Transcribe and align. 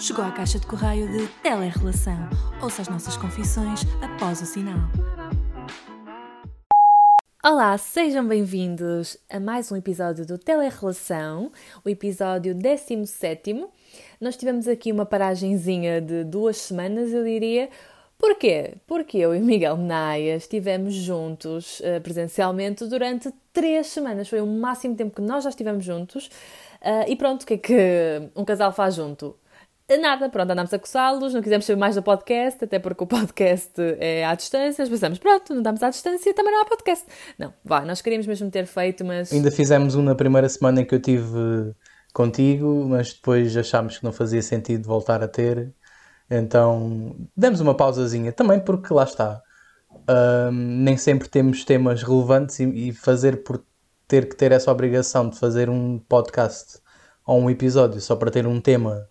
Chegou 0.00 0.24
à 0.24 0.32
caixa 0.32 0.58
de 0.58 0.66
correio 0.66 1.12
de 1.12 1.28
Telerrelação. 1.42 2.16
Ouça 2.62 2.80
as 2.80 2.88
nossas 2.88 3.18
confissões 3.18 3.82
após 4.00 4.40
o 4.40 4.46
sinal. 4.46 4.78
Olá, 7.44 7.76
sejam 7.76 8.26
bem-vindos 8.26 9.18
a 9.28 9.38
mais 9.38 9.70
um 9.70 9.76
episódio 9.76 10.24
do 10.24 10.38
Telerrelação, 10.38 11.52
o 11.84 11.88
episódio 11.90 12.54
17. 12.54 13.66
Nós 14.18 14.38
tivemos 14.38 14.66
aqui 14.66 14.90
uma 14.90 15.04
paragenzinha 15.04 16.00
de 16.00 16.24
duas 16.24 16.56
semanas, 16.56 17.12
eu 17.12 17.22
diria. 17.22 17.68
Porquê? 18.16 18.76
Porque 18.86 19.18
eu 19.18 19.34
e 19.34 19.38
Miguel 19.38 19.76
Naia 19.76 20.34
estivemos 20.34 20.94
juntos 20.94 21.80
uh, 21.80 22.00
presencialmente 22.00 22.86
durante 22.86 23.30
três 23.52 23.88
semanas. 23.88 24.30
Foi 24.30 24.40
o 24.40 24.46
máximo 24.46 24.96
tempo 24.96 25.16
que 25.16 25.22
nós 25.22 25.44
já 25.44 25.50
estivemos 25.50 25.84
juntos. 25.84 26.28
Uh, 26.80 27.04
e 27.06 27.16
pronto, 27.16 27.42
o 27.42 27.46
que 27.46 27.54
é 27.54 27.58
que 27.58 28.30
um 28.34 28.46
casal 28.46 28.72
faz 28.72 28.94
junto? 28.94 29.36
Nada, 29.98 30.28
pronto, 30.28 30.50
andámos 30.50 30.72
a 30.72 30.78
coçá-los, 30.78 31.34
não 31.34 31.42
quisemos 31.42 31.66
saber 31.66 31.78
mais 31.78 31.96
do 31.96 32.02
podcast, 32.02 32.64
até 32.64 32.78
porque 32.78 33.02
o 33.02 33.06
podcast 33.06 33.72
é 33.98 34.24
à 34.24 34.34
distância, 34.34 34.82
nós 34.82 34.88
pensamos, 34.88 35.18
pronto, 35.18 35.52
não 35.52 35.60
estamos 35.60 35.82
à 35.82 35.90
distância, 35.90 36.32
também 36.34 36.52
não 36.52 36.62
há 36.62 36.64
podcast. 36.64 37.06
Não, 37.38 37.52
vá, 37.64 37.84
nós 37.84 38.00
queríamos 38.00 38.26
mesmo 38.26 38.50
ter 38.50 38.66
feito, 38.66 39.04
mas... 39.04 39.32
Ainda 39.32 39.50
fizemos 39.50 39.94
um 39.94 40.02
na 40.02 40.14
primeira 40.14 40.48
semana 40.48 40.80
em 40.80 40.84
que 40.84 40.94
eu 40.94 41.00
tive 41.00 41.74
contigo, 42.12 42.86
mas 42.88 43.12
depois 43.12 43.56
achámos 43.56 43.98
que 43.98 44.04
não 44.04 44.12
fazia 44.12 44.42
sentido 44.42 44.86
voltar 44.86 45.22
a 45.22 45.28
ter, 45.28 45.72
então 46.30 47.16
demos 47.36 47.60
uma 47.60 47.76
pausazinha, 47.76 48.32
também 48.32 48.60
porque 48.60 48.92
lá 48.94 49.04
está, 49.04 49.42
um, 50.08 50.52
nem 50.52 50.96
sempre 50.96 51.28
temos 51.28 51.64
temas 51.64 52.02
relevantes 52.02 52.60
e, 52.60 52.88
e 52.88 52.92
fazer 52.92 53.42
por 53.42 53.64
ter 54.06 54.28
que 54.28 54.36
ter 54.36 54.52
essa 54.52 54.70
obrigação 54.70 55.28
de 55.28 55.38
fazer 55.38 55.68
um 55.68 55.98
podcast 55.98 56.80
ou 57.26 57.40
um 57.40 57.50
episódio 57.50 58.00
só 58.00 58.16
para 58.16 58.30
ter 58.30 58.46
um 58.46 58.60
tema 58.60 59.08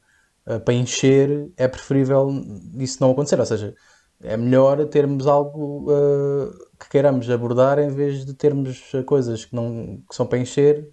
uh, 0.50 0.60
para 0.60 0.74
encher, 0.74 1.50
é 1.56 1.68
preferível 1.68 2.30
isso 2.78 2.98
não 3.00 3.12
acontecer. 3.12 3.40
Ou 3.40 3.46
seja, 3.46 3.74
é 4.22 4.36
melhor 4.36 4.84
termos 4.88 5.28
algo 5.28 5.92
uh, 5.92 6.52
que 6.80 6.90
queiramos 6.90 7.30
abordar 7.30 7.80
em 7.80 7.90
vez 7.90 8.26
de 8.26 8.34
termos 8.34 8.92
coisas 9.06 9.46
que, 9.46 9.56
não, 9.56 10.02
que 10.10 10.16
são 10.16 10.26
para 10.26 10.40
encher 10.40 10.90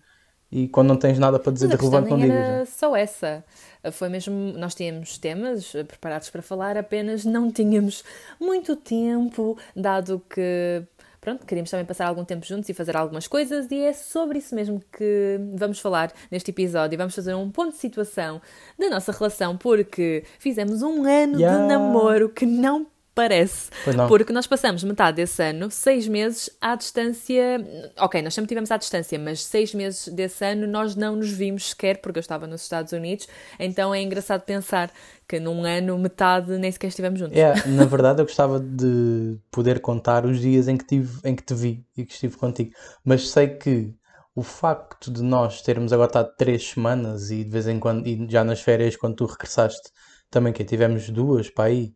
e 0.50 0.68
quando 0.68 0.88
não 0.88 0.96
tens 0.96 1.18
nada 1.18 1.38
para 1.38 1.52
dizer 1.52 1.68
de 1.68 1.76
relevante 1.76 2.10
não 2.10 2.18
digas. 2.18 2.36
Era 2.36 2.66
só 2.66 2.96
essa. 2.96 3.44
Foi 3.92 4.08
mesmo, 4.08 4.52
nós 4.56 4.74
tínhamos 4.74 5.18
temas 5.18 5.72
preparados 5.72 6.30
para 6.30 6.40
falar, 6.40 6.76
apenas 6.76 7.24
não 7.24 7.50
tínhamos 7.50 8.04
muito 8.40 8.76
tempo, 8.76 9.58
dado 9.74 10.22
que 10.30 10.84
pronto, 11.26 11.44
queríamos 11.44 11.68
também 11.68 11.84
passar 11.84 12.06
algum 12.06 12.24
tempo 12.24 12.46
juntos 12.46 12.68
e 12.68 12.74
fazer 12.74 12.96
algumas 12.96 13.26
coisas, 13.26 13.68
e 13.72 13.80
é 13.80 13.92
sobre 13.92 14.38
isso 14.38 14.54
mesmo 14.54 14.80
que 14.96 15.40
vamos 15.56 15.80
falar 15.80 16.12
neste 16.30 16.52
episódio. 16.52 16.96
Vamos 16.96 17.16
fazer 17.16 17.34
um 17.34 17.50
ponto 17.50 17.72
de 17.72 17.78
situação 17.78 18.40
da 18.78 18.88
nossa 18.88 19.10
relação, 19.10 19.56
porque 19.56 20.22
fizemos 20.38 20.82
um 20.82 21.04
ano 21.04 21.40
yeah. 21.40 21.60
de 21.60 21.66
namoro 21.66 22.28
que 22.28 22.46
não 22.46 22.86
parece. 23.16 23.70
Porque 24.08 24.30
nós 24.30 24.46
passamos 24.46 24.84
metade 24.84 25.16
desse 25.16 25.42
ano, 25.42 25.70
seis 25.70 26.06
meses 26.06 26.50
à 26.60 26.76
distância. 26.76 27.66
Ok, 27.98 28.20
nós 28.20 28.34
sempre 28.34 28.48
tivemos 28.48 28.70
à 28.70 28.76
distância, 28.76 29.18
mas 29.18 29.42
seis 29.42 29.74
meses 29.74 30.06
desse 30.08 30.44
ano 30.44 30.66
nós 30.66 30.94
não 30.94 31.16
nos 31.16 31.30
vimos 31.30 31.70
sequer, 31.70 32.02
porque 32.02 32.18
eu 32.18 32.20
estava 32.20 32.46
nos 32.46 32.62
Estados 32.62 32.92
Unidos. 32.92 33.26
Então 33.58 33.94
é 33.94 34.02
engraçado 34.02 34.42
pensar 34.42 34.92
que 35.26 35.40
num 35.40 35.64
ano 35.64 35.98
metade 35.98 36.58
nem 36.58 36.70
sequer 36.70 36.88
estivemos 36.88 37.18
juntos. 37.18 37.38
É, 37.38 37.66
na 37.68 37.86
verdade 37.86 38.20
eu 38.20 38.26
gostava 38.26 38.60
de 38.60 39.38
poder 39.50 39.80
contar 39.80 40.26
os 40.26 40.38
dias 40.38 40.68
em 40.68 40.76
que, 40.76 40.86
tive, 40.86 41.18
em 41.24 41.34
que 41.34 41.42
te 41.42 41.54
vi 41.54 41.84
e 41.96 42.04
que 42.04 42.12
estive 42.12 42.36
contigo. 42.36 42.70
Mas 43.02 43.30
sei 43.30 43.48
que 43.48 43.94
o 44.34 44.42
facto 44.42 45.10
de 45.10 45.22
nós 45.22 45.62
termos 45.62 45.90
agora 45.90 46.08
estado 46.08 46.34
três 46.36 46.68
semanas 46.68 47.30
e 47.30 47.42
de 47.42 47.50
vez 47.50 47.66
em 47.66 47.80
quando, 47.80 48.06
e 48.06 48.26
já 48.28 48.44
nas 48.44 48.60
férias, 48.60 48.94
quando 48.94 49.16
tu 49.16 49.24
regressaste, 49.24 49.90
também 50.30 50.52
que 50.52 50.62
tivemos 50.64 51.08
duas 51.08 51.48
para 51.48 51.64
aí 51.64 51.94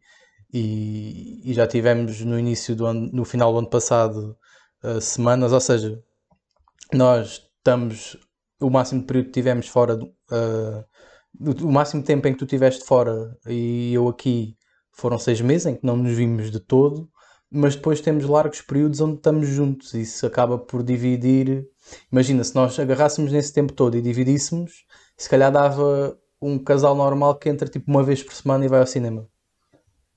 e, 0.53 1.41
e 1.45 1.55
já 1.55 1.67
tivemos 1.67 2.21
no 2.21 2.39
início 2.39 2.75
do 2.75 2.87
ano, 2.87 3.11
no 3.13 3.25
final 3.25 3.53
do 3.53 3.59
ano 3.59 3.71
passado, 3.71 4.37
uh, 4.83 5.01
semanas, 5.01 5.53
ou 5.53 5.61
seja, 5.61 6.03
nós 6.93 7.49
estamos 7.59 8.17
o 8.61 8.71
máximo 8.71 9.01
de 9.01 9.07
período 9.07 9.27
que 9.27 9.33
tivemos 9.33 9.69
fora, 9.69 9.97
uh, 9.97 10.85
o 11.63 11.73
máximo 11.73 12.03
tempo 12.03 12.27
em 12.29 12.33
que 12.33 12.39
tu 12.39 12.45
estiveste 12.45 12.85
fora 12.85 13.37
e 13.47 13.95
eu 13.95 14.09
aqui 14.09 14.57
foram 14.93 15.19
seis 15.19 15.41
meses 15.41 15.67
em 15.67 15.77
que 15.77 15.87
não 15.87 15.97
nos 15.97 16.15
vimos 16.17 16.51
de 16.51 16.61
todo, 16.61 17.09
mas 17.51 17.75
depois 17.75 18.01
temos 18.01 18.25
largos 18.27 18.61
períodos 18.61 19.01
onde 19.01 19.17
estamos 19.17 19.49
juntos 19.49 19.95
e 19.95 20.03
isso 20.03 20.27
acaba 20.27 20.59
por 20.59 20.83
dividir. 20.83 21.67
Imagina, 22.13 22.45
se 22.45 22.55
nós 22.55 22.79
agarrássemos 22.79 23.33
nesse 23.33 23.53
tempo 23.53 23.73
todo 23.73 23.97
e 23.97 24.03
dividíssemos, 24.03 24.85
se 25.17 25.29
calhar 25.29 25.51
dava 25.51 26.19
um 26.41 26.59
casal 26.59 26.95
normal 26.95 27.37
que 27.37 27.49
entra 27.49 27.69
tipo 27.69 27.91
uma 27.91 28.03
vez 28.03 28.23
por 28.23 28.35
semana 28.35 28.65
e 28.65 28.69
vai 28.69 28.81
ao 28.81 28.87
cinema. 28.87 29.27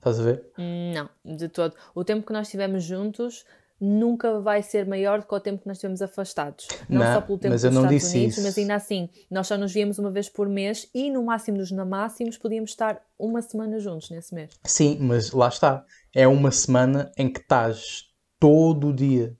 Estás 0.04 0.20
a 0.20 0.22
ver? 0.22 0.44
Não, 0.58 1.08
de 1.24 1.48
todo. 1.48 1.74
O 1.94 2.04
tempo 2.04 2.26
que 2.26 2.32
nós 2.34 2.46
estivemos 2.46 2.84
juntos 2.84 3.46
nunca 3.80 4.38
vai 4.38 4.62
ser 4.62 4.86
maior 4.86 5.20
do 5.20 5.26
que 5.26 5.34
o 5.34 5.40
tempo 5.40 5.62
que 5.62 5.66
nós 5.66 5.78
estivemos 5.78 6.02
afastados. 6.02 6.68
Não, 6.90 7.00
não 7.00 7.14
só 7.14 7.20
pelo 7.22 7.38
tempo 7.38 7.54
mas 7.54 7.64
eu 7.64 7.70
não 7.70 7.86
disse 7.86 8.18
Unidos, 8.18 8.36
isso. 8.36 8.46
mas 8.46 8.58
ainda 8.58 8.74
assim, 8.74 9.08
nós 9.30 9.46
só 9.46 9.56
nos 9.56 9.72
víamos 9.72 9.98
uma 9.98 10.10
vez 10.10 10.28
por 10.28 10.46
mês 10.46 10.88
e 10.94 11.10
no 11.10 11.24
máximo 11.24 11.56
dos 11.56 11.72
máximos 11.72 12.36
podíamos 12.36 12.70
estar 12.70 13.00
uma 13.18 13.40
semana 13.40 13.78
juntos 13.78 14.10
nesse 14.10 14.34
mês. 14.34 14.50
Sim, 14.62 14.98
mas 15.00 15.32
lá 15.32 15.48
está. 15.48 15.82
É 16.14 16.28
uma 16.28 16.50
semana 16.50 17.10
em 17.16 17.32
que 17.32 17.40
estás 17.40 18.04
todo 18.38 18.88
o 18.88 18.92
dia. 18.92 19.34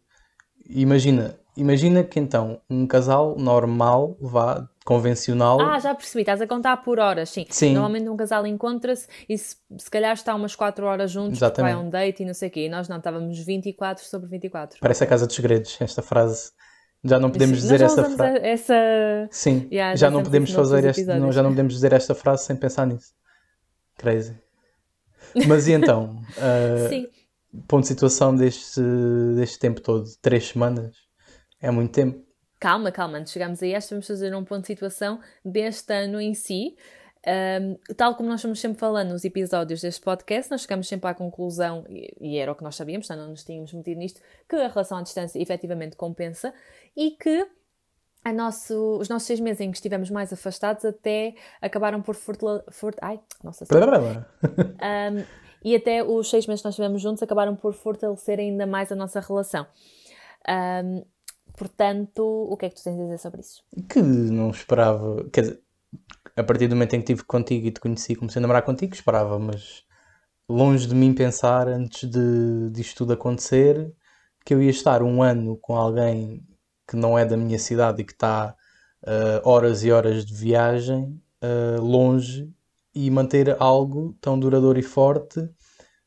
Imagina, 0.67 1.39
imagina 1.57 2.03
que 2.03 2.19
então 2.19 2.61
um 2.69 2.87
casal 2.87 3.37
normal 3.39 4.17
vá 4.21 4.69
convencional. 4.85 5.61
Ah, 5.61 5.79
já 5.79 5.95
percebi, 5.95 6.21
estás 6.21 6.41
a 6.41 6.47
contar 6.47 6.77
por 6.79 6.99
horas, 6.99 7.31
sim. 7.31 7.47
sim. 7.49 7.73
Normalmente 7.73 8.09
um 8.09 8.17
casal 8.17 8.47
encontra-se 8.47 9.09
e 9.29 9.37
se, 9.37 9.57
se 9.79 9.91
calhar 9.91 10.13
está 10.13 10.35
umas 10.35 10.55
4 10.55 10.85
horas 10.85 11.11
juntos, 11.11 11.41
vai 11.41 11.73
a 11.73 11.79
um 11.79 11.89
date 11.89 12.23
e 12.23 12.27
não 12.27 12.35
sei 12.35 12.49
o 12.49 12.53
quê. 12.53 12.67
E 12.67 12.69
nós 12.69 12.89
não, 12.89 12.99
estávamos 12.99 13.39
24 13.39 14.05
sobre 14.05 14.29
24. 14.29 14.79
Parece 14.81 15.05
a 15.05 15.07
Casa 15.07 15.27
dos 15.27 15.35
Segredos, 15.35 15.77
esta 15.81 16.03
frase. 16.03 16.53
Já 17.03 17.19
não 17.19 17.31
podemos 17.31 17.59
dizer 17.59 17.81
esta 17.83 18.05
frase. 18.09 18.39
Essa... 18.39 18.75
Sim, 19.31 19.69
yeah, 19.71 19.95
já, 19.95 20.07
já 20.07 20.11
não 20.11 20.23
podemos 20.23 20.51
fazer 20.53 20.85
este, 20.85 21.05
não, 21.05 21.31
já 21.33 21.43
não 21.43 21.51
podemos 21.51 21.75
dizer 21.75 21.93
esta 21.93 22.15
frase 22.15 22.45
sem 22.45 22.57
pensar 22.57 22.87
nisso. 22.87 23.13
Crazy. 23.97 24.35
Mas 25.47 25.69
e 25.69 25.73
então? 25.75 26.17
Uh, 26.31 26.89
sim. 26.89 27.07
Ponto 27.69 27.83
de 27.83 27.89
situação 27.89 28.35
deste, 28.35 28.81
deste 29.37 29.59
tempo 29.59 29.81
todo, 29.81 30.09
três 30.21 30.49
semanas, 30.49 30.97
é 31.61 31.71
muito 31.71 31.93
tempo 31.93 32.25
calma, 32.65 32.91
calma, 32.91 33.19
antes 33.19 33.31
de 33.31 33.35
chegarmos 33.35 33.63
a 33.63 33.67
esta, 33.67 33.95
vamos 33.95 34.07
fazer 34.07 34.35
um 34.35 34.43
ponto 34.43 34.63
de 34.63 34.69
situação 34.69 35.21
deste 35.45 35.93
ano 35.93 36.19
em 36.19 36.33
si. 36.33 36.75
Um, 37.27 37.95
tal 37.95 38.15
como 38.15 38.31
nós 38.31 38.41
estamos 38.41 38.59
sempre 38.59 38.79
falando 38.79 39.11
nos 39.11 39.23
episódios 39.23 39.83
deste 39.83 40.01
podcast, 40.01 40.51
nós 40.51 40.63
chegamos 40.63 40.89
sempre 40.89 41.11
à 41.11 41.13
conclusão, 41.13 41.85
e, 41.91 42.17
e 42.19 42.39
era 42.39 42.51
o 42.51 42.55
que 42.55 42.65
nós 42.65 42.75
sabíamos, 42.75 43.07
não 43.11 43.29
nos 43.29 43.45
tínhamos 43.45 43.71
metido 43.75 43.99
nisto, 43.99 44.19
que 44.49 44.57
a 44.57 44.69
relação 44.69 44.97
à 44.97 45.03
distância 45.03 45.39
efetivamente 45.39 45.95
compensa 45.95 46.55
e 46.97 47.11
que 47.11 47.47
nosso, 48.35 48.97
os 48.99 49.11
nossos 49.11 49.27
seis 49.27 49.41
meses 49.41 49.61
em 49.61 49.71
que 49.71 49.77
estivemos 49.77 50.09
mais 50.09 50.33
afastados 50.33 50.87
até 50.87 51.35
acabaram 51.61 52.01
por 52.01 52.15
fortalecer. 52.15 52.73
Fort, 52.73 52.97
ai, 53.03 53.21
nossa 53.43 53.67
um, 54.43 55.25
E 55.63 55.77
até 55.77 56.03
os 56.03 56.31
seis 56.31 56.47
meses 56.47 56.63
que 56.63 56.67
nós 56.67 56.75
estivemos 56.75 57.03
juntos 57.03 57.23
acabaram 57.23 57.57
por 57.57 57.75
fortalecer 57.75 58.39
ainda 58.39 58.67
mais 58.67 58.91
a 58.91 58.95
nossa 58.95 59.21
relação. 59.21 59.67
Um, 60.49 61.05
Portanto, 61.57 62.23
o 62.23 62.57
que 62.57 62.67
é 62.67 62.71
que 62.71 62.77
tu 62.77 62.85
tens 62.85 62.99
a 62.99 63.03
dizer 63.03 63.19
sobre 63.19 63.41
isso? 63.41 63.63
Que 63.89 64.03
não 64.03 64.51
esperava, 64.51 65.25
quer 65.31 65.43
dizer, 65.43 65.61
a 66.37 66.43
partir 66.43 66.67
do 66.67 66.75
momento 66.75 66.95
em 66.95 67.01
que 67.01 67.13
estive 67.13 67.25
contigo 67.25 67.67
e 67.67 67.71
te 67.71 67.81
conheci, 67.81 68.17
comecei 68.17 68.41
a 68.41 68.43
namorar 68.43 68.63
contigo, 68.63 68.93
esperava, 68.93 69.39
mas 69.39 69.85
longe 70.49 70.87
de 70.87 70.95
mim 70.95 71.15
pensar 71.15 71.69
antes 71.69 72.09
de 72.11 72.71
disto 72.71 72.99
tudo 72.99 73.13
acontecer 73.13 73.93
que 74.45 74.53
eu 74.53 74.63
ia 74.63 74.71
estar 74.71 75.03
um 75.03 75.23
ano 75.23 75.57
com 75.57 75.77
alguém 75.77 76.47
que 76.87 76.97
não 76.97 77.19
é 77.19 77.25
da 77.25 77.37
minha 77.37 77.59
cidade 77.59 78.03
e 78.03 78.05
que 78.05 78.13
está 78.13 78.55
uh, 79.03 79.49
horas 79.49 79.85
e 79.85 79.91
horas 79.91 80.25
de 80.27 80.35
viagem 80.35 81.21
uh, 81.43 81.81
longe 81.81 82.53
e 82.95 83.11
manter 83.11 83.57
algo 83.61 84.17
tão 84.21 84.39
duradouro 84.39 84.79
e 84.79 84.83
forte 84.83 85.49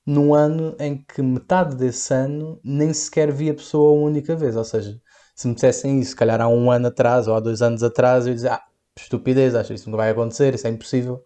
num 0.05 0.33
ano 0.33 0.75
em 0.79 1.03
que 1.03 1.21
metade 1.21 1.75
desse 1.75 2.13
ano 2.13 2.59
nem 2.63 2.93
sequer 2.93 3.31
vi 3.31 3.49
a 3.49 3.53
pessoa 3.53 3.91
uma 3.91 4.07
única 4.07 4.35
vez, 4.35 4.55
ou 4.55 4.63
seja, 4.63 5.01
se 5.37 5.47
me 5.47 5.53
dissessem 5.53 5.99
isso, 5.99 6.11
se 6.11 6.15
calhar 6.15 6.41
há 6.41 6.47
um 6.47 6.71
ano 6.71 6.87
atrás 6.87 7.27
ou 7.27 7.35
há 7.35 7.39
dois 7.39 7.61
anos 7.61 7.83
atrás, 7.83 8.25
eu 8.25 8.31
ia 8.31 8.35
dizer, 8.35 8.51
ah, 8.51 8.63
estupidez, 8.97 9.53
acho 9.53 9.71
isso 9.71 9.87
nunca 9.87 9.97
vai 9.97 10.09
acontecer, 10.09 10.55
isso 10.55 10.65
é 10.65 10.71
impossível. 10.71 11.23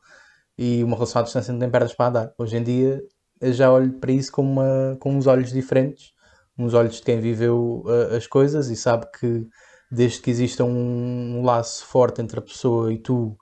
E 0.58 0.84
uma 0.84 0.96
relação 0.96 1.22
à 1.22 1.24
distância 1.24 1.54
não 1.54 1.60
tem 1.60 1.70
pernas 1.70 1.94
para 1.94 2.10
andar. 2.10 2.34
Hoje 2.38 2.58
em 2.58 2.64
dia, 2.64 3.02
eu 3.40 3.54
já 3.54 3.72
olho 3.72 3.94
para 3.94 4.12
isso 4.12 4.32
com, 4.32 4.42
uma, 4.42 4.98
com 5.00 5.16
uns 5.16 5.28
olhos 5.28 5.52
diferentes, 5.52 6.12
uns 6.58 6.74
olhos 6.74 6.98
de 6.98 7.04
quem 7.04 7.22
viveu 7.22 7.84
uh, 7.86 8.16
as 8.16 8.28
coisas 8.28 8.70
e 8.70 8.76
sabe 8.76 9.08
que 9.18 9.48
desde 9.90 10.20
que 10.22 10.30
exista 10.30 10.66
um, 10.66 11.40
um 11.40 11.46
laço 11.46 11.86
forte 11.86 12.22
entre 12.22 12.40
a 12.40 12.42
pessoa 12.42 12.92
e 12.94 12.98
tu, 12.98 13.38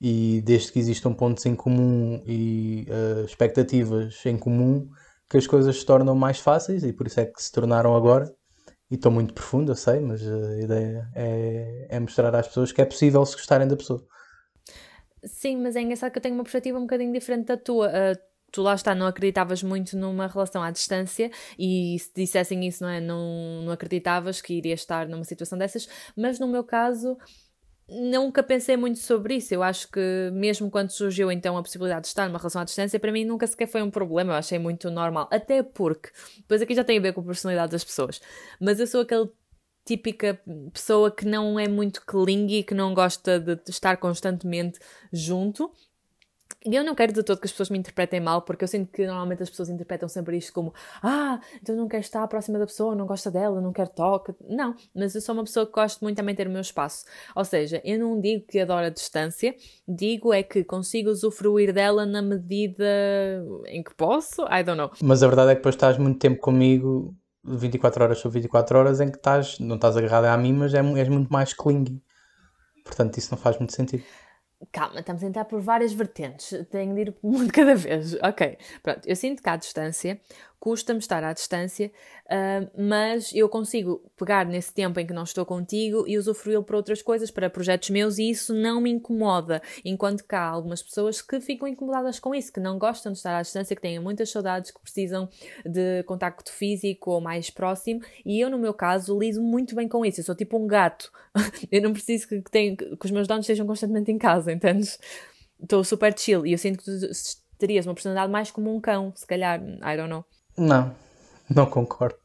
e 0.00 0.42
desde 0.42 0.72
que 0.72 0.78
existam 0.78 1.12
pontos 1.12 1.44
em 1.44 1.54
comum 1.54 2.22
e 2.26 2.86
uh, 2.88 3.24
expectativas 3.26 4.22
em 4.24 4.38
comum, 4.38 4.88
que 5.30 5.36
as 5.36 5.46
coisas 5.46 5.78
se 5.78 5.84
tornam 5.84 6.14
mais 6.14 6.38
fáceis 6.38 6.82
e 6.82 6.92
por 6.94 7.06
isso 7.06 7.20
é 7.20 7.26
que 7.26 7.42
se 7.42 7.52
tornaram 7.52 7.94
agora 7.94 8.34
e 8.94 8.96
estou 8.96 9.10
muito 9.10 9.34
profundo, 9.34 9.72
eu 9.72 9.76
sei, 9.76 9.98
mas 9.98 10.22
a 10.22 10.60
ideia 10.60 11.10
é, 11.16 11.86
é 11.90 12.00
mostrar 12.00 12.34
às 12.34 12.46
pessoas 12.46 12.70
que 12.70 12.80
é 12.80 12.84
possível 12.84 13.26
se 13.26 13.34
gostarem 13.34 13.66
da 13.66 13.76
pessoa. 13.76 14.06
Sim, 15.24 15.56
mas 15.60 15.74
é 15.74 15.80
engraçado 15.80 16.12
que 16.12 16.18
eu 16.18 16.22
tenho 16.22 16.36
uma 16.36 16.44
perspectiva 16.44 16.78
um 16.78 16.82
bocadinho 16.82 17.12
diferente 17.12 17.46
da 17.46 17.56
tua. 17.56 17.88
Uh, 17.88 18.18
tu 18.52 18.62
lá 18.62 18.74
está, 18.74 18.94
não 18.94 19.06
acreditavas 19.06 19.64
muito 19.64 19.96
numa 19.96 20.28
relação 20.28 20.62
à 20.62 20.70
distância 20.70 21.28
e 21.58 21.98
se 21.98 22.12
dissessem 22.14 22.64
isso, 22.68 22.84
não 22.84 22.90
é? 22.90 23.00
Não, 23.00 23.62
não 23.64 23.72
acreditavas 23.72 24.40
que 24.40 24.54
iria 24.54 24.74
estar 24.74 25.08
numa 25.08 25.24
situação 25.24 25.58
dessas, 25.58 25.88
mas 26.16 26.38
no 26.38 26.46
meu 26.46 26.62
caso 26.62 27.18
nunca 27.88 28.42
pensei 28.42 28.76
muito 28.76 28.98
sobre 28.98 29.36
isso. 29.36 29.54
Eu 29.54 29.62
acho 29.62 29.88
que 29.90 30.30
mesmo 30.32 30.70
quando 30.70 30.90
surgiu 30.90 31.30
então 31.30 31.56
a 31.56 31.62
possibilidade 31.62 32.02
de 32.02 32.08
estar 32.08 32.26
numa 32.26 32.38
relação 32.38 32.62
à 32.62 32.64
distância, 32.64 32.98
para 32.98 33.12
mim 33.12 33.24
nunca 33.24 33.46
sequer 33.46 33.66
foi 33.66 33.82
um 33.82 33.90
problema, 33.90 34.32
eu 34.32 34.36
achei 34.36 34.58
muito 34.58 34.90
normal. 34.90 35.28
Até 35.30 35.62
porque, 35.62 36.10
depois 36.38 36.62
aqui 36.62 36.74
já 36.74 36.84
tem 36.84 36.98
a 36.98 37.02
ver 37.02 37.12
com 37.12 37.20
a 37.20 37.24
personalidade 37.24 37.72
das 37.72 37.84
pessoas, 37.84 38.20
mas 38.60 38.80
eu 38.80 38.86
sou 38.86 39.02
aquele 39.02 39.28
típica 39.84 40.40
pessoa 40.72 41.10
que 41.10 41.26
não 41.26 41.58
é 41.58 41.68
muito 41.68 42.02
clingy, 42.06 42.62
que 42.62 42.74
não 42.74 42.94
gosta 42.94 43.38
de 43.38 43.60
estar 43.68 43.98
constantemente 43.98 44.78
junto. 45.12 45.70
E 46.66 46.74
eu 46.74 46.82
não 46.82 46.94
quero 46.94 47.12
de 47.12 47.22
todo 47.22 47.38
que 47.38 47.46
as 47.46 47.52
pessoas 47.52 47.68
me 47.68 47.78
interpretem 47.78 48.20
mal, 48.20 48.40
porque 48.40 48.64
eu 48.64 48.68
sinto 48.68 48.90
que 48.90 49.06
normalmente 49.06 49.42
as 49.42 49.50
pessoas 49.50 49.68
interpretam 49.68 50.08
sempre 50.08 50.36
isto 50.38 50.52
como 50.52 50.72
ah, 51.02 51.38
então 51.60 51.76
não 51.76 51.86
quero 51.86 52.00
estar 52.00 52.26
próxima 52.26 52.58
da 52.58 52.64
pessoa, 52.64 52.94
não 52.94 53.06
gosta 53.06 53.30
dela, 53.30 53.60
não 53.60 53.72
quero 53.72 53.90
toque. 53.90 54.34
Não, 54.48 54.74
mas 54.94 55.14
eu 55.14 55.20
sou 55.20 55.34
uma 55.34 55.44
pessoa 55.44 55.66
que 55.66 55.72
gosto 55.72 56.02
muito 56.02 56.16
também 56.16 56.34
de 56.34 56.38
ter 56.38 56.48
o 56.48 56.50
meu 56.50 56.62
espaço. 56.62 57.04
Ou 57.34 57.44
seja, 57.44 57.82
eu 57.84 57.98
não 57.98 58.18
digo 58.18 58.46
que 58.46 58.58
adoro 58.60 58.86
a 58.86 58.90
distância, 58.90 59.54
digo 59.86 60.32
é 60.32 60.42
que 60.42 60.64
consigo 60.64 61.10
usufruir 61.10 61.72
dela 61.72 62.06
na 62.06 62.22
medida 62.22 62.84
em 63.66 63.82
que 63.82 63.94
posso. 63.94 64.42
I 64.44 64.62
don't 64.64 64.78
know. 64.78 64.90
Mas 65.02 65.22
a 65.22 65.26
verdade 65.26 65.50
é 65.50 65.54
que 65.54 65.60
depois 65.60 65.74
estás 65.74 65.98
muito 65.98 66.18
tempo 66.18 66.40
comigo 66.40 67.14
24 67.44 68.04
horas 68.04 68.18
sobre 68.18 68.40
24 68.40 68.78
horas 68.78 69.00
em 69.00 69.10
que 69.10 69.18
estás, 69.18 69.58
não 69.58 69.76
estás 69.76 69.96
agarrada 69.96 70.32
a 70.32 70.36
mim, 70.36 70.54
mas 70.54 70.72
é, 70.72 70.78
és 70.78 71.08
muito 71.08 71.30
mais 71.30 71.52
clingy. 71.52 72.02
Portanto, 72.84 73.18
isso 73.18 73.30
não 73.30 73.38
faz 73.38 73.58
muito 73.58 73.74
sentido. 73.74 74.02
Calma, 74.72 75.00
estamos 75.00 75.22
a 75.22 75.26
entrar 75.26 75.44
por 75.44 75.60
várias 75.60 75.92
vertentes. 75.92 76.66
Tenho 76.70 76.94
de 76.94 77.00
ir 77.00 77.16
um 77.22 77.44
de 77.44 77.52
cada 77.52 77.74
vez. 77.74 78.14
Ok, 78.22 78.58
pronto. 78.82 79.00
Eu 79.06 79.16
sinto 79.16 79.42
que 79.42 79.48
à 79.48 79.56
distância 79.56 80.20
custa-me 80.64 80.98
estar 80.98 81.22
à 81.22 81.34
distância, 81.34 81.92
uh, 82.24 82.82
mas 82.82 83.30
eu 83.34 83.50
consigo 83.50 84.10
pegar 84.16 84.46
nesse 84.46 84.72
tempo 84.72 84.98
em 84.98 85.06
que 85.06 85.12
não 85.12 85.24
estou 85.24 85.44
contigo 85.44 86.08
e 86.08 86.16
usufruí-lo 86.16 86.64
para 86.64 86.78
outras 86.78 87.02
coisas, 87.02 87.30
para 87.30 87.50
projetos 87.50 87.90
meus, 87.90 88.16
e 88.16 88.30
isso 88.30 88.54
não 88.54 88.80
me 88.80 88.88
incomoda. 88.88 89.60
Enquanto 89.84 90.24
que 90.24 90.34
há 90.34 90.42
algumas 90.42 90.82
pessoas 90.82 91.20
que 91.20 91.38
ficam 91.38 91.68
incomodadas 91.68 92.18
com 92.18 92.34
isso, 92.34 92.50
que 92.50 92.60
não 92.60 92.78
gostam 92.78 93.12
de 93.12 93.18
estar 93.18 93.36
à 93.36 93.42
distância, 93.42 93.76
que 93.76 93.82
têm 93.82 93.98
muitas 93.98 94.30
saudades, 94.30 94.70
que 94.70 94.80
precisam 94.80 95.28
de 95.66 96.02
contacto 96.04 96.50
físico 96.50 97.10
ou 97.10 97.20
mais 97.20 97.50
próximo, 97.50 98.00
e 98.24 98.40
eu, 98.40 98.48
no 98.48 98.56
meu 98.56 98.72
caso, 98.72 99.18
lido 99.18 99.42
muito 99.42 99.74
bem 99.74 99.86
com 99.86 100.02
isso. 100.02 100.20
Eu 100.20 100.24
sou 100.24 100.34
tipo 100.34 100.56
um 100.56 100.66
gato. 100.66 101.12
eu 101.70 101.82
não 101.82 101.92
preciso 101.92 102.26
que, 102.26 102.40
tenha, 102.50 102.74
que 102.74 103.04
os 103.04 103.10
meus 103.10 103.28
donos 103.28 103.44
estejam 103.44 103.66
constantemente 103.66 104.10
em 104.10 104.16
casa, 104.16 104.50
entendes? 104.50 104.98
Estou 105.62 105.84
super 105.84 106.18
chill 106.18 106.46
e 106.46 106.52
eu 106.52 106.58
sinto 106.58 106.78
que 106.78 106.84
tu 106.84 106.90
terias 107.58 107.86
uma 107.86 107.94
personalidade 107.94 108.32
mais 108.32 108.50
como 108.50 108.74
um 108.74 108.80
cão, 108.80 109.12
se 109.14 109.26
calhar, 109.26 109.60
I 109.60 109.94
don't 109.94 110.08
know. 110.08 110.24
Não, 110.56 110.94
não 111.48 111.66
concordo. 111.66 112.18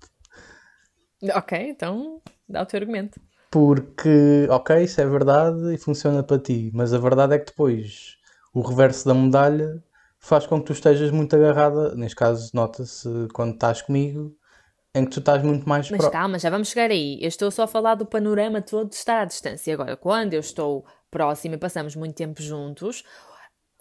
Ok, 1.33 1.57
então 1.57 2.21
dá 2.47 2.61
o 2.61 2.65
teu 2.65 2.79
argumento. 2.79 3.19
Porque, 3.51 4.47
ok, 4.49 4.83
isso 4.83 5.01
é 5.01 5.05
verdade 5.05 5.73
e 5.73 5.77
funciona 5.77 6.21
para 6.21 6.39
ti, 6.39 6.71
mas 6.73 6.93
a 6.93 6.99
verdade 6.99 7.35
é 7.35 7.39
que 7.39 7.47
depois 7.47 8.17
o 8.53 8.61
reverso 8.61 9.07
da 9.07 9.13
medalha 9.13 9.83
faz 10.19 10.45
com 10.45 10.59
que 10.59 10.67
tu 10.67 10.73
estejas 10.73 11.11
muito 11.11 11.35
agarrada, 11.35 11.95
neste 11.95 12.15
caso 12.15 12.51
nota-se 12.53 13.09
quando 13.33 13.53
estás 13.53 13.81
comigo, 13.81 14.35
em 14.93 15.05
que 15.05 15.11
tu 15.11 15.19
estás 15.19 15.41
muito 15.43 15.67
mais 15.67 15.89
Mas 15.89 15.99
pro... 15.99 16.11
calma, 16.11 16.37
já 16.37 16.49
vamos 16.49 16.69
chegar 16.69 16.91
aí. 16.91 17.17
Eu 17.21 17.27
estou 17.27 17.49
só 17.49 17.63
a 17.63 17.67
falar 17.67 17.95
do 17.95 18.05
panorama 18.05 18.61
todo 18.61 18.89
de 18.89 18.95
estar 18.95 19.21
à 19.21 19.25
distância. 19.25 19.73
Agora, 19.73 19.95
quando 19.95 20.33
eu 20.33 20.39
estou 20.39 20.85
próxima 21.09 21.55
e 21.55 21.57
passamos 21.57 21.95
muito 21.95 22.15
tempo 22.15 22.41
juntos, 22.41 23.03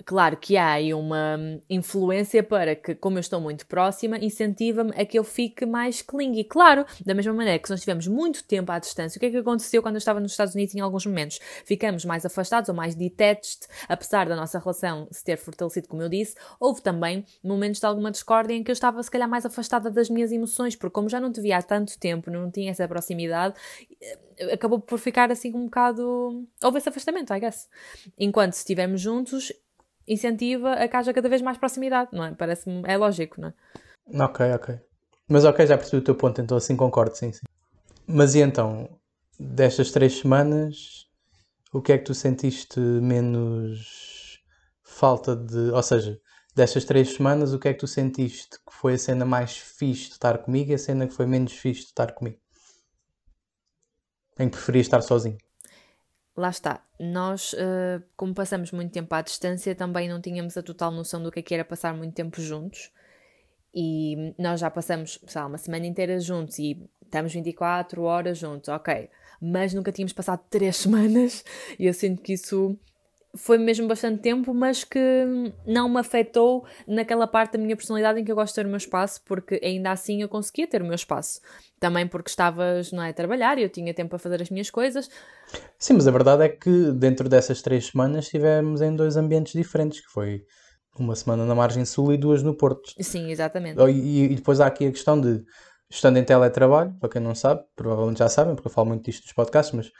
Claro 0.04 0.36
que 0.36 0.56
há 0.56 0.72
aí 0.72 0.94
uma 0.94 1.60
influência 1.68 2.42
para 2.42 2.76
que, 2.76 2.94
como 2.94 3.18
eu 3.18 3.20
estou 3.20 3.40
muito 3.40 3.66
próxima, 3.66 4.16
incentiva-me 4.18 4.92
a 4.92 5.04
que 5.04 5.18
eu 5.18 5.24
fique 5.24 5.66
mais 5.66 6.00
clingy. 6.02 6.44
Claro, 6.44 6.86
da 7.04 7.14
mesma 7.14 7.32
maneira 7.32 7.58
que 7.58 7.66
se 7.66 7.72
nós 7.72 7.80
tivemos 7.80 8.06
muito 8.06 8.44
tempo 8.44 8.70
à 8.70 8.78
distância, 8.78 9.18
o 9.18 9.20
que 9.20 9.26
é 9.26 9.30
que 9.30 9.36
aconteceu 9.36 9.82
quando 9.82 9.96
eu 9.96 9.98
estava 9.98 10.20
nos 10.20 10.30
Estados 10.30 10.54
Unidos 10.54 10.74
em 10.74 10.80
alguns 10.80 11.04
momentos? 11.04 11.40
Ficamos 11.64 12.04
mais 12.04 12.24
afastados 12.24 12.68
ou 12.68 12.74
mais 12.74 12.94
detached, 12.94 13.66
apesar 13.88 14.28
da 14.28 14.36
nossa 14.36 14.58
relação 14.58 15.08
se 15.10 15.24
ter 15.24 15.36
fortalecido, 15.36 15.88
como 15.88 16.02
eu 16.02 16.08
disse. 16.08 16.36
Houve 16.60 16.80
também 16.80 17.24
momentos 17.42 17.80
de 17.80 17.86
alguma 17.86 18.12
discórdia 18.12 18.54
em 18.54 18.62
que 18.62 18.70
eu 18.70 18.74
estava, 18.74 19.02
se 19.02 19.10
calhar, 19.10 19.28
mais 19.28 19.44
afastada 19.44 19.90
das 19.90 20.08
minhas 20.08 20.30
emoções, 20.30 20.76
porque 20.76 20.94
como 20.94 21.08
já 21.08 21.18
não 21.18 21.32
te 21.32 21.40
via 21.40 21.58
há 21.58 21.62
tanto 21.62 21.98
tempo, 21.98 22.30
não 22.30 22.50
tinha 22.50 22.70
essa 22.70 22.86
proximidade, 22.86 23.54
eh, 24.00 24.52
acabou 24.54 24.78
por 24.80 24.98
ficar 24.98 25.30
assim 25.32 25.52
um 25.54 25.64
bocado. 25.64 26.46
Houve 26.62 26.78
esse 26.78 26.88
afastamento, 26.88 27.34
I 27.34 27.40
guess. 27.40 27.68
Enquanto 28.16 28.52
se 28.52 28.60
estivermos 28.60 29.00
juntos, 29.00 29.52
incentiva 30.08 30.72
a 30.72 30.88
que 30.88 30.96
haja 30.96 31.12
cada 31.12 31.28
vez 31.28 31.42
mais 31.42 31.58
proximidade, 31.58 32.10
não 32.12 32.24
é? 32.24 32.34
Parece-me, 32.34 32.82
é 32.86 32.96
lógico, 32.96 33.40
não 33.40 33.48
é? 33.48 34.24
Ok, 34.24 34.52
ok. 34.54 34.80
Mas 35.28 35.44
ok, 35.44 35.66
já 35.66 35.76
percebi 35.76 35.98
o 35.98 36.04
teu 36.04 36.14
ponto, 36.14 36.40
então 36.40 36.56
assim 36.56 36.76
concordo, 36.76 37.14
sim, 37.14 37.32
sim. 37.32 37.44
Mas 38.06 38.34
e 38.34 38.40
então, 38.40 38.88
destas 39.38 39.90
três 39.90 40.18
semanas, 40.18 41.06
o 41.72 41.82
que 41.82 41.92
é 41.92 41.98
que 41.98 42.04
tu 42.04 42.14
sentiste 42.14 42.80
menos 42.80 44.40
falta 44.82 45.36
de. 45.36 45.70
Ou 45.70 45.82
seja, 45.82 46.18
destas 46.56 46.84
três 46.84 47.12
semanas, 47.14 47.52
o 47.52 47.58
que 47.58 47.68
é 47.68 47.74
que 47.74 47.80
tu 47.80 47.86
sentiste 47.86 48.58
que 48.58 48.72
foi 48.72 48.94
a 48.94 48.98
cena 48.98 49.26
mais 49.26 49.58
fixe 49.58 50.06
de 50.06 50.12
estar 50.12 50.38
comigo 50.38 50.70
e 50.70 50.74
a 50.74 50.78
cena 50.78 51.06
que 51.06 51.14
foi 51.14 51.26
menos 51.26 51.52
fixe 51.52 51.82
de 51.82 51.88
estar 51.88 52.12
comigo? 52.12 52.38
Em 54.38 54.48
que 54.48 54.56
preferias 54.56 54.86
estar 54.86 55.02
sozinho? 55.02 55.38
Lá 56.38 56.50
está, 56.50 56.80
nós, 57.00 57.52
uh, 57.54 58.02
como 58.16 58.32
passamos 58.32 58.70
muito 58.70 58.92
tempo 58.92 59.12
à 59.12 59.20
distância, 59.20 59.74
também 59.74 60.08
não 60.08 60.20
tínhamos 60.20 60.56
a 60.56 60.62
total 60.62 60.92
noção 60.92 61.20
do 61.20 61.32
que, 61.32 61.40
é 61.40 61.42
que 61.42 61.52
era 61.52 61.64
passar 61.64 61.92
muito 61.92 62.14
tempo 62.14 62.40
juntos. 62.40 62.92
E 63.74 64.34
nós 64.38 64.60
já 64.60 64.70
passamos, 64.70 65.18
sei 65.26 65.40
lá, 65.40 65.48
uma 65.48 65.58
semana 65.58 65.86
inteira 65.86 66.18
juntos 66.20 66.58
e 66.58 66.88
estamos 67.04 67.32
24 67.32 68.02
horas 68.02 68.38
juntos, 68.38 68.68
ok. 68.68 69.10
Mas 69.40 69.74
nunca 69.74 69.90
tínhamos 69.90 70.12
passado 70.12 70.40
3 70.48 70.74
semanas 70.76 71.44
e 71.78 71.86
eu 71.86 71.92
sinto 71.92 72.22
que 72.22 72.32
isso 72.34 72.78
foi 73.36 73.58
mesmo 73.58 73.86
bastante 73.86 74.22
tempo, 74.22 74.54
mas 74.54 74.84
que 74.84 75.24
não 75.66 75.88
me 75.88 76.00
afetou 76.00 76.64
naquela 76.86 77.26
parte 77.26 77.52
da 77.52 77.58
minha 77.58 77.76
personalidade 77.76 78.20
em 78.20 78.24
que 78.24 78.32
eu 78.32 78.36
gosto 78.36 78.54
de 78.54 78.62
ter 78.62 78.66
o 78.66 78.68
meu 78.68 78.78
espaço, 78.78 79.20
porque 79.24 79.60
ainda 79.62 79.90
assim 79.90 80.22
eu 80.22 80.28
conseguia 80.28 80.66
ter 80.66 80.80
o 80.82 80.84
meu 80.84 80.94
espaço. 80.94 81.40
Também 81.78 82.06
porque 82.06 82.30
estavas 82.30 82.90
não 82.90 83.02
é, 83.02 83.10
a 83.10 83.12
trabalhar 83.12 83.58
e 83.58 83.62
eu 83.62 83.68
tinha 83.68 83.92
tempo 83.92 84.10
para 84.10 84.18
fazer 84.18 84.40
as 84.40 84.50
minhas 84.50 84.70
coisas. 84.70 85.08
Sim, 85.78 85.94
mas 85.94 86.08
a 86.08 86.10
verdade 86.10 86.44
é 86.44 86.48
que 86.48 86.90
dentro 86.92 87.28
dessas 87.28 87.62
três 87.62 87.86
semanas 87.86 88.24
estivemos 88.24 88.80
em 88.80 88.94
dois 88.94 89.16
ambientes 89.16 89.52
diferentes, 89.52 90.00
que 90.00 90.10
foi 90.10 90.44
uma 90.98 91.14
semana 91.14 91.44
na 91.44 91.54
margem 91.54 91.84
sul 91.84 92.12
e 92.12 92.16
duas 92.16 92.42
no 92.42 92.54
Porto. 92.54 92.92
Sim, 92.98 93.30
exatamente. 93.30 93.80
E, 93.80 94.24
e 94.24 94.34
depois 94.34 94.60
há 94.60 94.66
aqui 94.66 94.86
a 94.86 94.90
questão 94.90 95.20
de, 95.20 95.44
estando 95.88 96.18
em 96.18 96.24
teletrabalho, 96.24 96.94
para 96.98 97.08
quem 97.08 97.20
não 97.20 97.34
sabe, 97.34 97.62
provavelmente 97.76 98.18
já 98.18 98.28
sabem, 98.28 98.54
porque 98.54 98.68
eu 98.68 98.72
falo 98.72 98.88
muito 98.88 99.04
disto 99.04 99.22
nos 99.22 99.32
podcasts, 99.32 99.74
mas 99.74 99.92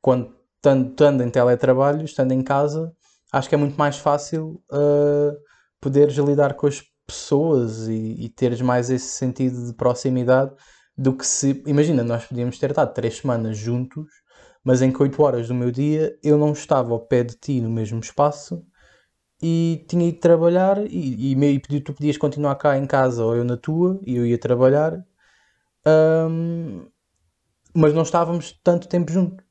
quando 0.00 0.39
estando 0.62 1.22
em 1.22 1.30
teletrabalho, 1.30 2.04
estando 2.04 2.32
em 2.32 2.42
casa, 2.42 2.92
acho 3.32 3.48
que 3.48 3.54
é 3.54 3.58
muito 3.58 3.76
mais 3.76 3.96
fácil 3.96 4.62
uh, 4.70 5.36
poderes 5.80 6.14
lidar 6.16 6.54
com 6.54 6.66
as 6.66 6.82
pessoas 7.06 7.88
e, 7.88 8.24
e, 8.24 8.28
teres 8.28 8.60
mais 8.60 8.88
esse 8.90 9.08
sentido 9.08 9.66
de 9.66 9.74
proximidade 9.74 10.52
do 10.96 11.16
que 11.16 11.26
se. 11.26 11.62
Imagina, 11.66 12.04
nós 12.04 12.26
podíamos 12.26 12.58
ter 12.58 12.70
estado 12.70 12.92
três 12.94 13.16
semanas 13.16 13.56
juntos, 13.56 14.06
mas 14.62 14.82
em 14.82 14.92
que 14.92 15.02
oito 15.02 15.22
horas 15.22 15.48
do 15.48 15.54
meu 15.54 15.70
dia 15.70 16.16
eu 16.22 16.38
não 16.38 16.52
estava 16.52 16.92
ao 16.92 17.00
pé 17.00 17.24
de 17.24 17.34
ti 17.36 17.60
no 17.60 17.70
mesmo 17.70 17.98
espaço 18.00 18.64
e 19.42 19.84
tinha 19.88 20.08
ido 20.08 20.20
trabalhar 20.20 20.78
e, 20.86 21.32
e, 21.32 21.62
e 21.70 21.80
tu 21.80 21.94
podias 21.94 22.16
continuar 22.18 22.54
cá 22.56 22.76
em 22.76 22.86
casa 22.86 23.24
ou 23.24 23.34
eu 23.34 23.44
na 23.44 23.56
tua 23.56 23.98
e 24.06 24.16
eu 24.16 24.26
ia 24.26 24.38
trabalhar, 24.38 25.02
um, 25.86 26.86
mas 27.74 27.94
não 27.94 28.02
estávamos 28.02 28.52
tanto 28.62 28.88
tempo 28.88 29.10
juntos. 29.10 29.49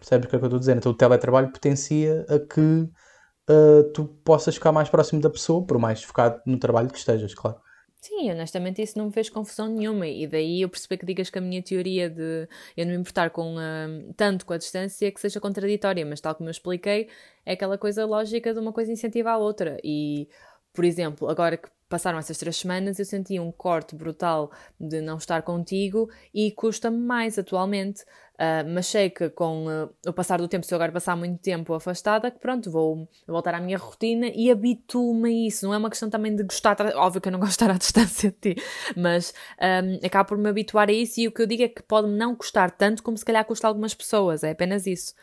Percebes 0.00 0.26
o 0.26 0.30
que 0.30 0.36
é 0.36 0.38
que 0.38 0.44
eu 0.44 0.48
estou 0.48 0.58
dizer? 0.58 0.76
Então 0.76 0.90
o 0.90 0.94
teletrabalho 0.94 1.52
potencia 1.52 2.24
a 2.28 2.38
que 2.38 2.60
uh, 2.60 3.84
tu 3.94 4.06
possas 4.24 4.54
ficar 4.54 4.72
mais 4.72 4.88
próximo 4.88 5.20
da 5.20 5.30
pessoa, 5.30 5.64
por 5.64 5.78
mais 5.78 6.02
focado 6.02 6.40
no 6.46 6.58
trabalho 6.58 6.88
que 6.88 6.98
estejas, 6.98 7.34
claro. 7.34 7.60
Sim, 8.00 8.30
honestamente 8.30 8.80
isso 8.80 8.96
não 8.96 9.06
me 9.06 9.12
fez 9.12 9.28
confusão 9.28 9.68
nenhuma 9.68 10.08
e 10.08 10.26
daí 10.26 10.62
eu 10.62 10.70
percebi 10.70 10.96
que 10.96 11.04
digas 11.04 11.28
que 11.28 11.36
a 11.38 11.40
minha 11.42 11.62
teoria 11.62 12.08
de 12.08 12.48
eu 12.74 12.86
não 12.86 12.94
me 12.94 12.98
importar 12.98 13.28
com 13.28 13.56
uh, 13.56 14.14
tanto 14.16 14.46
com 14.46 14.54
a 14.54 14.58
distância 14.58 15.12
que 15.12 15.20
seja 15.20 15.38
contraditória, 15.38 16.04
mas 16.06 16.18
tal 16.18 16.34
como 16.34 16.48
eu 16.48 16.50
expliquei, 16.50 17.10
é 17.44 17.52
aquela 17.52 17.76
coisa 17.76 18.06
lógica 18.06 18.54
de 18.54 18.58
uma 18.58 18.72
coisa 18.72 18.90
incentiva 18.90 19.32
a 19.32 19.36
outra 19.36 19.76
e, 19.84 20.28
por 20.72 20.86
exemplo, 20.86 21.28
agora 21.28 21.58
que 21.58 21.68
passaram 21.90 22.18
essas 22.18 22.38
três 22.38 22.56
semanas 22.56 22.98
eu 22.98 23.04
senti 23.04 23.38
um 23.38 23.52
corte 23.52 23.94
brutal 23.94 24.50
de 24.78 25.02
não 25.02 25.18
estar 25.18 25.42
contigo 25.42 26.08
e 26.32 26.52
custa-me 26.52 26.96
mais 26.96 27.38
atualmente. 27.38 28.02
Uh, 28.40 28.64
mas 28.72 28.86
sei 28.86 29.10
que 29.10 29.28
com 29.28 29.66
uh, 29.66 29.90
o 30.06 30.14
passar 30.14 30.38
do 30.38 30.48
tempo, 30.48 30.64
se 30.64 30.72
eu 30.72 30.76
agora 30.76 30.90
passar 30.90 31.14
muito 31.14 31.38
tempo 31.42 31.74
afastada, 31.74 32.30
que 32.30 32.38
pronto, 32.38 32.70
vou 32.70 33.06
voltar 33.26 33.54
à 33.54 33.60
minha 33.60 33.76
rotina 33.76 34.28
e 34.34 34.50
habituo-me 34.50 35.28
a 35.28 35.48
isso. 35.48 35.66
Não 35.66 35.74
é 35.74 35.76
uma 35.76 35.90
questão 35.90 36.08
também 36.08 36.34
de 36.34 36.42
gostar, 36.42 36.74
óbvio 36.96 37.20
que 37.20 37.28
eu 37.28 37.32
não 37.32 37.38
gosto 37.40 37.50
de 37.50 37.54
estar 37.64 37.70
à 37.70 37.76
distância 37.76 38.30
de 38.30 38.54
ti, 38.54 38.62
mas 38.96 39.34
um, 39.60 40.06
acabo 40.06 40.30
por 40.30 40.38
me 40.38 40.48
habituar 40.48 40.88
a 40.88 40.92
isso 40.92 41.20
e 41.20 41.28
o 41.28 41.32
que 41.32 41.42
eu 41.42 41.46
digo 41.46 41.64
é 41.64 41.68
que 41.68 41.82
pode 41.82 42.08
não 42.08 42.34
custar 42.34 42.70
tanto 42.70 43.02
como 43.02 43.18
se 43.18 43.26
calhar 43.26 43.44
custa 43.44 43.68
algumas 43.68 43.92
pessoas, 43.92 44.42
é 44.42 44.52
apenas 44.52 44.86
isso. 44.86 45.14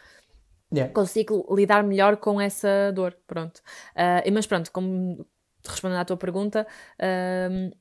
Yeah. 0.72 0.94
consigo 0.94 1.48
lidar 1.56 1.82
melhor 1.82 2.18
com 2.18 2.42
essa 2.42 2.92
dor, 2.94 3.18
pronto. 3.26 3.62
Uh, 3.96 4.32
mas 4.32 4.46
pronto, 4.46 4.70
como 4.72 5.26
respondendo 5.66 6.00
à 6.00 6.06
tua 6.06 6.18
pergunta, 6.18 6.68
uh, 7.00 7.76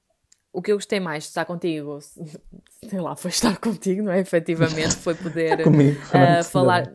o 0.56 0.62
que 0.62 0.72
eu 0.72 0.76
gostei 0.76 0.98
mais 0.98 1.24
de 1.24 1.28
estar 1.28 1.44
contigo, 1.44 1.98
sei 2.88 2.98
lá, 2.98 3.14
foi 3.14 3.30
estar 3.30 3.58
contigo, 3.58 4.02
não 4.02 4.12
é? 4.12 4.20
Efetivamente, 4.20 4.96
foi 4.96 5.14
poder 5.14 5.60
Comigo, 5.62 6.00
uh, 6.00 6.42
falar. 6.44 6.90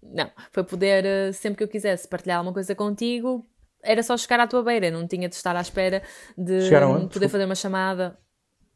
Não, 0.00 0.30
foi 0.52 0.62
poder, 0.62 1.04
uh, 1.04 1.32
sempre 1.32 1.58
que 1.58 1.64
eu 1.64 1.68
quisesse 1.68 2.06
partilhar 2.06 2.38
alguma 2.38 2.54
coisa 2.54 2.72
contigo, 2.72 3.44
era 3.82 4.00
só 4.04 4.16
chegar 4.16 4.38
à 4.38 4.46
tua 4.46 4.62
beira, 4.62 4.92
não 4.92 5.08
tinha 5.08 5.28
de 5.28 5.34
estar 5.34 5.56
à 5.56 5.60
espera 5.60 6.04
de 6.38 6.70
poder 7.12 7.28
fazer 7.28 7.46
uma 7.46 7.56
chamada. 7.56 8.16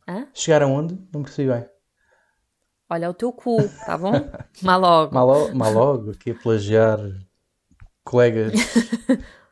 Hã? 0.08 0.26
Chegar 0.34 0.62
aonde? 0.62 0.98
Não 1.12 1.22
percebi 1.22 1.52
bem. 1.52 1.64
Olha 2.90 3.08
o 3.08 3.14
teu 3.14 3.32
cu, 3.32 3.56
tá 3.86 3.96
bom? 3.96 4.28
Má 4.62 4.76
logo. 4.76 5.14
Mal, 5.14 5.26
lo- 5.26 5.54
mal 5.54 5.72
logo, 5.72 6.10
aqui 6.10 6.32
a 6.32 6.34
plagiar 6.34 6.98
colegas. 8.02 8.52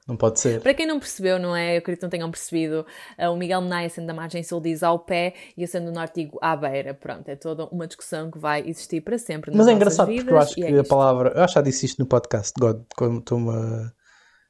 Não 0.07 0.17
pode 0.17 0.41
ser. 0.41 0.61
Para 0.61 0.75
quem 0.75 0.85
não 0.85 0.99
percebeu, 0.99 1.39
não 1.39 1.55
é? 1.55 1.75
Eu 1.75 1.79
acredito 1.79 2.01
que 2.01 2.07
não 2.07 2.11
tenham 2.11 2.31
percebido. 2.31 2.85
uh, 3.19 3.31
o 3.31 3.37
Miguel 3.37 3.61
Menaia, 3.61 3.89
sendo 3.89 4.09
da 4.09 4.15
margem 4.15 4.43
sul, 4.43 4.61
diz 4.61 4.83
ao 4.83 4.99
pé 4.99 5.33
e 5.57 5.63
eu 5.63 5.69
sendo 5.69 5.87
do 5.87 5.93
norte 5.93 6.25
digo 6.25 6.39
à 6.43 6.57
beira. 6.57 6.93
Pronto, 6.93 7.29
é 7.29 7.37
toda 7.37 7.67
uma 7.67 7.87
discussão 7.87 8.31
que 8.31 8.39
vai 8.39 8.69
existir 8.69 9.01
para 9.01 9.17
sempre. 9.17 9.51
nas 9.53 9.59
Mas 9.59 9.69
é 9.69 9.73
engraçado 9.73 10.09
vidas, 10.09 10.25
porque 10.25 10.35
eu 10.35 10.41
acho 10.41 10.61
e 10.61 10.65
é 10.65 10.73
que 10.73 10.79
a 10.79 10.85
palavra. 10.85 11.33
Eu 11.37 11.45
acho 11.45 11.55
que 11.55 11.59
já 11.61 11.63
disse 11.63 11.87
isto 11.87 12.01
no 12.01 12.07
podcast, 12.07 12.53
God, 12.59 12.83
quando 12.97 13.19
estou 13.21 13.39
uma. 13.39 13.95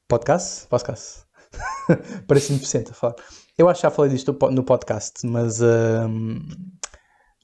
Podcast? 0.08 0.66
Podcast. 0.68 1.24
Parece 2.26 2.52
deficiente 2.54 2.90
a 2.90 2.94
falar. 2.94 3.16
Eu 3.58 3.68
acho 3.68 3.80
que 3.80 3.86
já 3.86 3.90
falei 3.90 4.10
disto 4.10 4.32
no 4.32 4.38
po- 4.38 4.50
no 4.50 4.64
podcast, 4.64 5.26
mas 5.26 5.60
hum, 5.60 6.40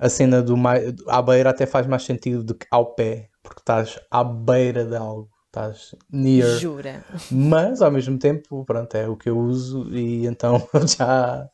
a 0.00 0.08
cena 0.08 0.40
do 0.42 0.56
mai... 0.56 0.94
à 1.08 1.20
beira 1.20 1.50
até 1.50 1.66
faz 1.66 1.86
mais 1.86 2.04
sentido 2.04 2.42
do 2.42 2.54
que 2.54 2.66
ao 2.70 2.94
pé, 2.94 3.28
porque 3.42 3.60
estás 3.60 4.00
à 4.10 4.24
beira 4.24 4.86
de 4.86 4.96
algo, 4.96 5.28
estás 5.66 5.94
near, 6.10 6.58
Jura. 6.58 7.04
mas 7.30 7.82
ao 7.82 7.90
mesmo 7.90 8.18
tempo, 8.18 8.64
pronto, 8.64 8.94
é 8.96 9.08
o 9.08 9.16
que 9.16 9.28
eu 9.28 9.38
uso 9.38 9.88
e 9.94 10.26
então 10.26 10.66
já, 10.96 11.48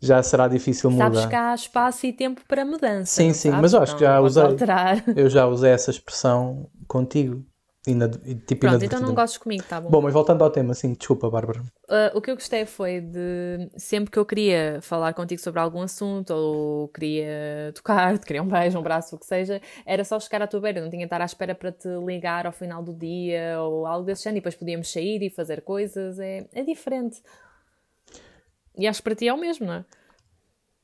já 0.00 0.22
será 0.22 0.48
difícil 0.48 0.90
Sabes 0.90 1.18
mudar. 1.18 1.28
que 1.28 1.36
há 1.36 1.54
espaço 1.54 2.06
e 2.06 2.12
tempo 2.12 2.42
para 2.48 2.64
mudança. 2.64 3.14
Sim, 3.14 3.32
sim, 3.32 3.50
sabes? 3.50 3.62
mas 3.62 3.72
eu 3.74 3.82
acho 3.82 3.94
que 3.94 4.00
já 4.00 4.20
usei. 4.20 4.42
alterar. 4.42 5.04
Eu 5.16 5.28
já 5.28 5.46
usei 5.46 5.70
essa 5.72 5.90
expressão 5.90 6.68
contigo. 6.88 7.44
Inad... 7.86 8.16
e, 8.24 8.34
Tipo, 8.34 8.62
Pronto, 8.62 8.84
então 8.84 9.00
não 9.00 9.14
gostes 9.14 9.38
comigo, 9.38 9.62
tá 9.68 9.80
bom? 9.80 9.90
Bom, 9.90 10.00
mas 10.00 10.12
voltando 10.12 10.42
ao 10.42 10.50
tema, 10.50 10.72
sim, 10.74 10.94
desculpa, 10.94 11.28
Bárbara. 11.28 11.60
Uh, 11.84 12.16
o 12.16 12.20
que 12.20 12.30
eu 12.30 12.34
gostei 12.34 12.64
foi 12.64 13.00
de 13.00 13.68
sempre 13.76 14.10
que 14.10 14.18
eu 14.18 14.24
queria 14.24 14.78
falar 14.80 15.12
contigo 15.12 15.40
sobre 15.40 15.60
algum 15.60 15.82
assunto 15.82 16.30
ou 16.30 16.88
queria 16.88 17.72
tocar-te, 17.74 18.24
queria 18.26 18.42
um 18.42 18.48
beijo, 18.48 18.78
um 18.78 18.82
braço, 18.82 19.16
o 19.16 19.18
que 19.18 19.26
seja, 19.26 19.60
era 19.84 20.02
só 20.04 20.18
chegar 20.18 20.42
à 20.42 20.46
tua 20.46 20.60
beira, 20.60 20.80
não 20.80 20.88
tinha 20.88 21.00
de 21.00 21.06
estar 21.06 21.20
à 21.20 21.24
espera 21.24 21.54
para 21.54 21.70
te 21.70 21.88
ligar 22.04 22.46
ao 22.46 22.52
final 22.52 22.82
do 22.82 22.94
dia 22.94 23.60
ou 23.60 23.86
algo 23.86 24.06
desse 24.06 24.24
género 24.24 24.38
e 24.38 24.40
depois 24.40 24.54
podíamos 24.54 24.90
sair 24.90 25.22
e 25.22 25.28
fazer 25.28 25.60
coisas. 25.60 26.18
É, 26.18 26.46
é 26.54 26.62
diferente. 26.62 27.22
E 28.76 28.86
acho 28.86 29.00
que 29.00 29.04
para 29.04 29.14
ti 29.14 29.28
é 29.28 29.32
o 29.32 29.38
mesmo, 29.38 29.66
não 29.66 29.74
é? 29.74 29.84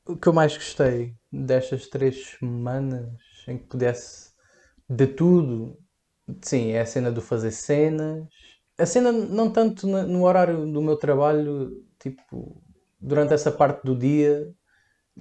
O 0.05 0.15
que 0.15 0.27
eu 0.27 0.33
mais 0.33 0.55
gostei 0.55 1.13
destas 1.31 1.87
três 1.87 2.37
semanas 2.37 3.09
em 3.47 3.57
que 3.57 3.65
pudesse 3.65 4.31
de 4.89 5.07
tudo, 5.07 5.77
sim, 6.41 6.71
é 6.71 6.81
a 6.81 6.85
cena 6.85 7.11
do 7.11 7.21
fazer 7.21 7.51
cenas. 7.51 8.25
A 8.77 8.85
cena 8.85 9.11
não 9.11 9.51
tanto 9.51 9.87
no 9.87 10.23
horário 10.25 10.71
do 10.71 10.81
meu 10.81 10.97
trabalho, 10.97 11.83
tipo, 11.99 12.61
durante 12.99 13.33
essa 13.33 13.51
parte 13.51 13.83
do 13.85 13.95
dia, 13.95 14.51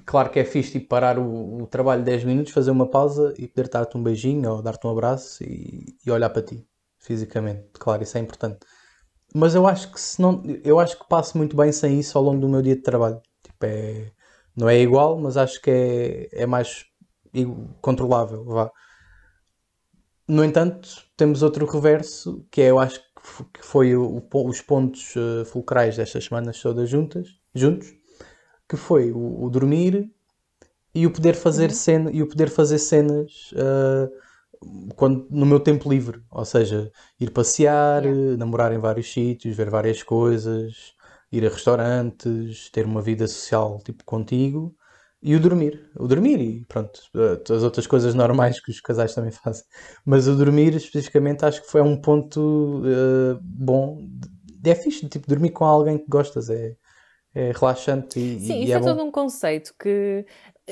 claro 0.07 0.31
que 0.31 0.41
é 0.41 0.45
fixe 0.45 0.73
tipo, 0.73 0.89
parar 0.89 1.19
o, 1.19 1.63
o 1.63 1.67
trabalho 1.69 2.05
10 2.05 2.25
minutos, 2.25 2.53
fazer 2.53 2.71
uma 2.73 2.89
pausa 2.91 3.35
e 3.39 3.49
poder 3.49 3.69
dar-te 3.71 3.97
um 3.99 4.03
beijinho 4.03 4.51
ou 4.53 4.63
dar-te 4.63 4.87
um 4.87 4.91
abraço 4.91 5.45
e, 5.45 5.97
e 6.07 6.11
olhar 6.11 6.31
para 6.31 6.43
ti, 6.43 6.67
fisicamente. 7.01 7.69
Claro, 7.75 8.03
isso 8.03 8.19
é 8.19 8.21
importante. 8.21 8.61
Mas 9.35 9.55
eu 9.55 9.67
acho 9.67 9.93
que 9.93 10.01
se 10.01 10.21
não, 10.21 10.43
eu 10.65 10.81
acho 10.81 10.99
que 10.99 11.09
passo 11.09 11.39
muito 11.39 11.57
bem 11.57 11.73
sem 11.73 12.01
isso 12.01 12.19
ao 12.19 12.25
longo 12.25 12.41
do 12.41 12.49
meu 12.49 12.63
dia 12.63 12.77
de 12.77 12.83
trabalho. 12.83 13.21
Tipo, 13.45 13.67
é, 13.67 14.13
não 14.57 14.69
é 14.69 14.79
igual, 14.81 15.19
mas 15.21 15.37
acho 15.37 15.61
que 15.63 15.71
é, 15.71 16.29
é 16.43 16.47
mais 16.47 16.87
controlável, 17.81 18.45
vá. 18.45 18.71
No 20.31 20.45
entanto, 20.45 20.89
temos 21.17 21.43
outro 21.43 21.67
reverso, 21.67 22.45
que 22.51 22.61
é, 22.63 22.71
eu 22.71 22.79
acho 22.79 23.01
que 23.53 23.65
foi 23.65 23.97
o- 23.97 24.23
o 24.33 24.49
os 24.49 24.61
pontos 24.61 25.15
eh, 25.17 25.45
fulcrais 25.45 25.97
destas 25.97 26.25
semanas 26.25 26.61
todas 26.61 26.89
juntas, 26.89 27.29
juntos, 27.55 27.93
que 28.69 28.77
foi 28.77 29.13
o, 29.13 29.45
o 29.45 29.51
dormir 29.51 30.11
e 30.95 31.07
o 31.07 31.13
poder 31.13 31.35
fazer 31.37 31.73
cena, 31.73 32.11
e 32.13 32.23
o 32.23 32.29
poder 32.29 32.51
fazer 32.51 32.79
cenas 32.79 33.53
eh, 33.57 34.11
quando, 34.97 35.27
no 35.31 35.47
meu 35.47 35.61
tempo 35.61 35.91
livre, 35.91 36.23
ou 36.31 36.45
seja, 36.45 36.93
ir 37.21 37.31
passear, 37.33 38.05
Yeah. 38.05 38.19
eh, 38.35 38.37
namorar 38.37 38.73
em 38.73 38.79
vários 38.79 39.13
sítios, 39.13 39.57
ver 39.57 39.71
várias 39.71 40.03
coisas, 40.03 40.95
ir 41.33 41.47
a 41.47 41.51
restaurantes, 41.51 42.71
ter 42.71 42.87
uma 42.87 43.03
vida 43.03 43.27
social 43.29 43.81
tipo 43.85 44.05
contigo 44.05 44.75
e 45.23 45.35
o 45.35 45.41
dormir, 45.41 45.91
o 45.97 46.07
dormir 46.07 46.41
e 46.41 46.65
pronto, 46.67 47.01
eh, 47.15 47.53
as 47.53 47.63
outras 47.63 47.87
coisas 47.87 48.15
normais 48.15 48.61
que 48.61 48.71
os 48.71 48.81
casais 48.81 49.15
também 49.15 49.31
fazem, 49.31 49.65
mas 50.05 50.27
o 50.27 50.35
dormir 50.35 50.75
especificamente 50.75 51.45
acho 51.45 51.63
que 51.63 51.71
foi 51.71 51.83
um 51.83 52.01
ponto 52.01 52.83
eh, 52.87 53.39
bom, 53.43 53.99
é 54.65 54.75
fixe, 54.75 55.09
tipo, 55.09 55.29
dormir 55.29 55.51
com 55.51 55.65
alguém 55.65 55.99
que 55.99 56.07
gostas, 56.09 56.49
é, 56.49 56.75
é 57.35 57.53
relaxante 57.53 58.19
e, 58.19 58.41
Sim, 58.41 58.61
e 58.61 58.65
isso 58.65 58.73
é 58.73 58.77
é 58.77 58.81
todo 58.81 59.03
um 59.03 59.11
conceito 59.11 59.75
que 59.79 60.25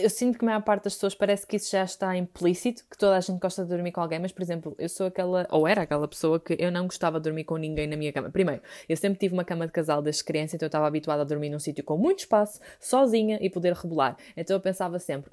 eu 0.02 0.10
sinto 0.10 0.38
que 0.38 0.44
a 0.44 0.46
maior 0.46 0.62
parte 0.62 0.84
das 0.84 0.94
pessoas 0.94 1.14
parece 1.14 1.46
que 1.46 1.56
isso 1.56 1.70
já 1.70 1.84
está 1.84 2.16
implícito, 2.16 2.84
que 2.90 2.96
toda 2.96 3.16
a 3.16 3.20
gente 3.20 3.38
gosta 3.38 3.62
de 3.62 3.68
dormir 3.68 3.92
com 3.92 4.00
alguém, 4.00 4.18
mas, 4.18 4.32
por 4.32 4.42
exemplo, 4.42 4.74
eu 4.78 4.88
sou 4.88 5.06
aquela, 5.06 5.46
ou 5.50 5.66
era 5.66 5.82
aquela 5.82 6.06
pessoa 6.08 6.40
que 6.40 6.56
eu 6.58 6.70
não 6.70 6.86
gostava 6.86 7.18
de 7.18 7.24
dormir 7.24 7.44
com 7.44 7.56
ninguém 7.56 7.86
na 7.86 7.96
minha 7.96 8.12
cama. 8.12 8.30
Primeiro, 8.30 8.62
eu 8.88 8.96
sempre 8.96 9.18
tive 9.18 9.34
uma 9.34 9.44
cama 9.44 9.66
de 9.66 9.72
casal 9.72 10.00
desde 10.00 10.24
criança, 10.24 10.56
então 10.56 10.66
eu 10.66 10.68
estava 10.68 10.86
habituada 10.86 11.22
a 11.22 11.24
dormir 11.24 11.50
num 11.50 11.58
sítio 11.58 11.84
com 11.84 11.96
muito 11.96 12.20
espaço, 12.20 12.60
sozinha 12.80 13.38
e 13.40 13.50
poder 13.50 13.74
rebolar. 13.74 14.16
Então 14.36 14.56
eu 14.56 14.60
pensava 14.60 14.98
sempre, 14.98 15.32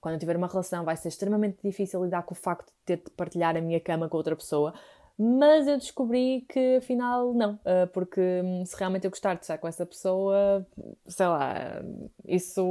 quando 0.00 0.14
eu 0.14 0.20
tiver 0.20 0.36
uma 0.36 0.46
relação 0.46 0.84
vai 0.84 0.96
ser 0.96 1.08
extremamente 1.08 1.58
difícil 1.64 2.04
lidar 2.04 2.22
com 2.22 2.32
o 2.32 2.36
facto 2.36 2.66
de 2.68 2.72
ter 2.84 2.96
de 2.98 3.10
partilhar 3.10 3.56
a 3.56 3.60
minha 3.60 3.80
cama 3.80 4.08
com 4.08 4.16
outra 4.16 4.36
pessoa. 4.36 4.72
Mas 5.18 5.66
eu 5.66 5.78
descobri 5.78 6.44
que 6.48 6.76
afinal 6.76 7.32
não, 7.32 7.58
ah, 7.64 7.88
porque 7.92 8.20
hum, 8.44 8.64
se 8.66 8.76
realmente 8.76 9.04
eu 9.04 9.10
gostar 9.10 9.34
de 9.34 9.40
estar 9.40 9.56
com 9.58 9.66
essa 9.66 9.86
pessoa, 9.86 10.66
sei 11.06 11.26
lá, 11.26 11.82
isso 12.26 12.62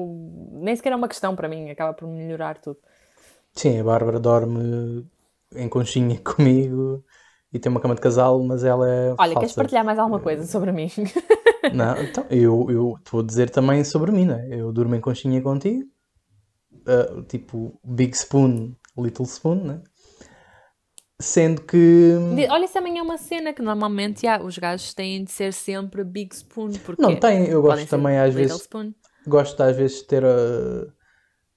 nem 0.52 0.76
sequer 0.76 0.94
é 0.94 0.96
uma 0.96 1.08
questão 1.08 1.36
para 1.36 1.50
mim, 1.50 1.70
acaba 1.72 1.94
por 1.94 2.08
melhorar 2.08 2.60
tudo. 2.60 2.78
Sim, 3.54 3.80
a 3.80 3.84
Bárbara 3.84 4.20
dorme 4.20 5.06
em 5.56 5.70
conchinha 5.70 6.20
comigo 6.24 7.04
e 7.52 7.58
tem 7.58 7.72
uma 7.72 7.80
cama 7.80 7.96
de 7.96 8.02
casal, 8.02 8.44
mas 8.44 8.64
ela 8.64 8.88
é 8.88 9.16
Olha, 9.18 9.34
queres 9.34 9.52
falsa. 9.52 9.62
partilhar 9.62 9.86
mais 9.86 9.98
alguma 9.98 10.20
coisa 10.20 10.46
sobre 10.46 10.72
mim? 10.72 10.90
Não, 11.74 12.00
então, 12.04 12.26
eu, 12.30 12.68
eu 12.70 12.96
estou 13.00 13.22
a 13.22 13.24
dizer 13.24 13.50
também 13.50 13.84
sobre 13.84 14.12
mim, 14.12 14.26
não 14.26 14.36
é? 14.36 14.48
Eu 14.52 14.72
durmo 14.72 14.94
em 14.94 15.02
conchinha 15.02 15.42
contigo, 15.42 15.90
ah, 16.86 17.24
tipo 17.28 17.80
Big 17.84 18.16
Spoon, 18.16 18.76
Little 18.98 19.26
Spoon, 19.26 19.56
né? 19.64 19.82
Sendo 21.20 21.62
que. 21.62 22.14
Olha, 22.50 22.66
isso 22.66 22.74
também 22.74 22.98
é 22.98 23.02
uma 23.02 23.18
cena 23.18 23.54
que 23.54 23.62
normalmente 23.62 24.24
já, 24.24 24.42
os 24.42 24.58
gajos 24.58 24.94
têm 24.94 25.24
de 25.24 25.32
ser 25.32 25.54
sempre 25.54 26.04
Big 26.04 26.36
Spoon, 26.36 26.72
porque 26.86 27.02
Não 27.02 27.16
tem, 27.16 27.48
eu 27.48 27.62
gosto 27.62 27.88
também 27.88 28.18
às 28.18 28.34
vezes. 28.34 28.62
Spoon. 28.62 28.92
Gosto 29.26 29.62
às 29.64 29.76
vezes 29.76 30.00
de 30.00 30.08
ter 30.08 30.26
a. 30.26 30.86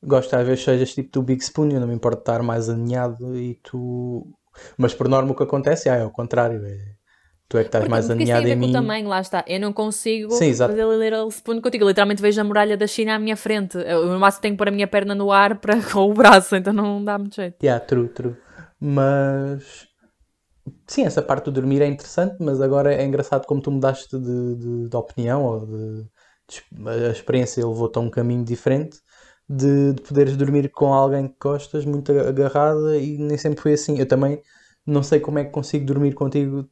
Gosto 0.01 0.35
às 0.35 0.47
vezes 0.47 0.63
sejas 0.63 0.95
tipo 0.95 1.11
do 1.11 1.23
Big 1.23 1.43
Spoon, 1.43 1.71
eu 1.71 1.81
não 1.81 1.89
me 1.89 1.95
importo 1.95 2.21
estar 2.21 2.41
mais 2.41 2.69
aninhado 2.69 3.37
e 3.37 3.57
tu. 3.57 4.25
Mas 4.77 4.95
por 4.95 5.09
norma 5.09 5.33
o 5.33 5.35
que 5.35 5.43
acontece 5.43 5.89
é, 5.89 5.99
é 5.99 6.05
o 6.05 6.11
contrário, 6.11 6.65
é... 6.65 6.79
tu 7.49 7.59
é 7.59 7.63
que 7.63 7.69
estás 7.69 7.83
Porque, 7.83 7.91
mais 7.91 8.07
porque 8.07 8.23
aninhado 8.23 8.47
em 8.47 8.55
mim. 8.55 8.73
tamanho, 8.73 9.09
lá 9.09 9.21
está. 9.21 9.45
Eu 9.45 9.59
não 9.59 9.73
consigo 9.73 10.31
Sim, 10.31 10.55
fazer 10.55 10.87
Little 10.87 11.29
Spoon 11.31 11.61
contigo. 11.61 11.83
Eu 11.83 11.89
literalmente 11.89 12.23
vejo 12.23 12.41
a 12.41 12.45
muralha 12.45 12.77
da 12.77 12.87
China 12.87 13.17
à 13.17 13.19
minha 13.19 13.37
frente. 13.37 13.77
Eu, 13.77 14.07
no 14.07 14.21
máximo 14.21 14.43
tenho 14.43 14.55
que 14.55 14.59
pôr 14.59 14.69
a 14.69 14.71
minha 14.71 14.87
perna 14.87 15.17
no 15.17 15.33
ar 15.33 15.59
para, 15.59 15.83
com 15.93 16.09
o 16.09 16.15
braço, 16.15 16.55
então 16.55 16.73
não 16.73 17.03
dá 17.03 17.19
muito 17.19 17.35
jeito. 17.35 17.57
Yeah, 17.61 17.85
true, 17.85 18.09
true. 18.09 18.37
Mas 18.81 19.89
sim, 20.87 21.05
essa 21.05 21.23
parte 21.23 21.47
do 21.47 21.53
dormir 21.53 21.83
é 21.83 21.87
interessante, 21.87 22.37
mas 22.41 22.61
agora 22.61 22.95
é 22.95 23.05
engraçado 23.05 23.47
como 23.47 23.61
tu 23.63 23.71
mudaste 23.71 24.19
de, 24.19 24.57
de, 24.57 24.89
de 24.89 24.97
opinião 24.97 25.45
ou 25.45 25.67
de, 25.67 26.03
de- 26.49 26.89
a 27.09 27.11
experiência 27.11 27.67
levou-te 27.67 27.97
a 27.99 28.01
um 28.01 28.11
caminho 28.11 28.45
diferente 28.45 28.99
de, 29.49 29.95
de 29.95 30.03
poderes 30.03 30.37
dormir 30.37 30.71
com 30.71 30.93
alguém 30.93 31.29
que 31.29 31.37
gostas 31.41 31.85
muito 31.85 32.13
agarrada 32.13 32.97
e 32.99 33.19
nem 33.19 33.37
sempre 33.39 33.61
foi 33.63 33.73
assim. 33.75 33.99
Eu 33.99 34.07
também 34.07 34.43
não 34.87 35.03
sei 35.03 35.21
como 35.21 35.39
é 35.39 35.45
que 35.45 35.51
consigo 35.51 35.85
dormir 35.87 36.15
contigo 36.15 36.69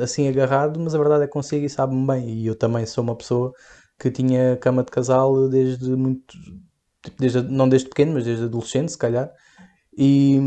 assim 0.00 0.28
agarrado, 0.28 0.78
mas 0.80 0.94
a 0.94 0.98
verdade 0.98 1.24
é 1.24 1.26
que 1.26 1.32
consigo 1.32 1.64
e 1.66 1.70
sabe-me 1.70 2.06
bem. 2.06 2.28
E 2.30 2.46
eu 2.46 2.54
também 2.56 2.86
sou 2.86 3.02
uma 3.04 3.16
pessoa 3.16 3.52
que 3.98 4.10
tinha 4.10 4.56
cama 4.58 4.82
de 4.84 4.90
casal 4.90 5.48
desde 5.48 5.90
muito, 5.96 6.34
tipo, 7.02 7.16
desde, 7.20 7.42
não 7.42 7.68
desde 7.68 7.88
pequeno, 7.88 8.14
mas 8.14 8.24
desde 8.24 8.44
adolescente, 8.44 8.92
se 8.92 8.98
calhar. 8.98 9.30
E 9.96 10.38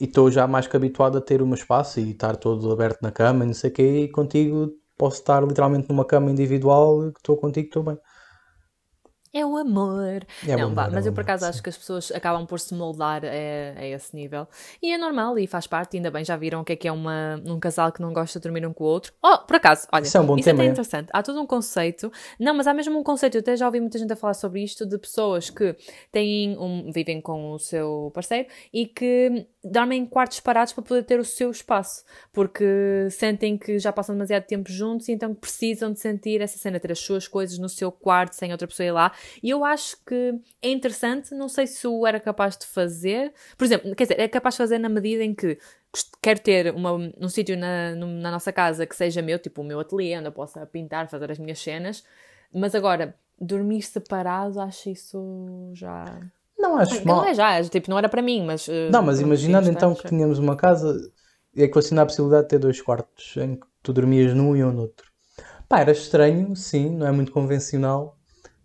e 0.00 0.04
estou 0.04 0.30
já 0.30 0.46
mais 0.46 0.66
que 0.66 0.76
habituado 0.76 1.18
a 1.18 1.20
ter 1.20 1.42
meu 1.44 1.54
espaço 1.54 2.00
e 2.00 2.10
estar 2.10 2.36
todo 2.36 2.72
aberto 2.72 3.02
na 3.02 3.12
cama 3.12 3.44
e 3.44 3.46
não 3.48 3.54
sei 3.54 3.70
o 3.70 3.72
quê, 3.74 4.00
e 4.04 4.08
contigo 4.10 4.70
posso 4.96 5.18
estar 5.20 5.42
literalmente 5.46 5.88
numa 5.88 6.04
cama 6.04 6.30
individual 6.30 7.08
estou 7.10 7.36
contigo, 7.36 7.66
estou 7.68 7.82
bem. 7.82 7.98
É 9.32 9.46
o 9.46 9.56
amor. 9.56 10.26
É 10.46 10.56
não, 10.56 10.74
vá, 10.74 10.82
amor, 10.82 10.92
é 10.92 10.94
mas 10.96 11.06
eu 11.06 11.12
por 11.12 11.20
amor, 11.20 11.30
acaso 11.30 11.44
sim. 11.44 11.50
acho 11.50 11.62
que 11.62 11.68
as 11.68 11.78
pessoas 11.78 12.10
acabam 12.10 12.44
por 12.46 12.58
se 12.58 12.74
moldar 12.74 13.22
a, 13.24 13.80
a 13.80 13.86
esse 13.86 14.14
nível. 14.14 14.48
E 14.82 14.92
é 14.92 14.98
normal 14.98 15.38
e 15.38 15.46
faz 15.46 15.68
parte, 15.68 15.96
ainda 15.96 16.10
bem, 16.10 16.24
já 16.24 16.36
viram 16.36 16.62
o 16.62 16.64
que 16.64 16.72
é 16.72 16.76
que 16.76 16.88
é 16.88 16.92
uma, 16.92 17.40
um 17.46 17.60
casal 17.60 17.92
que 17.92 18.02
não 18.02 18.12
gosta 18.12 18.40
de 18.40 18.42
dormir 18.42 18.66
um 18.66 18.72
com 18.72 18.82
o 18.82 18.86
outro. 18.88 19.12
Oh, 19.22 19.38
por 19.38 19.56
acaso, 19.56 19.86
olha, 19.92 20.02
Isso 20.02 20.16
é 20.16 20.20
um 20.20 20.26
bom 20.26 20.36
isso 20.36 20.44
tema, 20.44 20.64
é 20.64 20.66
é. 20.66 20.70
interessante. 20.70 21.08
Há 21.12 21.22
todo 21.22 21.40
um 21.40 21.46
conceito, 21.46 22.10
não, 22.40 22.54
mas 22.54 22.66
há 22.66 22.74
mesmo 22.74 22.98
um 22.98 23.04
conceito, 23.04 23.36
eu 23.36 23.40
até 23.40 23.56
já 23.56 23.66
ouvi 23.66 23.80
muita 23.80 23.98
gente 23.98 24.12
a 24.12 24.16
falar 24.16 24.34
sobre 24.34 24.64
isto, 24.64 24.84
de 24.84 24.98
pessoas 24.98 25.48
que 25.48 25.76
têm 26.10 26.58
um, 26.58 26.90
vivem 26.90 27.20
com 27.20 27.52
o 27.52 27.58
seu 27.58 28.10
parceiro 28.12 28.48
e 28.72 28.86
que 28.86 29.46
dormem 29.62 30.02
em 30.02 30.06
quartos 30.06 30.38
separados 30.38 30.72
para 30.72 30.82
poder 30.82 31.04
ter 31.04 31.20
o 31.20 31.24
seu 31.24 31.50
espaço, 31.50 32.02
porque 32.32 33.08
sentem 33.10 33.56
que 33.56 33.78
já 33.78 33.92
passam 33.92 34.14
demasiado 34.14 34.44
tempo 34.44 34.70
juntos 34.72 35.08
e 35.08 35.12
então 35.12 35.34
precisam 35.34 35.92
de 35.92 36.00
sentir 36.00 36.40
essa 36.40 36.58
cena, 36.58 36.80
ter 36.80 36.90
as 36.90 36.98
suas 36.98 37.28
coisas 37.28 37.58
no 37.58 37.68
seu 37.68 37.92
quarto 37.92 38.34
sem 38.34 38.50
outra 38.50 38.66
pessoa 38.66 38.86
ir 38.86 38.92
lá. 38.92 39.12
E 39.42 39.50
eu 39.50 39.64
acho 39.64 39.96
que 40.04 40.34
é 40.62 40.70
interessante, 40.70 41.34
não 41.34 41.48
sei 41.48 41.66
se 41.66 41.86
o 41.86 42.06
era 42.06 42.20
capaz 42.20 42.56
de 42.56 42.66
fazer, 42.66 43.32
por 43.56 43.64
exemplo, 43.64 43.94
quer 43.94 44.04
dizer, 44.04 44.20
é 44.20 44.28
capaz 44.28 44.54
de 44.54 44.58
fazer 44.58 44.78
na 44.78 44.88
medida 44.88 45.24
em 45.24 45.34
que 45.34 45.58
quero 46.22 46.40
ter 46.40 46.72
uma, 46.74 46.92
um 46.92 47.28
sítio 47.28 47.56
na, 47.56 47.94
na 47.94 48.30
nossa 48.30 48.52
casa 48.52 48.86
que 48.86 48.94
seja 48.94 49.22
meu, 49.22 49.38
tipo 49.38 49.62
o 49.62 49.64
meu 49.64 49.80
ateliê, 49.80 50.16
onde 50.18 50.28
eu 50.28 50.32
possa 50.32 50.64
pintar, 50.66 51.08
fazer 51.08 51.30
as 51.30 51.38
minhas 51.38 51.58
cenas, 51.58 52.04
mas 52.52 52.74
agora, 52.74 53.14
dormir 53.40 53.82
separado, 53.82 54.60
acho 54.60 54.90
isso 54.90 55.70
já. 55.74 56.04
Não 56.58 56.76
acho 56.76 57.06
Não 57.06 57.16
mal. 57.16 57.24
é 57.24 57.34
já, 57.34 57.54
é, 57.54 57.62
tipo, 57.62 57.90
não 57.90 57.98
era 57.98 58.08
para 58.08 58.22
mim, 58.22 58.44
mas. 58.44 58.68
eh, 58.68 58.90
Não, 58.90 59.02
mas 59.02 59.20
imaginando 59.20 59.68
então 59.68 59.94
que 59.94 60.04
tínhamos 60.04 60.38
uma 60.38 60.56
casa 60.56 60.94
equacionar 61.54 62.04
a 62.04 62.06
possibilidade 62.06 62.44
de 62.44 62.48
ter 62.50 62.58
dois 62.58 62.80
quartos 62.80 63.36
em 63.36 63.56
que 63.56 63.66
tu 63.82 63.92
dormias 63.92 64.34
num 64.34 64.56
e 64.56 64.60
eu 64.60 64.72
no 64.72 64.82
outro. 64.82 65.10
Pá, 65.68 65.80
era 65.80 65.92
estranho, 65.92 66.56
sim, 66.56 66.90
não 66.90 67.06
é 67.08 67.12
muito 67.12 67.32
convencional, 67.32 68.18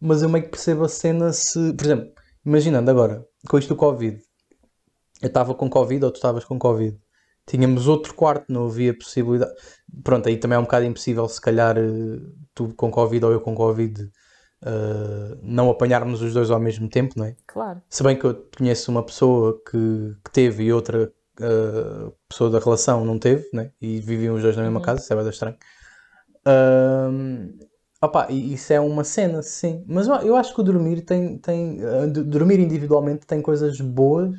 mas 0.06 0.22
eu 0.22 0.30
meio 0.30 0.46
que 0.46 0.52
percebo 0.52 0.86
a 0.86 0.90
cena 0.90 1.34
se. 1.34 1.74
Por 1.74 1.86
exemplo, 1.86 2.12
imaginando 2.46 2.90
agora, 2.92 3.26
com 3.48 3.58
isto 3.58 3.70
do 3.70 3.76
Covid, 3.76 4.22
eu 5.22 5.28
estava 5.28 5.54
com 5.56 5.70
Covid 5.70 6.06
ou 6.06 6.12
tu 6.12 6.16
estavas 6.16 6.46
com 6.46 6.60
Covid, 6.60 6.98
tínhamos 7.46 7.88
outro 7.88 8.14
quarto, 8.14 8.52
não 8.52 8.68
havia 8.68 8.98
possibilidade. 8.98 9.54
Pronto, 10.04 10.28
aí 10.30 10.38
também 10.38 10.56
é 10.56 10.60
um 10.60 10.64
bocado 10.64 10.86
impossível, 10.86 11.28
se 11.28 11.42
calhar 11.42 11.78
eh, 11.78 12.20
tu 12.54 12.74
com 12.76 12.92
Covid 12.92 13.26
ou 13.26 13.32
eu 13.32 13.42
com 13.42 13.56
Covid, 13.56 14.10
eh, 14.66 15.38
não 15.44 15.70
apanharmos 15.70 16.22
os 16.22 16.34
dois 16.34 16.50
ao 16.50 16.60
mesmo 16.60 16.90
tempo, 16.90 17.14
não 17.18 17.26
é? 17.26 17.36
Claro. 17.48 17.82
Se 17.90 18.04
bem 18.04 18.18
que 18.18 18.26
eu 18.26 18.50
conheço 18.58 18.92
uma 18.92 19.04
pessoa 19.04 19.62
que, 19.70 20.16
que 20.24 20.32
teve 20.32 20.64
e 20.64 20.74
outra 20.74 21.12
uh, 21.40 22.14
pessoa 22.28 22.50
da 22.50 22.60
relação 22.60 23.06
não 23.06 23.20
teve, 23.20 23.48
né? 23.54 23.72
E 23.82 24.00
viviam 24.00 24.36
os 24.36 24.42
dois 24.42 24.56
na 24.56 24.64
mesma 24.64 24.82
casa, 24.82 25.02
isso 25.02 25.14
é 25.14 25.16
bem 25.16 25.30
estranho. 25.30 25.58
Ahm, 26.46 27.50
opá, 28.06 28.28
e 28.30 28.54
isso 28.54 28.74
é 28.74 28.80
uma 28.80 29.04
cena, 29.04 29.42
sim. 29.42 29.84
Mas 29.88 30.08
eu, 30.08 30.36
acho 30.36 30.54
que 30.54 30.62
o 30.62 30.64
dormir 30.64 31.02
tem, 31.02 31.38
tem 31.38 31.80
uh, 31.84 32.08
dormir 32.26 32.60
individualmente 32.60 33.26
tem 33.28 33.42
coisas 33.42 33.80
boas, 33.82 34.36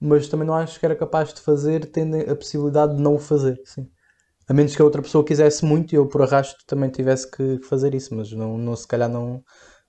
mas 0.00 0.28
também 0.28 0.46
não 0.46 0.54
acho 0.54 0.78
que 0.80 0.86
era 0.86 0.96
capaz 0.96 1.32
de 1.34 1.40
fazer 1.40 1.86
tendo 1.90 2.16
a 2.30 2.36
possibilidade 2.36 2.96
de 2.96 3.02
não 3.02 3.14
o 3.16 3.18
fazer, 3.18 3.60
sim. 3.64 3.88
A 4.48 4.54
menos 4.54 4.76
que 4.76 4.82
a 4.82 4.84
outra 4.86 5.02
pessoa 5.02 5.24
quisesse 5.24 5.64
muito 5.64 5.92
e 5.94 5.96
eu 5.96 6.08
por 6.08 6.22
arrasto 6.22 6.64
também 6.66 6.90
tivesse 6.90 7.30
que 7.30 7.60
fazer 7.64 7.94
isso, 7.94 8.14
mas 8.14 8.32
não, 8.32 8.58
não 8.58 8.76
se 8.76 8.86
calhar 8.88 9.08
não, 9.08 9.42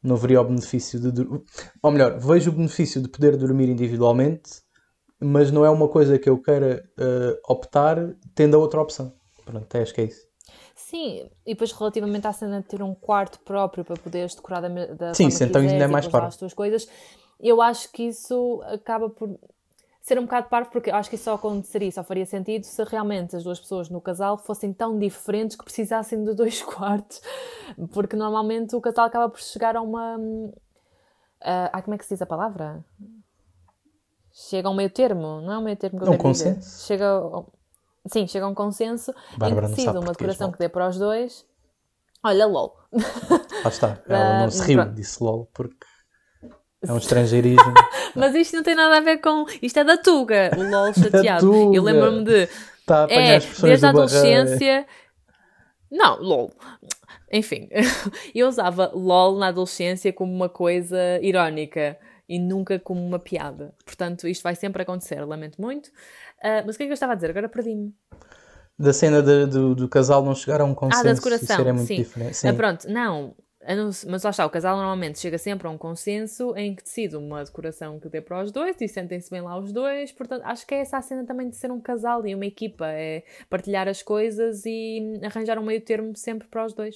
não 0.03 0.17
veria 0.17 0.41
o 0.41 0.46
benefício 0.46 1.00
de 1.00 1.12
dur- 1.12 1.43
ou 1.84 1.91
melhor, 1.91 2.20
vejo 2.20 2.51
o 2.51 2.53
benefício 2.55 3.01
de 3.01 3.10
poder 3.10 3.38
dormir 3.38 3.70
individualmente, 3.70 4.51
mas 5.20 5.51
não 5.51 5.65
é 5.65 5.70
uma 5.70 5.88
coisa 5.89 6.20
que 6.20 6.29
eu 6.29 6.41
queira 6.41 6.84
eh, 7.00 7.39
optar 7.48 7.98
tendo 8.36 8.55
a 8.58 8.60
outra 8.60 8.81
opção. 8.81 9.13
Pronto, 9.46 9.75
acho 9.77 9.93
que 9.93 10.01
é 10.01 10.05
isso. 10.05 10.30
Sim, 10.91 11.29
e 11.45 11.53
depois 11.53 11.71
relativamente 11.71 12.27
à 12.27 12.33
cena 12.33 12.60
de 12.60 12.67
ter 12.67 12.83
um 12.83 12.93
quarto 12.93 13.39
próprio 13.39 13.86
para 13.86 13.95
poderes 13.95 14.36
decorar 14.36 14.60
da, 14.60 14.67
da 14.67 15.13
Sim, 15.13 15.29
forma 15.29 15.48
então 15.48 15.62
ainda 15.62 15.86
é 15.86 15.88
mais 15.88 16.05
parvo. 16.05 16.27
as 16.27 16.36
tuas 16.36 16.53
coisas, 16.53 16.86
eu 17.39 17.62
acho 17.62 17.89
que 17.93 18.03
isso 18.03 18.62
acaba 18.65 19.10
por 19.10 19.39
ser 20.01 20.19
um 20.19 20.24
bocado 20.24 20.50
parvo, 20.50 20.69
porque 20.69 20.89
eu 20.89 20.95
acho 20.95 21.10
que 21.10 21.15
isso 21.15 21.24
só 21.24 21.36
aconteceria, 21.36 21.89
só 21.93 22.03
faria 22.03 22.25
sentido 22.25 22.65
se 22.65 22.83
realmente 22.83 23.38
as 23.38 23.43
duas 23.45 23.57
pessoas 23.57 23.89
no 23.89 24.01
casal 24.01 24.38
fossem 24.38 24.74
tão 24.74 25.00
diferentes 25.00 25.55
que 25.55 25.63
precisassem 25.63 26.25
de 26.25 26.33
dois 26.33 26.61
quartos, 26.75 27.22
porque 27.94 28.18
normalmente 28.18 28.75
o 28.75 28.81
casal 28.81 29.05
acaba 29.05 29.29
por 29.29 29.39
chegar 29.39 29.77
a 29.77 29.81
uma... 29.81 30.18
ah, 31.39 31.81
como 31.83 31.96
é 31.96 31.98
que 31.98 32.03
se 32.03 32.16
diz 32.16 32.22
a 32.22 32.25
palavra? 32.25 32.83
Chega 34.33 34.68
a 34.68 34.72
um 34.72 34.75
meio 34.75 34.89
termo, 34.89 35.39
não 35.39 35.53
é 35.53 35.57
um 35.57 35.63
meio 35.63 35.77
termo 35.77 36.00
que 36.00 36.03
eu 36.03 36.09
Um 36.09 36.18
quero 36.18 36.31
dizer. 36.33 36.53
consenso? 36.55 36.85
Chega 36.85 37.07
ao- 37.07 37.60
Sim, 38.07 38.27
chega 38.27 38.46
a 38.46 38.50
um 38.50 38.55
consenso 38.55 39.14
Bárbara 39.37 39.68
em 39.68 39.70
que 39.70 39.75
decide 39.75 39.98
uma 39.98 40.11
decoração 40.11 40.51
que 40.51 40.57
dê 40.57 40.68
para 40.68 40.87
os 40.90 40.98
dois. 40.98 41.46
Olha, 42.24 42.46
LOL. 42.46 42.75
Lá 43.64 43.70
está. 43.70 44.00
Ela 44.07 44.40
não 44.42 44.51
se 44.51 44.64
riu, 44.64 44.77
pronto. 44.77 44.96
disse 44.96 45.24
LOL, 45.24 45.50
porque 45.53 45.85
é 46.83 46.92
um 46.92 46.98
estrangeirismo. 46.98 47.74
Mas 48.16 48.33
isto 48.35 48.55
não 48.55 48.64
tem 48.64 48.75
nada 48.75 48.98
a 48.98 49.01
ver 49.01 49.18
com. 49.18 49.46
Isto 49.61 49.79
é 49.79 49.83
da 49.83 49.98
Tuga, 49.98 50.51
o 50.57 50.64
LOL 50.64 50.94
chateado. 50.94 51.74
Eu 51.74 51.83
lembro-me 51.83 52.24
de. 52.24 52.50
Apanhar 52.87 53.35
É, 53.35 53.40
desde 53.61 53.85
a 53.85 53.90
adolescência. 53.90 54.85
Não, 55.90 56.20
LOL. 56.22 56.51
Enfim, 57.31 57.70
eu 58.35 58.48
usava 58.48 58.92
LOL 58.94 59.37
na 59.37 59.48
adolescência 59.48 60.11
como 60.11 60.33
uma 60.33 60.50
coisa 60.50 60.98
irónica 61.22 61.98
e 62.31 62.39
nunca 62.39 62.79
como 62.79 63.05
uma 63.05 63.20
piada. 63.20 63.74
Portanto, 63.85 64.27
isto 64.27 64.41
vai 64.44 64.55
sempre 64.55 64.81
acontecer, 64.83 65.24
lamento 65.25 65.61
muito. 65.61 65.91
Ah, 66.41 66.63
mas 66.65 66.75
o 66.75 66.77
que 66.77 66.83
é 66.83 66.85
que 66.87 66.91
eu 66.91 66.94
estava 66.94 67.11
a 67.11 67.15
dizer? 67.15 67.29
Agora 67.31 67.50
perdi-me. 67.50 67.94
Da 68.79 68.94
cena 68.94 69.22
de- 69.22 69.46
do, 69.48 69.75
do 69.75 69.89
casal 69.89 70.24
não 70.24 70.33
chegar 70.33 70.61
a 70.61 70.63
um 70.65 70.74
consenso. 70.74 71.01
Ah, 71.01 71.03
da 71.03 71.11
Isso 71.11 71.22
decoração, 71.22 71.59
era 71.59 71.74
muito 71.74 71.87
sim. 71.87 71.96
diferente. 71.96 72.37
Sim. 72.37 72.48
Ah, 72.48 72.53
pronto, 72.53 72.89
não. 72.89 73.35
Eu 73.67 73.89
Mas 74.09 74.24
lá 74.24 74.29
está, 74.31 74.45
o 74.45 74.50
casal 74.50 74.75
normalmente 74.77 75.19
chega 75.19 75.37
sempre 75.37 75.67
a 75.67 75.69
um 75.69 75.77
consenso 75.77 76.53
em 76.57 76.75
que 76.75 76.83
decide 76.83 77.15
uma 77.15 77.43
decoração 77.43 78.00
que 78.00 78.09
dê 78.09 78.21
para 78.21 78.43
os 78.43 78.51
dois 78.51 78.75
e 78.81 78.87
sentem-se 78.87 79.29
bem 79.29 79.41
lá 79.41 79.57
os 79.57 79.71
dois. 79.71 80.11
Portanto, 80.11 80.43
acho 80.45 80.65
que 80.65 80.74
é 80.75 80.79
essa 80.79 80.97
a 80.97 81.01
cena 81.01 81.25
também 81.25 81.50
de 81.50 81.55
ser 81.55 81.71
um 81.71 81.79
casal 81.79 82.25
e 82.25 82.33
uma 82.33 82.45
equipa, 82.45 82.87
é 82.87 83.24
partilhar 83.50 83.87
as 83.87 84.01
coisas 84.01 84.65
e 84.65 85.19
arranjar 85.24 85.59
um 85.59 85.63
meio 85.63 85.81
termo 85.81 86.15
sempre 86.15 86.47
para 86.47 86.65
os 86.65 86.74
dois. 86.74 86.95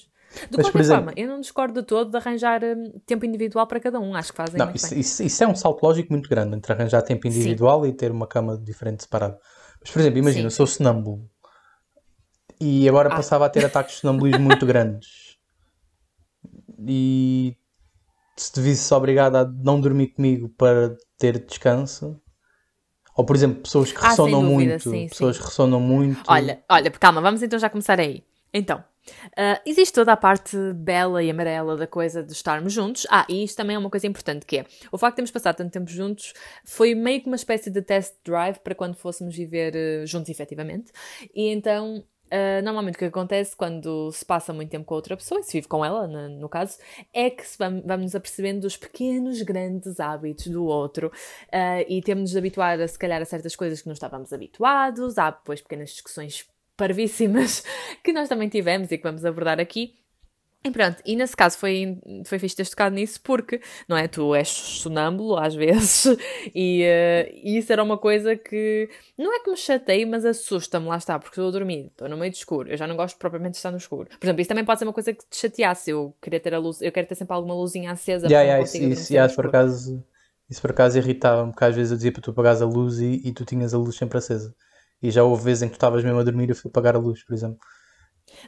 De 0.49 0.57
Mas, 0.57 0.65
qualquer 0.65 0.79
exemplo- 0.79 1.03
forma, 1.05 1.13
eu 1.21 1.27
não 1.27 1.39
discordo 1.39 1.81
de 1.81 1.87
todo 1.87 2.09
de 2.09 2.17
arranjar 2.17 2.61
hum, 2.63 2.99
tempo 3.05 3.25
individual 3.25 3.67
para 3.67 3.79
cada 3.79 3.99
um. 3.99 4.15
Acho 4.15 4.31
que 4.31 4.37
fazem 4.37 4.57
Não, 4.57 4.65
muito 4.65 4.77
isso, 4.77 4.89
bem. 4.89 4.99
isso- 4.99 5.23
isso 5.23 5.43
é 5.43 5.47
um 5.47 5.55
salto 5.55 5.83
lógico 5.83 6.11
muito 6.11 6.27
grande 6.27 6.55
entre 6.55 6.73
arranjar 6.73 7.03
tempo 7.03 7.21
Sim. 7.23 7.37
individual 7.37 7.85
e 7.85 7.93
ter 7.93 8.11
uma 8.11 8.25
cama 8.25 8.57
diferente 8.57 9.03
separada. 9.03 9.39
Mas, 9.79 9.91
por 9.91 9.99
exemplo, 9.99 10.17
imagina, 10.17 10.49
Sim, 10.49 10.55
sou 10.55 10.65
sonâmbulo 10.65 11.29
e 12.59 12.87
agora 12.89 13.09
Ah. 13.09 13.15
passava 13.15 13.45
a 13.45 13.49
ter 13.49 13.63
ataques 13.65 13.95
de 13.95 14.01
sonambulismo 14.01 14.39
muito 14.63 14.65
grandes 14.65 15.34
e 16.87 17.55
se 18.35 18.51
te 18.51 18.61
visse 18.61 18.93
obrigado 18.93 19.35
a 19.35 19.45
não 19.45 19.79
dormir 19.79 20.07
comigo 20.07 20.49
para 20.49 20.95
ter 21.17 21.39
descanso, 21.45 22.19
ou 23.15 23.25
por 23.25 23.35
exemplo, 23.35 23.61
pessoas 23.61 23.91
que 23.91 23.99
Ah, 24.03 24.09
ressonam 24.09 24.41
dúvida, 24.41 24.71
muito, 24.71 24.89
sim, 24.89 25.07
pessoas 25.07 25.35
sim. 25.37 25.41
que 25.41 25.47
ressonam 25.47 25.79
muito. 25.79 26.21
Olha, 26.27 26.63
olha, 26.69 26.91
calma, 26.91 27.21
vamos 27.21 27.41
então 27.41 27.57
já 27.57 27.69
começar 27.69 27.99
aí. 27.99 28.23
Então, 28.53 28.83
ah, 29.37 29.61
existe 29.65 29.93
toda 29.93 30.11
a 30.13 30.17
parte 30.17 30.57
bela 30.73 31.23
e 31.23 31.29
amarela 31.29 31.77
da 31.77 31.87
coisa 31.87 32.23
de 32.23 32.33
estarmos 32.33 32.73
juntos. 32.73 33.07
Ah, 33.09 33.25
e 33.29 33.43
isto 33.43 33.55
também 33.55 33.75
é 33.75 33.79
uma 33.79 33.89
coisa 33.89 34.07
importante, 34.07 34.45
que 34.45 34.57
é 34.57 34.65
o 34.91 34.97
facto 34.97 35.13
de 35.13 35.15
termos 35.17 35.31
passado 35.31 35.55
tanto 35.57 35.71
tempo 35.71 35.89
juntos 35.89 36.33
foi 36.65 36.93
meio 36.95 37.21
que 37.21 37.27
uma 37.27 37.35
espécie 37.35 37.69
de 37.69 37.81
test 37.81 38.15
drive 38.25 38.59
para 38.59 38.75
quando 38.75 38.95
fôssemos 38.95 39.35
viver 39.35 39.75
eh, 39.75 40.05
juntos 40.05 40.29
efetivamente. 40.29 40.91
E 41.33 41.47
então, 41.49 42.03
ah, 42.31 42.61
normalmente 42.61 42.95
o 42.95 42.99
que 42.99 43.05
acontece 43.05 43.55
quando 43.55 44.11
se 44.11 44.25
passa 44.25 44.51
muito 44.53 44.69
tempo 44.69 44.85
com 44.85 44.95
outra 44.95 45.15
pessoa, 45.17 45.39
e 45.39 45.43
se 45.43 45.53
vive 45.53 45.67
com 45.67 45.83
ela, 45.85 46.07
na- 46.07 46.29
no 46.29 46.49
caso, 46.49 46.77
é 47.13 47.29
que 47.29 47.45
se 47.45 47.57
vam- 47.57 47.81
vamos 47.85 48.05
nos 48.05 48.15
apercebendo 48.15 48.61
dos 48.61 48.77
pequenos, 48.77 49.41
grandes 49.41 49.99
hábitos 49.99 50.47
do 50.47 50.65
outro 50.65 51.11
ah, 51.51 51.81
e 51.87 52.01
temos 52.01 52.31
de 52.31 52.37
habituar, 52.37 52.79
a, 52.79 52.87
se 52.87 52.97
calhar, 52.99 53.21
a 53.21 53.25
certas 53.25 53.55
coisas 53.55 53.81
que 53.81 53.87
não 53.87 53.93
estávamos 53.93 54.31
habituados. 54.33 55.17
Há 55.17 55.31
depois 55.31 55.61
pequenas 55.61 55.89
discussões 55.91 56.45
parvíssimas 56.77 57.63
que 58.03 58.11
nós 58.13 58.27
também 58.29 58.49
tivemos 58.49 58.91
e 58.91 58.97
que 58.97 59.03
vamos 59.03 59.23
abordar 59.25 59.59
aqui. 59.59 59.93
E 60.65 60.71
pronto, 60.71 60.97
e 61.05 61.15
nesse 61.15 61.37
caso 61.37 61.59
foi, 61.59 61.99
foi 62.25 62.39
fixe 62.39 62.55
ter 62.55 62.67
tocado 62.67 62.95
nisso 62.95 63.21
porque, 63.21 63.61
não 63.87 63.95
é, 63.95 64.07
tu 64.07 64.33
és 64.33 64.49
sonâmbulo 64.49 65.37
às 65.37 65.53
vezes 65.53 66.05
e, 66.55 66.81
e 67.43 67.57
isso 67.59 67.71
era 67.71 67.83
uma 67.83 67.99
coisa 67.99 68.35
que 68.35 68.89
não 69.15 69.31
é 69.31 69.41
que 69.41 69.51
me 69.51 69.55
chateie, 69.55 70.07
mas 70.07 70.25
assusta-me, 70.25 70.87
lá 70.87 70.97
está, 70.97 71.19
porque 71.19 71.33
estou 71.33 71.49
a 71.49 71.51
dormir, 71.51 71.91
estou 71.91 72.09
no 72.09 72.17
meio 72.17 72.31
de 72.31 72.37
escuro, 72.37 72.67
eu 72.67 72.75
já 72.75 72.87
não 72.87 72.95
gosto 72.95 73.15
propriamente 73.19 73.51
de 73.51 73.57
estar 73.57 73.69
no 73.69 73.77
escuro. 73.77 74.09
Por 74.19 74.25
exemplo, 74.25 74.41
isso 74.41 74.49
também 74.49 74.65
pode 74.65 74.79
ser 74.79 74.85
uma 74.85 74.93
coisa 74.93 75.13
que 75.13 75.23
te 75.29 75.37
chateasse, 75.37 75.91
eu 75.91 76.15
queria 76.19 76.39
ter 76.39 76.55
a 76.55 76.57
luz, 76.57 76.81
eu 76.81 76.91
quero 76.91 77.05
ter 77.07 77.13
sempre 77.13 77.35
alguma 77.35 77.53
luzinha 77.53 77.91
acesa 77.91 78.27
Yeah, 78.27 78.41
yeah, 78.43 78.63
isso, 78.63 78.77
isso, 78.77 79.13
yeah, 79.13 79.31
por 79.31 79.45
acaso, 79.45 80.03
isso 80.49 80.61
por 80.61 80.71
acaso 80.71 80.97
irritava-me, 80.97 81.51
porque 81.51 81.65
às 81.65 81.75
vezes 81.75 81.91
eu 81.91 81.97
dizia 81.97 82.11
para 82.11 82.23
tu 82.23 82.31
apagares 82.31 82.63
a 82.63 82.65
luz 82.65 82.99
e, 82.99 83.21
e 83.23 83.31
tu 83.31 83.45
tinhas 83.45 83.71
a 83.75 83.77
luz 83.77 83.95
sempre 83.95 84.17
acesa. 84.17 84.51
E 84.99 85.11
já 85.11 85.23
houve 85.23 85.43
vezes 85.43 85.61
em 85.61 85.67
que 85.67 85.73
tu 85.73 85.77
estavas 85.77 86.03
mesmo 86.03 86.17
a 86.19 86.23
dormir 86.23 86.47
e 86.47 86.51
eu 86.53 86.55
fui 86.55 86.69
apagar 86.69 86.95
a 86.95 86.99
luz, 86.99 87.23
por 87.23 87.35
exemplo. 87.35 87.59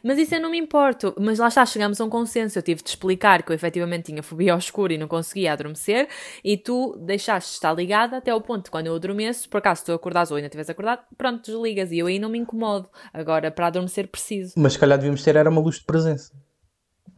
Mas 0.03 0.17
isso 0.17 0.35
eu 0.35 0.41
não 0.41 0.51
me 0.51 0.57
importo. 0.57 1.13
Mas 1.19 1.39
lá 1.39 1.47
está, 1.47 1.65
chegamos 1.65 1.99
a 1.99 2.05
um 2.05 2.09
consenso. 2.09 2.57
Eu 2.57 2.63
tive 2.63 2.81
de 2.83 2.89
explicar 2.89 3.43
que 3.43 3.51
eu 3.51 3.55
efetivamente 3.55 4.05
tinha 4.11 4.21
fobia 4.23 4.53
ao 4.53 4.59
escuro 4.59 4.93
e 4.93 4.97
não 4.97 5.07
conseguia 5.07 5.53
adormecer. 5.53 6.07
E 6.43 6.57
tu 6.57 6.97
deixaste 6.99 7.51
de 7.51 7.55
estar 7.55 7.73
ligada 7.73 8.17
até 8.17 8.31
ao 8.31 8.41
ponto 8.41 8.65
de 8.65 8.71
quando 8.71 8.87
eu 8.87 8.95
adormeço, 8.95 9.49
por 9.49 9.57
acaso 9.57 9.85
tu 9.85 9.93
acordares 9.93 10.31
ou 10.31 10.37
ainda 10.37 10.47
estiveres 10.47 10.69
acordado, 10.69 11.01
pronto, 11.17 11.43
desligas. 11.43 11.91
E 11.91 11.99
eu 11.99 12.07
aí 12.07 12.19
não 12.19 12.29
me 12.29 12.37
incomodo. 12.37 12.89
Agora, 13.13 13.51
para 13.51 13.67
adormecer, 13.67 14.07
preciso. 14.07 14.53
Mas 14.57 14.73
se 14.73 14.79
calhar 14.79 14.97
devíamos 14.97 15.23
ter 15.23 15.35
era 15.35 15.49
uma 15.49 15.61
luz 15.61 15.77
de 15.77 15.85
presença, 15.85 16.33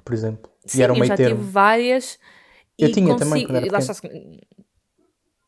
por 0.03 0.13
exemplo. 0.13 0.51
e 0.65 0.71
Sim, 0.71 0.83
era 0.83 0.93
um 0.93 0.97
eu 0.97 1.05
já 1.05 1.15
termo. 1.17 1.37
tive 1.37 1.51
várias. 1.51 2.19
Eu 2.77 2.91
tinha 2.91 3.07
consigo... 3.13 3.29
também 3.29 3.45
quando 3.45 3.57
era 3.57 3.65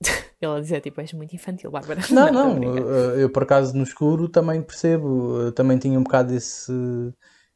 Ela 0.42 0.60
dizia 0.60 0.82
tipo, 0.82 1.00
és 1.00 1.14
muito 1.14 1.36
infantil, 1.36 1.70
Bárbara. 1.70 2.02
Não, 2.10 2.32
não, 2.34 2.56
não 2.56 2.78
eu, 2.78 3.20
eu, 3.20 3.30
por 3.30 3.44
acaso 3.44 3.76
no 3.76 3.84
escuro 3.84 4.28
também 4.28 4.62
percebo, 4.62 5.40
eu 5.40 5.52
também 5.52 5.78
tinha 5.78 6.00
um 6.00 6.04
bocado 6.04 6.34
esse, 6.34 6.72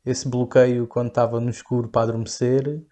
esse 0.06 0.28
bloqueio 0.28 0.88
quando 0.88 1.08
estava 1.08 1.40
no 1.40 1.50
escuro 1.50 1.90
para 1.90 2.04
adormecer 2.04 2.84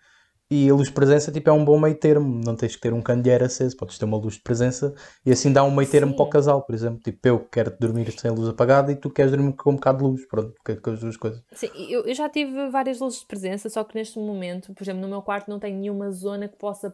e 0.55 0.69
a 0.69 0.73
luz 0.75 0.87
de 0.87 0.93
presença 0.93 1.31
tipo, 1.31 1.49
é 1.49 1.53
um 1.53 1.65
bom 1.65 1.79
meio 1.79 1.95
termo, 1.95 2.39
não 2.45 2.55
tens 2.55 2.75
que 2.75 2.81
ter 2.81 2.93
um 2.93 3.01
candeeiro 3.01 3.43
aceso, 3.45 3.75
podes 3.75 3.97
ter 3.97 4.05
uma 4.05 4.17
luz 4.17 4.35
de 4.35 4.41
presença 4.41 4.93
e 5.25 5.31
assim 5.31 5.51
dá 5.51 5.63
um 5.63 5.71
meio 5.71 5.89
termo 5.89 6.11
Sim. 6.11 6.17
para 6.17 6.25
o 6.25 6.29
casal, 6.29 6.61
por 6.61 6.75
exemplo. 6.75 6.99
Tipo, 6.99 7.27
eu 7.27 7.39
quero 7.39 7.75
dormir 7.79 8.11
sem 8.11 8.29
luz 8.29 8.47
apagada 8.47 8.91
e 8.91 8.95
tu 8.95 9.09
queres 9.09 9.31
dormir 9.31 9.53
com 9.53 9.71
um 9.71 9.75
bocado 9.75 9.99
de 9.99 10.03
luz, 10.03 10.27
pronto, 10.27 10.53
com 10.63 10.91
as 10.91 10.99
duas 10.99 11.17
coisas. 11.17 11.41
Sim, 11.53 11.69
eu, 11.89 12.05
eu 12.05 12.13
já 12.13 12.29
tive 12.29 12.69
várias 12.69 12.99
luzes 12.99 13.21
de 13.21 13.25
presença, 13.25 13.67
só 13.67 13.83
que 13.83 13.95
neste 13.95 14.19
momento, 14.19 14.73
por 14.73 14.83
exemplo, 14.83 15.01
no 15.01 15.07
meu 15.07 15.23
quarto 15.23 15.49
não 15.49 15.59
tenho 15.59 15.79
nenhuma 15.79 16.11
zona 16.11 16.47
que 16.47 16.57
possa 16.57 16.93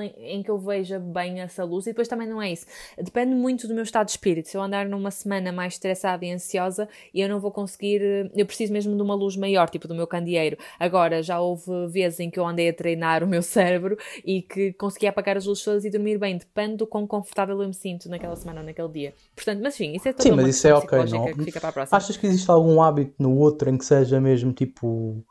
em, 0.00 0.12
em 0.18 0.42
que 0.42 0.50
eu 0.50 0.58
veja 0.58 0.98
bem 0.98 1.40
essa 1.40 1.64
luz 1.64 1.86
e 1.86 1.90
depois 1.90 2.08
também 2.08 2.26
não 2.26 2.42
é 2.42 2.52
isso. 2.52 2.66
Depende 2.96 3.34
muito 3.34 3.68
do 3.68 3.74
meu 3.74 3.84
estado 3.84 4.06
de 4.06 4.12
espírito. 4.12 4.48
Se 4.48 4.56
eu 4.56 4.62
andar 4.62 4.88
numa 4.88 5.10
semana 5.10 5.52
mais 5.52 5.74
estressada 5.74 6.24
e 6.24 6.32
ansiosa, 6.32 6.88
eu 7.14 7.28
não 7.28 7.38
vou 7.38 7.52
conseguir. 7.52 8.30
Eu 8.34 8.44
preciso 8.44 8.72
mesmo 8.72 8.96
de 8.96 9.02
uma 9.02 9.14
luz 9.14 9.36
maior, 9.36 9.70
tipo 9.70 9.86
do 9.86 9.94
meu 9.94 10.06
candeeiro. 10.06 10.58
Agora, 10.80 11.22
já 11.22 11.40
houve 11.40 11.86
vezes 11.88 12.18
em 12.20 12.30
que 12.30 12.38
eu 12.40 12.46
andei 12.46 12.68
a 12.68 12.72
treinar 12.72 13.22
o 13.24 13.26
meu 13.26 13.42
cérebro 13.42 13.96
e 14.24 14.42
que 14.42 14.72
consegui 14.72 15.06
apagar 15.06 15.36
as 15.36 15.46
luzes 15.46 15.62
todas 15.62 15.84
e 15.84 15.90
dormir 15.90 16.18
bem. 16.18 16.36
Depende 16.36 16.78
do 16.78 16.86
quão 16.86 17.06
confortável 17.06 17.60
eu 17.62 17.68
me 17.68 17.74
sinto 17.74 18.08
naquela 18.08 18.34
semana 18.34 18.60
ou 18.60 18.66
naquele 18.66 18.88
dia. 18.88 19.14
Portanto, 19.34 19.60
mas 19.62 19.74
sim, 19.74 19.92
isso 19.94 20.08
é 20.08 20.12
toda 20.12 20.22
Sim, 20.24 20.32
mas 20.32 20.48
isso 20.48 20.66
é 20.66 20.74
ok, 20.74 20.98
não? 21.10 21.26
Que. 21.26 21.52
Achas 21.92 22.16
que 22.16 22.26
existe 22.26 22.50
algum 22.50 22.82
hábito 22.82 23.14
no 23.18 23.36
outro 23.36 23.70
em 23.70 23.78
que 23.78 23.84
seja 23.84 24.20
mesmo 24.20 24.52
tipo 24.52 25.24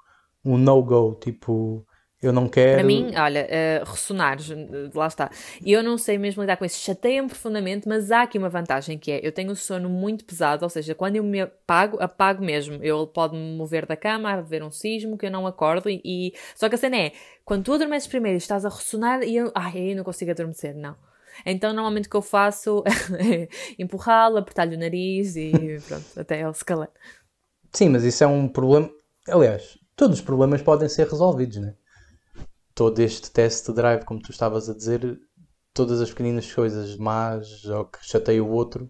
um 0.44 0.58
no-go? 0.58 1.16
Tipo 1.22 1.86
eu 2.22 2.34
não 2.34 2.50
quero. 2.50 2.80
Para 2.80 2.84
mim, 2.84 3.12
olha, 3.16 3.48
uh, 3.48 3.90
ressonar, 3.90 4.38
lá 4.94 5.06
está. 5.06 5.30
E 5.64 5.72
eu 5.72 5.84
não 5.84 6.00
sei 6.00 6.18
mesmo 6.18 6.42
lidar 6.42 6.58
com 6.58 6.66
isso, 6.66 6.80
chateia-me 6.80 7.28
profundamente, 7.28 7.88
mas 7.88 8.12
há 8.12 8.24
aqui 8.24 8.40
uma 8.40 8.50
vantagem 8.50 8.98
que 8.98 9.12
é: 9.12 9.20
eu 9.22 9.32
tenho 9.32 9.52
o 9.52 9.56
sono 9.56 9.88
muito 9.88 10.26
pesado, 10.26 10.64
ou 10.64 10.70
seja, 10.70 10.96
quando 10.96 11.18
eu 11.18 11.24
me 11.24 11.42
apago, 11.42 12.02
apago 12.02 12.44
mesmo. 12.44 12.80
Eu 12.82 13.06
pode-me 13.06 13.56
mover 13.56 13.86
da 13.86 13.96
cama, 13.96 14.32
haver 14.32 14.64
um 14.64 14.72
sismo 14.72 15.18
que 15.18 15.28
eu 15.28 15.32
não 15.32 15.46
acordo. 15.46 15.90
E, 15.90 16.02
e... 16.04 16.34
Só 16.56 16.68
que 16.68 16.76
a 16.76 16.78
cena 16.78 16.98
é: 16.98 17.12
quando 17.46 17.64
tu 17.64 17.74
adormeces 17.74 18.08
primeiro 18.08 18.38
e 18.38 18.40
estás 18.40 18.66
a 18.66 18.70
ressonar, 18.70 19.22
e 19.22 19.36
eu, 19.36 19.52
ai, 19.54 19.74
aí 19.76 19.92
eu 19.92 19.98
não 19.98 20.04
consigo 20.04 20.32
adormecer, 20.32 20.76
não. 20.76 20.96
Então, 21.46 21.72
normalmente 21.72 22.08
o 22.08 22.10
que 22.10 22.18
eu 22.18 22.22
faço 22.24 22.84
é 23.20 23.48
empurrá-lo, 23.78 24.38
apertar-lhe 24.38 24.76
o 24.76 24.80
nariz 24.80 25.36
e 25.36 25.52
pronto, 25.88 26.20
até 26.20 26.42
ele 26.42 26.54
se 26.56 26.66
calar. 26.66 26.90
Sim, 27.72 27.90
mas 27.90 28.04
isso 28.04 28.24
é 28.24 28.28
um 28.28 28.48
problema. 28.48 28.90
Aliás, 29.30 29.78
todos 29.96 30.18
os 30.18 30.26
problemas 30.26 30.64
podem 30.64 30.90
ser 30.90 31.08
resolvidos, 31.08 31.58
né? 31.58 31.76
Todo 32.78 33.00
este 33.00 33.32
test 33.32 33.66
de 33.66 33.74
drive, 33.74 34.06
como 34.06 34.22
tu 34.22 34.30
estavas 34.30 34.70
a 34.70 34.74
dizer, 34.76 35.20
todas 35.74 36.00
as 36.00 36.12
pequeninas 36.12 36.54
coisas 36.54 36.96
más 36.96 37.66
ou 37.66 37.86
que 37.86 37.98
chateiam 38.04 38.48
o 38.48 38.52
outro 38.52 38.88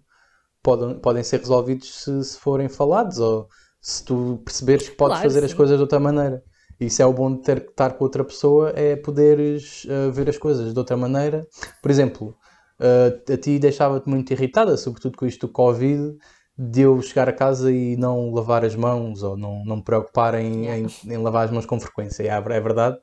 podem, 0.62 1.00
podem 1.00 1.24
ser 1.24 1.40
resolvidos 1.40 2.04
se, 2.04 2.24
se 2.26 2.38
forem 2.38 2.68
falados 2.68 3.18
ou 3.18 3.48
se 3.82 4.04
tu 4.04 4.42
perceberes 4.44 4.90
que 4.90 4.96
podes 4.98 5.20
claro, 5.20 5.30
fazer 5.30 5.40
sim. 5.40 5.46
as 5.46 5.54
coisas 5.54 5.78
de 5.78 5.82
outra 5.82 6.02
maneira. 6.02 6.44
Isso 6.78 7.02
é 7.02 7.06
o 7.06 7.14
bom 7.14 7.34
de 7.34 7.44
ter 7.44 7.62
que 7.62 7.72
estar 7.72 7.92
com 7.94 8.04
outra 8.04 8.26
pessoa, 8.26 8.74
é 8.76 8.98
poderes 8.98 9.86
uh, 9.86 10.12
ver 10.12 10.30
as 10.30 10.38
coisas 10.38 10.74
de 10.74 10.78
outra 10.78 10.98
maneira. 10.98 11.48
Por 11.82 11.90
exemplo, 11.90 12.36
uh, 12.82 13.34
a 13.34 13.38
ti 13.38 13.58
deixava-te 13.58 14.10
muito 14.10 14.34
irritada, 14.34 14.76
sobretudo 14.76 15.18
com 15.18 15.26
isto 15.26 15.48
do 15.48 15.54
Covid, 15.54 16.14
de 16.58 16.82
eu 16.82 17.02
chegar 17.02 17.30
a 17.30 17.34
casa 17.34 17.72
e 17.72 17.96
não 17.96 18.34
lavar 18.34 18.66
as 18.66 18.76
mãos 18.76 19.24
ou 19.24 19.38
não, 19.38 19.64
não 19.64 19.78
me 19.78 19.84
preocupar 19.84 20.36
em, 20.36 20.68
em, 20.68 20.88
em 21.06 21.18
lavar 21.18 21.46
as 21.46 21.52
mãos 21.52 21.66
com 21.66 21.80
frequência. 21.80 22.24
É, 22.24 22.28
é 22.28 22.62
verdade 22.62 22.98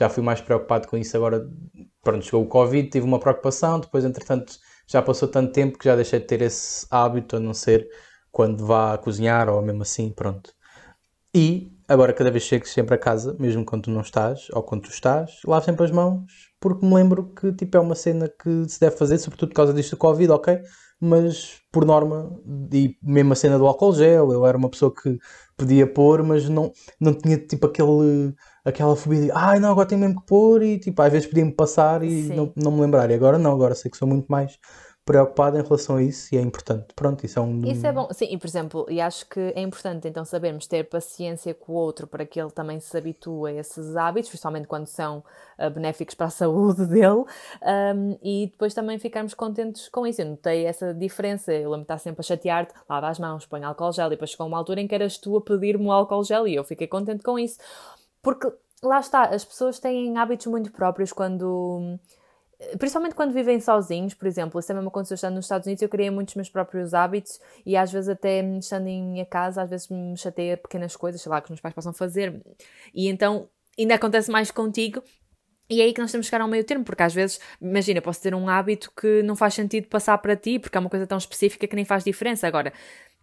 já 0.00 0.08
fui 0.08 0.22
mais 0.22 0.40
preocupado 0.40 0.88
com 0.88 0.96
isso 0.96 1.16
agora. 1.16 1.46
Pronto, 2.02 2.24
chegou 2.24 2.42
o 2.42 2.48
Covid, 2.48 2.88
tive 2.88 3.06
uma 3.06 3.20
preocupação, 3.20 3.78
depois, 3.78 4.04
entretanto, 4.04 4.54
já 4.88 5.02
passou 5.02 5.28
tanto 5.28 5.52
tempo 5.52 5.78
que 5.78 5.84
já 5.84 5.94
deixei 5.94 6.18
de 6.18 6.26
ter 6.26 6.40
esse 6.40 6.86
hábito, 6.90 7.36
a 7.36 7.40
não 7.40 7.52
ser 7.52 7.86
quando 8.32 8.66
vá 8.66 8.96
cozinhar 8.96 9.48
ou 9.50 9.60
mesmo 9.60 9.82
assim, 9.82 10.10
pronto. 10.10 10.52
E 11.34 11.70
agora, 11.86 12.14
cada 12.14 12.30
vez 12.30 12.44
chego 12.44 12.66
sempre 12.66 12.94
a 12.94 12.98
casa, 12.98 13.36
mesmo 13.38 13.64
quando 13.64 13.82
tu 13.84 13.90
não 13.90 14.00
estás 14.00 14.48
ou 14.52 14.62
quando 14.62 14.84
tu 14.84 14.90
estás, 14.90 15.40
lavo 15.44 15.64
sempre 15.64 15.84
as 15.84 15.90
mãos, 15.90 16.24
porque 16.58 16.84
me 16.84 16.94
lembro 16.94 17.34
que 17.34 17.52
tipo, 17.52 17.76
é 17.76 17.80
uma 17.80 17.94
cena 17.94 18.28
que 18.28 18.68
se 18.68 18.80
deve 18.80 18.96
fazer, 18.96 19.18
sobretudo 19.18 19.50
por 19.50 19.54
causa 19.56 19.74
disto 19.74 19.90
do 19.90 19.96
Covid, 19.98 20.32
ok? 20.32 20.60
Mas 21.00 21.62
por 21.72 21.84
norma, 21.86 22.30
e 22.72 22.96
mesmo 23.02 23.32
a 23.32 23.36
cena 23.36 23.58
do 23.58 23.66
álcool 23.66 23.94
gel, 23.94 24.32
eu 24.32 24.44
era 24.46 24.58
uma 24.58 24.68
pessoa 24.68 24.92
que 24.94 25.18
podia 25.56 25.86
pôr, 25.86 26.22
mas 26.22 26.48
não, 26.48 26.72
não 27.00 27.14
tinha 27.14 27.38
tipo 27.38 27.66
aquele 27.66 28.34
aquela 28.64 28.94
fobia 28.94 29.20
de 29.22 29.30
ai 29.32 29.58
não, 29.58 29.70
agora 29.70 29.88
tenho 29.88 30.00
mesmo 30.00 30.20
que 30.20 30.26
pôr 30.26 30.62
e 30.62 30.78
tipo, 30.78 31.00
às 31.00 31.10
vezes 31.12 31.26
podia-me 31.28 31.52
passar 31.52 32.02
e 32.02 32.24
não, 32.28 32.52
não 32.56 32.72
me 32.72 32.80
lembrar. 32.82 33.10
E 33.10 33.14
agora 33.14 33.38
não, 33.38 33.52
agora 33.52 33.74
sei 33.74 33.90
que 33.90 33.96
sou 33.96 34.06
muito 34.08 34.26
mais 34.30 34.58
preocupado 35.10 35.58
em 35.58 35.62
relação 35.62 35.96
a 35.96 36.02
isso 36.04 36.32
e 36.32 36.38
é 36.38 36.40
importante. 36.40 36.94
Pronto, 36.94 37.26
isso 37.26 37.36
é 37.36 37.42
um. 37.42 37.64
Isso 37.64 37.84
é 37.84 37.90
bom, 37.90 38.08
sim, 38.12 38.26
e 38.30 38.38
por 38.38 38.46
exemplo, 38.46 38.86
e 38.88 39.00
acho 39.00 39.28
que 39.28 39.40
é 39.40 39.60
importante 39.60 40.06
então 40.06 40.24
sabermos 40.24 40.68
ter 40.68 40.84
paciência 40.84 41.52
com 41.52 41.72
o 41.72 41.74
outro 41.74 42.06
para 42.06 42.24
que 42.24 42.40
ele 42.40 42.52
também 42.52 42.78
se 42.78 42.96
habitue 42.96 43.48
a 43.48 43.52
esses 43.54 43.96
hábitos, 43.96 44.30
principalmente 44.30 44.68
quando 44.68 44.86
são 44.86 45.24
uh, 45.58 45.68
benéficos 45.68 46.14
para 46.14 46.26
a 46.26 46.30
saúde 46.30 46.86
dele, 46.86 47.24
um, 47.24 48.18
e 48.22 48.46
depois 48.52 48.72
também 48.72 49.00
ficarmos 49.00 49.34
contentes 49.34 49.88
com 49.88 50.06
isso. 50.06 50.22
Eu 50.22 50.26
notei 50.26 50.64
essa 50.64 50.94
diferença, 50.94 51.52
eu 51.52 51.70
lembro 51.70 51.78
de 51.78 51.82
estar 51.82 51.98
sempre 51.98 52.20
a 52.20 52.22
chatear-te, 52.22 52.72
lava 52.88 53.08
as 53.08 53.18
mãos, 53.18 53.44
põe 53.46 53.64
álcool 53.64 53.90
gel, 53.90 54.06
e 54.06 54.10
depois 54.10 54.30
chegou 54.30 54.46
uma 54.46 54.58
altura 54.58 54.80
em 54.80 54.86
que 54.86 54.94
eras 54.94 55.18
tu 55.18 55.36
a 55.36 55.40
pedir-me 55.40 55.86
o 55.86 55.90
álcool 55.90 56.22
gel 56.22 56.46
e 56.46 56.54
eu 56.54 56.62
fiquei 56.62 56.86
contente 56.86 57.24
com 57.24 57.36
isso. 57.36 57.58
Porque 58.22 58.48
lá 58.80 59.00
está, 59.00 59.24
as 59.24 59.44
pessoas 59.44 59.80
têm 59.80 60.16
hábitos 60.16 60.46
muito 60.46 60.70
próprios 60.70 61.12
quando. 61.12 61.98
Principalmente 62.78 63.14
quando 63.14 63.32
vivem 63.32 63.58
sozinhos, 63.58 64.12
por 64.12 64.26
exemplo, 64.26 64.60
isso 64.60 64.68
também 64.68 64.82
me 64.82 64.88
aconteceu 64.88 65.14
estando 65.14 65.36
nos 65.36 65.46
Estados 65.46 65.66
Unidos, 65.66 65.82
eu 65.82 65.88
criei 65.88 66.10
muitos 66.10 66.34
meus 66.34 66.50
próprios 66.50 66.92
hábitos 66.92 67.40
e 67.64 67.76
às 67.76 67.90
vezes 67.90 68.08
até 68.08 68.42
estando 68.58 68.86
em 68.86 69.02
minha 69.02 69.24
casa, 69.24 69.62
às 69.62 69.70
vezes 69.70 69.88
me 69.88 70.16
chateia 70.16 70.56
pequenas 70.56 70.94
coisas, 70.94 71.22
sei 71.22 71.30
lá, 71.30 71.40
que 71.40 71.46
os 71.46 71.50
meus 71.50 71.60
pais 71.60 71.74
possam 71.74 71.92
fazer. 71.92 72.42
E 72.94 73.08
então 73.08 73.48
ainda 73.78 73.94
acontece 73.94 74.30
mais 74.30 74.50
contigo 74.50 75.02
e 75.70 75.80
é 75.80 75.84
aí 75.84 75.92
que 75.94 76.00
nós 76.00 76.10
temos 76.10 76.26
que 76.26 76.30
chegar 76.30 76.42
ao 76.42 76.48
meio 76.48 76.64
termo, 76.64 76.84
porque 76.84 77.02
às 77.02 77.14
vezes, 77.14 77.38
imagina, 77.62 78.02
posso 78.02 78.20
ter 78.20 78.34
um 78.34 78.48
hábito 78.48 78.90
que 78.90 79.22
não 79.22 79.36
faz 79.36 79.54
sentido 79.54 79.86
passar 79.86 80.18
para 80.18 80.34
ti, 80.34 80.58
porque 80.58 80.76
é 80.76 80.80
uma 80.80 80.90
coisa 80.90 81.06
tão 81.06 81.16
específica 81.16 81.66
que 81.66 81.76
nem 81.76 81.84
faz 81.84 82.02
diferença. 82.02 82.46
Agora, 82.48 82.72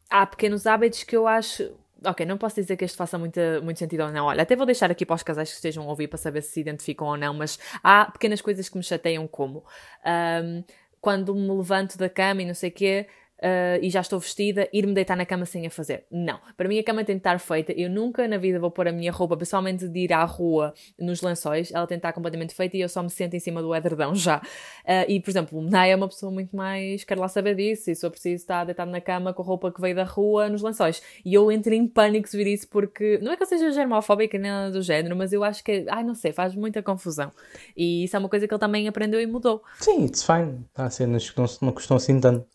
há 0.10 0.26
pequenos 0.26 0.66
hábitos 0.66 1.04
que 1.04 1.16
eu 1.16 1.28
acho 1.28 1.76
Ok, 2.06 2.26
não 2.26 2.38
posso 2.38 2.56
dizer 2.56 2.78
que 2.78 2.86
este 2.86 2.96
faça 2.96 3.18
muito, 3.18 3.40
muito 3.64 3.78
sentido 3.80 4.04
ou 4.04 4.12
não. 4.12 4.26
Olha, 4.26 4.44
até 4.44 4.56
vou 4.56 4.66
deixar 4.66 4.92
aqui 4.92 5.06
para 5.06 5.16
os 5.16 5.24
casais 5.24 5.50
que 5.50 5.56
estejam 5.56 5.84
a 5.84 5.88
ouvir 5.88 6.08
para 6.08 6.18
saber 6.18 6.42
se 6.42 6.52
se 6.52 6.62
identificam 6.62 7.08
ou 7.08 7.18
não, 7.18 7.34
mas 7.34 7.60
há 7.84 8.06
pequenas 8.06 8.42
coisas 8.42 8.70
que 8.70 8.78
me 8.78 8.84
chateiam, 8.84 9.28
como 9.28 9.64
um, 10.06 10.64
quando 11.02 11.34
me 11.34 11.50
levanto 11.50 11.98
da 11.98 12.10
cama 12.10 12.42
e 12.42 12.46
não 12.46 12.54
sei 12.54 12.70
o 12.70 12.74
quê, 12.74 13.08
uh, 13.40 13.80
e 13.82 13.90
já 13.90 14.02
estou 14.02 14.20
vestida, 14.20 14.68
ir-me 14.72 14.94
deitar 14.94 15.16
na 15.16 15.26
cama 15.26 15.46
sem 15.46 15.66
a 15.66 15.70
fazer. 15.70 16.06
Não. 16.12 16.40
Para 16.56 16.68
mim 16.68 16.80
a 16.80 16.84
cama 16.84 17.04
tem 17.04 17.16
de 17.16 17.20
estar 17.20 17.40
feita. 17.40 17.72
Eu 17.74 17.90
nunca 17.90 18.28
na 18.28 18.38
vida 18.38 18.60
vou 18.60 18.72
pôr 18.72 18.88
a 18.88 18.92
minha 18.92 19.12
roupa, 19.12 19.36
pessoalmente 19.38 19.88
de 19.88 20.00
ir 20.00 20.14
à 20.14 20.24
rua 20.24 20.74
nos 21.00 21.22
lençóis, 21.22 21.72
ela 21.72 21.88
tem 21.88 21.98
de 21.98 22.00
estar 22.00 22.14
completamente 22.14 22.54
feita 22.54 22.78
e 22.78 22.82
eu 22.82 22.90
só 22.90 23.02
me 23.04 23.10
sento 23.10 23.36
em 23.36 23.40
cima 23.40 23.62
do 23.62 23.74
edredão 23.76 24.16
já. 24.16 24.38
Uh, 24.38 25.10
e, 25.10 25.20
por 25.20 25.30
exemplo, 25.30 25.62
Naya 25.62 25.94
é 25.94 25.96
uma 25.96 26.08
pessoa 26.08 26.32
muito 26.32 26.56
mais. 26.56 27.04
quero 27.04 27.22
lá 27.22 27.28
saber 27.28 27.56
disso, 27.56 27.92
e 27.92 27.96
se 27.96 28.06
eu 28.06 28.12
preciso 28.12 28.36
estar 28.36 28.66
deitado 28.66 28.92
na 28.92 29.02
cama 29.02 29.34
com 29.34 29.42
a 29.42 29.46
roupa 29.46 29.72
que 29.72 29.82
veio 29.82 29.96
da 29.96 30.04
rua 30.04 30.50
nos 30.50 30.62
lençóis. 30.62 31.02
E 31.24 31.34
eu 31.34 31.52
entro 31.52 31.74
em 31.74 31.88
pânico 31.88 32.28
se 32.28 32.38
vir 32.38 32.48
isso 32.48 32.68
porque. 32.68 33.20
Não 33.22 33.32
é 33.32 33.38
que 33.38 33.44
eu 33.44 33.48
seja 33.48 33.72
germofóbica 33.72 34.38
nem 34.38 34.52
nada 34.52 34.72
do 34.72 34.82
género, 34.82 35.16
mas 35.16 35.34
eu 35.34 35.44
acho 35.44 35.64
que. 35.64 35.86
Ai, 35.90 36.04
não 36.04 36.16
sei, 36.16 36.32
faz 36.32 36.56
muita 36.56 36.82
confusão. 36.82 37.32
E 37.76 38.04
isso 38.04 38.16
é 38.16 38.20
uma 38.20 38.30
coisa 38.30 38.48
que 38.48 38.54
ele 38.54 38.60
também 38.60 38.88
aprendeu 38.88 39.22
e 39.22 39.28
mudou. 39.28 39.62
Sim, 39.80 40.06
it's 40.06 40.24
fine. 40.24 40.66
Há 40.76 40.90
cenas 40.90 41.30
que 41.30 41.38
não, 41.38 41.46
não 41.62 41.72
custam 41.72 41.98
assim 41.98 42.20
tanto 42.20 42.46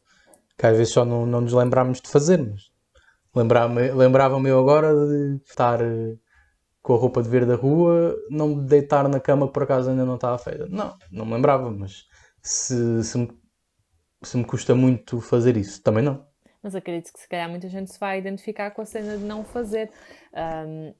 que 0.56 0.66
às 0.66 0.76
vezes 0.76 0.92
só 0.92 1.04
não, 1.04 1.26
não 1.26 1.40
nos 1.40 1.52
lembramos 1.52 2.00
de 2.00 2.08
fazer, 2.08 2.38
mas 2.38 2.70
lembrava-me 3.34 4.48
eu 4.48 4.58
agora 4.58 4.94
de 4.94 5.40
estar 5.44 5.80
eh, 5.80 6.16
com 6.82 6.94
a 6.94 6.98
roupa 6.98 7.22
de 7.22 7.28
ver 7.28 7.46
da 7.46 7.54
rua, 7.54 8.16
não 8.28 8.48
me 8.48 8.62
deitar 8.66 9.08
na 9.08 9.20
cama 9.20 9.48
por 9.48 9.62
acaso 9.62 9.90
ainda 9.90 10.04
não 10.04 10.16
estava 10.16 10.36
feita. 10.38 10.66
Não, 10.68 10.96
não 11.10 11.24
me 11.24 11.34
lembrava, 11.34 11.70
mas 11.70 12.06
se, 12.42 13.02
se, 13.04 13.18
me, 13.18 13.30
se 14.22 14.36
me 14.36 14.44
custa 14.44 14.74
muito 14.74 15.20
fazer 15.20 15.56
isso, 15.56 15.82
também 15.82 16.02
não. 16.02 16.26
Mas 16.62 16.74
acredito 16.76 17.12
que 17.12 17.20
se 17.20 17.28
calhar 17.28 17.48
muita 17.48 17.68
gente 17.68 17.92
se 17.92 17.98
vai 17.98 18.18
identificar 18.18 18.70
com 18.70 18.82
a 18.82 18.86
cena 18.86 19.16
de 19.16 19.24
não 19.24 19.44
fazer. 19.44 19.90
Um, 20.32 20.94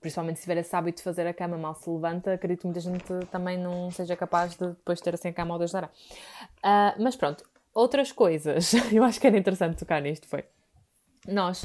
principalmente 0.00 0.36
se 0.36 0.42
tiver 0.42 0.58
esse 0.58 0.74
hábito 0.76 0.98
de 0.98 1.02
fazer 1.02 1.26
a 1.26 1.32
cama 1.32 1.56
mal 1.56 1.74
se 1.74 1.88
levanta, 1.88 2.34
acredito 2.34 2.60
que 2.60 2.66
muita 2.66 2.80
gente 2.80 3.04
também 3.30 3.56
não 3.56 3.90
seja 3.90 4.14
capaz 4.14 4.54
de 4.54 4.66
depois 4.66 5.00
ter 5.00 5.14
assim 5.14 5.28
a 5.28 5.32
cama 5.32 5.54
ao 5.54 5.58
Deus. 5.58 5.72
Uh, 5.72 5.88
mas 6.98 7.16
pronto, 7.16 7.42
outras 7.78 8.10
coisas, 8.10 8.72
eu 8.92 9.04
acho 9.04 9.20
que 9.20 9.26
era 9.26 9.38
interessante 9.38 9.78
tocar 9.78 10.02
nisto, 10.02 10.26
foi. 10.26 10.44
Nós 11.26 11.64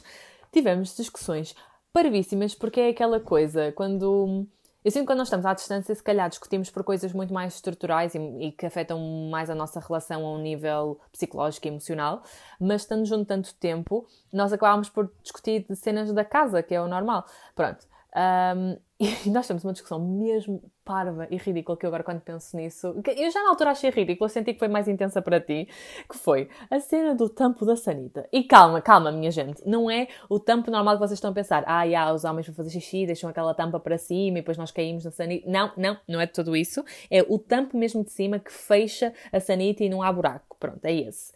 tivemos 0.52 0.95
discussões 0.95 1.56
parvíssimas, 1.91 2.54
porque 2.54 2.80
é 2.80 2.89
aquela 2.89 3.19
coisa, 3.19 3.71
quando. 3.71 4.47
Eu 4.84 4.91
sinto 4.91 5.04
que 5.04 5.08
quando 5.08 5.19
nós 5.19 5.28
estamos 5.28 5.45
à 5.45 5.54
distância, 5.54 5.95
se 5.95 6.04
calhar 6.04 6.28
discutimos 6.30 6.69
por 6.69 6.84
coisas 6.84 7.13
muito 7.13 7.34
mais 7.34 7.56
estruturais 7.56 8.13
e, 8.15 8.19
e, 8.19 8.52
que 8.52 8.65
afetam 8.65 8.99
mais 9.32 9.49
a 9.49 9.56
nossa 9.56 9.80
relação 9.80 10.26
a 10.26 10.32
um 10.34 10.41
nível 10.41 10.99
psicológico 11.10 11.67
e 11.67 11.69
emocional, 11.69 12.21
mas 12.60 12.82
estando 12.82 13.06
junto 13.06 13.26
tanto 13.26 13.56
tempo, 13.56 14.06
nós 14.32 14.52
acabámos 14.52 14.89
por 14.89 15.10
discutir 15.21 15.65
de 15.69 15.76
cenas 15.78 16.12
da 16.12 16.26
casa, 16.26 16.62
que 16.62 16.76
é 16.76 16.82
o 16.82 16.88
normal. 16.89 17.26
Pronto. 17.56 17.88
Um, 18.13 18.78
e 19.26 19.30
nós 19.32 19.48
temos 19.48 19.63
uma 19.63 19.74
discussão 19.74 20.00
mesmo 20.00 20.62
parva 20.86 21.28
e 21.30 21.38
ridícula 21.38 21.78
que 21.78 21.86
eu 21.86 21.88
agora 21.88 22.04
quando 22.04 22.22
penso 22.22 22.56
nisso, 22.58 22.96
eu 23.16 23.32
já 23.32 23.42
na 23.44 23.50
altura 23.50 23.72
achei 23.72 23.89
ridícula, 23.89 24.30
senti 24.30 24.54
que 24.54 24.60
foi 24.60 24.68
mais 24.68 24.88
intensa 24.88 25.22
para 25.22 25.39
ti, 25.39 25.68
que 26.10 26.18
foi 26.18 26.50
a 26.70 26.80
cena 26.80 27.16
do 27.16 27.30
tampo 27.30 27.66
da 27.66 27.76
sanita. 27.76 28.28
E 28.32 28.44
calma, 28.44 28.82
calma, 28.82 29.12
minha 29.12 29.32
gente, 29.32 29.62
não 29.66 29.89
é 29.89 30.08
o 30.30 30.39
tampo 30.39 30.70
normal 30.70 30.96
que 30.96 31.00
vocês 31.00 31.18
estão 31.18 31.32
a 31.32 31.34
pensar, 31.34 31.63
ah, 31.68 31.88
já, 31.88 32.13
os 32.13 32.24
homens 32.24 32.48
vão 32.48 32.56
fazer 32.56 32.70
xixi, 32.70 33.06
deixam 33.06 33.30
aquela 33.30 33.54
tampa 33.54 33.80
para 33.80 33.98
cima 33.98 34.38
e 34.38 34.42
depois 34.42 34.58
nós 34.58 34.72
caímos 34.72 35.06
na 35.06 35.12
sanita. 35.12 35.50
Não, 35.50 35.72
não, 35.78 35.98
não 36.08 36.20
é 36.20 36.28
tudo 36.28 36.56
isso. 36.56 36.84
É 37.10 37.22
o 37.28 37.38
tampo 37.39 37.78
mesmo 37.78 38.04
de 38.04 38.12
cima 38.12 38.39
que 38.39 38.52
fecha 38.52 39.13
a 39.32 39.39
sanita 39.39 39.84
e 39.84 39.89
não 39.89 40.02
há 40.02 40.12
buraco. 40.12 40.58
Pronto, 40.60 40.84
é 40.86 40.94
esse. 40.94 41.32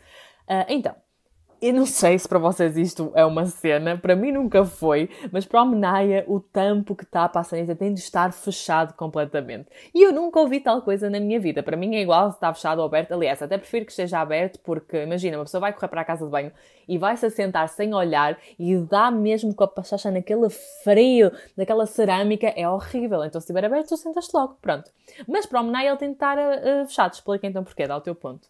Uh, 0.47 0.65
então, 0.69 0.95
eu 1.61 1.73
não 1.73 1.85
sei 1.85 2.17
se 2.19 2.27
para 2.27 2.37
vocês 2.37 2.77
isto 2.77 3.11
é 3.15 3.25
uma 3.25 3.45
cena, 3.45 3.97
para 3.97 4.15
mim 4.15 4.31
nunca 4.31 4.63
foi, 4.63 5.09
mas 5.31 5.45
para 5.45 5.61
a 5.61 5.65
Menaia 5.65 6.23
o 6.27 6.39
tampo 6.39 6.95
que 6.95 7.05
tapa 7.05 7.39
a 7.39 7.43
sanita 7.43 7.75
tem 7.75 7.93
de 7.93 7.99
estar 7.99 8.31
fechado 8.31 8.93
completamente. 8.93 9.67
E 9.93 10.03
eu 10.03 10.11
nunca 10.11 10.39
ouvi 10.39 10.59
tal 10.59 10.81
coisa 10.81 11.09
na 11.09 11.19
minha 11.19 11.39
vida. 11.39 11.63
Para 11.63 11.75
mim 11.75 11.95
é 11.95 12.01
igual 12.01 12.29
se 12.29 12.37
está 12.37 12.53
fechado 12.53 12.79
ou 12.79 12.85
aberto. 12.85 13.13
Aliás, 13.13 13.41
até 13.41 13.57
prefiro 13.57 13.85
que 13.85 13.91
esteja 13.91 14.19
aberto 14.19 14.59
porque, 14.59 15.01
imagina, 15.03 15.37
uma 15.37 15.45
pessoa 15.45 15.61
vai 15.61 15.73
correr 15.73 15.87
para 15.87 16.01
a 16.01 16.05
casa 16.05 16.25
de 16.25 16.31
banho 16.31 16.51
e 16.87 16.97
vai 16.97 17.17
se 17.17 17.25
assentar 17.25 17.67
sem 17.69 17.93
olhar 17.93 18.37
e 18.59 18.77
dá 18.77 19.09
mesmo 19.09 19.53
com 19.53 19.63
a 19.63 19.67
pachacha 19.67 20.11
naquele 20.11 20.49
frio 20.83 21.31
daquela 21.55 21.85
cerâmica, 21.85 22.47
é 22.55 22.69
horrível. 22.69 23.23
Então 23.23 23.41
se 23.41 23.45
estiver 23.45 23.65
aberto, 23.65 23.89
tu 23.89 23.97
sentas 23.97 24.31
logo, 24.31 24.57
pronto. 24.61 24.91
Mas 25.27 25.45
para 25.45 25.61
o 25.61 25.63
Menaia 25.63 25.89
ele 25.89 25.97
tem 25.97 26.09
de 26.09 26.15
estar 26.15 26.37
uh, 26.37 26.85
fechado. 26.85 27.13
Explica 27.13 27.47
então 27.47 27.63
porquê, 27.63 27.87
dá 27.87 27.97
o 27.97 28.01
teu 28.01 28.13
ponto. 28.13 28.47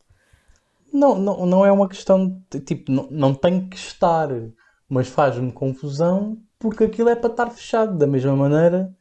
Não, 0.94 1.16
não, 1.16 1.46
não 1.46 1.66
é 1.66 1.72
uma 1.72 1.88
questão 1.88 2.42
de 2.52 2.60
tipo, 2.60 2.92
não, 2.92 3.08
não 3.12 3.34
tem 3.34 3.68
que 3.68 3.76
estar, 3.76 4.30
mas 4.90 5.08
faz-me 5.08 5.52
confusão 5.52 6.38
porque 6.60 6.86
aquilo 6.86 7.10
é 7.10 7.16
para 7.16 7.30
estar 7.30 7.50
fechado, 7.50 7.98
da 7.98 8.08
mesma 8.08 8.36
maneira 8.36 8.92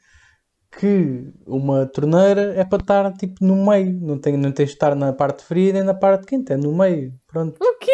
que 0.78 1.32
uma 1.46 1.86
torneira 1.86 2.54
é 2.54 2.64
para 2.64 2.82
estar 2.82 3.12
tipo 3.14 3.44
no 3.44 3.56
meio, 3.56 3.98
não 4.00 4.18
tem, 4.18 4.36
não 4.36 4.52
tem 4.52 4.66
de 4.66 4.72
estar 4.72 4.94
na 4.94 5.12
parte 5.12 5.42
fria 5.42 5.72
nem 5.72 5.82
na 5.82 5.94
parte 5.94 6.26
quente, 6.26 6.52
é 6.52 6.56
no 6.56 6.76
meio, 6.76 7.14
pronto. 7.26 7.56
O 7.58 7.78
quê? 7.78 7.90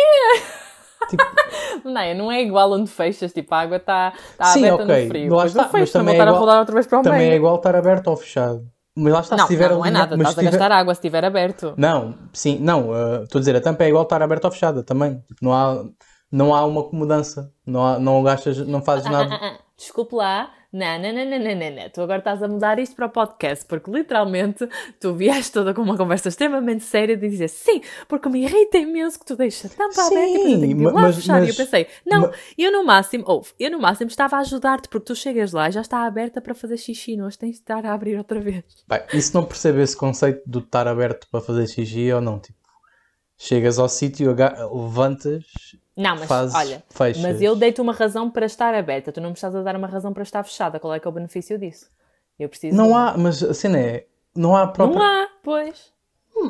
Tipo... 1.08 1.22
não, 1.84 2.14
não 2.14 2.32
é 2.32 2.42
igual 2.42 2.72
onde 2.72 2.90
fechas, 2.90 3.32
tipo, 3.32 3.54
a 3.54 3.60
água 3.60 3.76
está 3.76 4.12
tá 4.36 4.52
aberta 4.52 4.82
okay. 4.82 5.04
no 5.04 5.08
frio. 5.08 5.34
Lá 5.34 5.46
está, 5.46 5.70
mas 5.72 5.92
também, 5.92 6.18
é 6.18 6.22
igual, 6.22 6.66
também 7.02 7.30
é 7.30 7.36
igual 7.36 7.56
estar 7.56 7.76
aberto 7.76 8.08
ou 8.08 8.16
fechado. 8.16 8.66
Mas 8.94 9.12
lá 9.12 9.20
está, 9.20 9.36
não, 9.36 9.46
se 9.46 9.52
tiver 9.54 9.70
não, 9.70 9.78
não 9.78 9.86
é 9.86 9.90
nada, 9.90 10.14
estás 10.16 10.38
a 10.38 10.42
gastar 10.42 10.72
água 10.72 10.94
se 10.94 10.98
estiver 10.98 11.24
aberto. 11.24 11.74
Não, 11.78 12.14
sim, 12.32 12.58
não, 12.58 12.90
uh, 12.90 13.22
estou 13.24 13.38
a 13.38 13.40
dizer, 13.40 13.56
a 13.56 13.60
tampa 13.60 13.84
é 13.84 13.88
igual 13.88 14.02
estar 14.02 14.20
aberta 14.22 14.48
ou 14.48 14.52
fechada 14.52 14.82
também. 14.82 15.18
Tipo, 15.20 15.42
não 15.42 15.52
há, 15.54 15.84
não 16.30 16.54
há 16.54 16.66
uma 16.66 16.88
mudança, 16.92 17.50
não, 17.66 17.86
há, 17.86 17.98
não 17.98 18.22
gastas, 18.22 18.58
não 18.58 18.82
fazes 18.82 19.06
ah, 19.06 19.10
nada. 19.10 19.58
Desculpe 19.76 20.14
lá, 20.14 20.52
não, 20.72 20.98
não, 20.98 21.12
não, 21.12 21.26
não, 21.26 21.38
não, 21.38 21.70
não. 21.76 21.90
Tu 21.90 22.00
agora 22.00 22.18
estás 22.18 22.42
a 22.42 22.48
mudar 22.48 22.78
isto 22.78 22.96
para 22.96 23.04
o 23.04 23.10
podcast, 23.10 23.66
porque 23.66 23.90
literalmente 23.90 24.66
tu 24.98 25.14
vieste 25.14 25.52
toda 25.52 25.74
com 25.74 25.82
uma 25.82 25.98
conversa 25.98 26.28
extremamente 26.28 26.82
séria 26.82 27.14
de 27.14 27.28
dizer 27.28 27.48
sim, 27.48 27.82
porque 28.08 28.26
me 28.30 28.42
irrita 28.42 28.78
imenso 28.78 29.18
que 29.18 29.26
tu 29.26 29.36
deixas 29.36 29.74
tampa 29.74 29.92
sim, 29.92 30.16
aberta 30.16 30.30
e 30.30 30.32
depois 30.32 30.52
eu 30.52 30.60
tenho 30.60 30.76
que 30.76 30.82
ir 30.82 30.86
lá 30.86 30.92
mas, 30.92 31.16
fechar. 31.16 31.40
Mas, 31.40 31.48
e 31.48 31.50
eu 31.50 31.56
pensei, 31.56 31.86
não, 32.06 32.20
mas, 32.22 32.36
eu 32.56 32.72
no 32.72 32.84
máximo, 32.84 33.24
ouve, 33.26 33.50
eu 33.60 33.70
no 33.70 33.78
máximo 33.78 34.08
estava 34.08 34.36
a 34.36 34.40
ajudar-te, 34.40 34.88
porque 34.88 35.04
tu 35.04 35.14
chegas 35.14 35.52
lá 35.52 35.68
e 35.68 35.72
já 35.72 35.82
está 35.82 36.06
aberta 36.06 36.40
para 36.40 36.54
fazer 36.54 36.78
xixi, 36.78 37.16
não 37.16 37.28
tens 37.28 37.56
de 37.56 37.58
estar 37.58 37.84
a 37.84 37.92
abrir 37.92 38.16
outra 38.16 38.40
vez. 38.40 38.64
Bem, 38.88 39.02
e 39.12 39.20
se 39.20 39.34
não 39.34 39.44
percebe 39.44 39.82
esse 39.82 39.96
conceito 39.96 40.42
de 40.46 40.58
estar 40.58 40.88
aberto 40.88 41.26
para 41.30 41.42
fazer 41.42 41.66
xixi 41.66 42.10
ou 42.12 42.20
não, 42.22 42.38
tipo, 42.38 42.58
chegas 43.36 43.78
ao 43.78 43.90
sítio, 43.90 44.34
levantas 44.72 45.44
não, 45.96 46.16
mas 46.16 46.26
fazes, 46.26 46.54
olha, 46.54 46.82
fechas. 46.88 47.22
mas 47.22 47.42
eu 47.42 47.54
dei-te 47.54 47.80
uma 47.80 47.92
razão 47.92 48.30
para 48.30 48.46
estar 48.46 48.74
aberta, 48.74 49.12
tu 49.12 49.20
não 49.20 49.30
me 49.30 49.34
estás 49.34 49.54
a 49.54 49.62
dar 49.62 49.76
uma 49.76 49.86
razão 49.86 50.12
para 50.12 50.22
estar 50.22 50.42
fechada. 50.42 50.80
Qual 50.80 50.92
é 50.94 50.98
que 50.98 51.06
é 51.06 51.10
o 51.10 51.12
benefício 51.12 51.58
disso? 51.58 51.90
Eu 52.38 52.48
preciso. 52.48 52.76
Não 52.76 52.88
de... 52.88 52.94
há, 52.94 53.14
mas 53.16 53.42
a 53.42 53.54
cena 53.54 53.78
é. 53.78 54.06
Não 54.34 54.56
há 54.56 54.66
própria... 54.66 54.98
Não 54.98 55.04
há, 55.04 55.28
pois. 55.42 55.92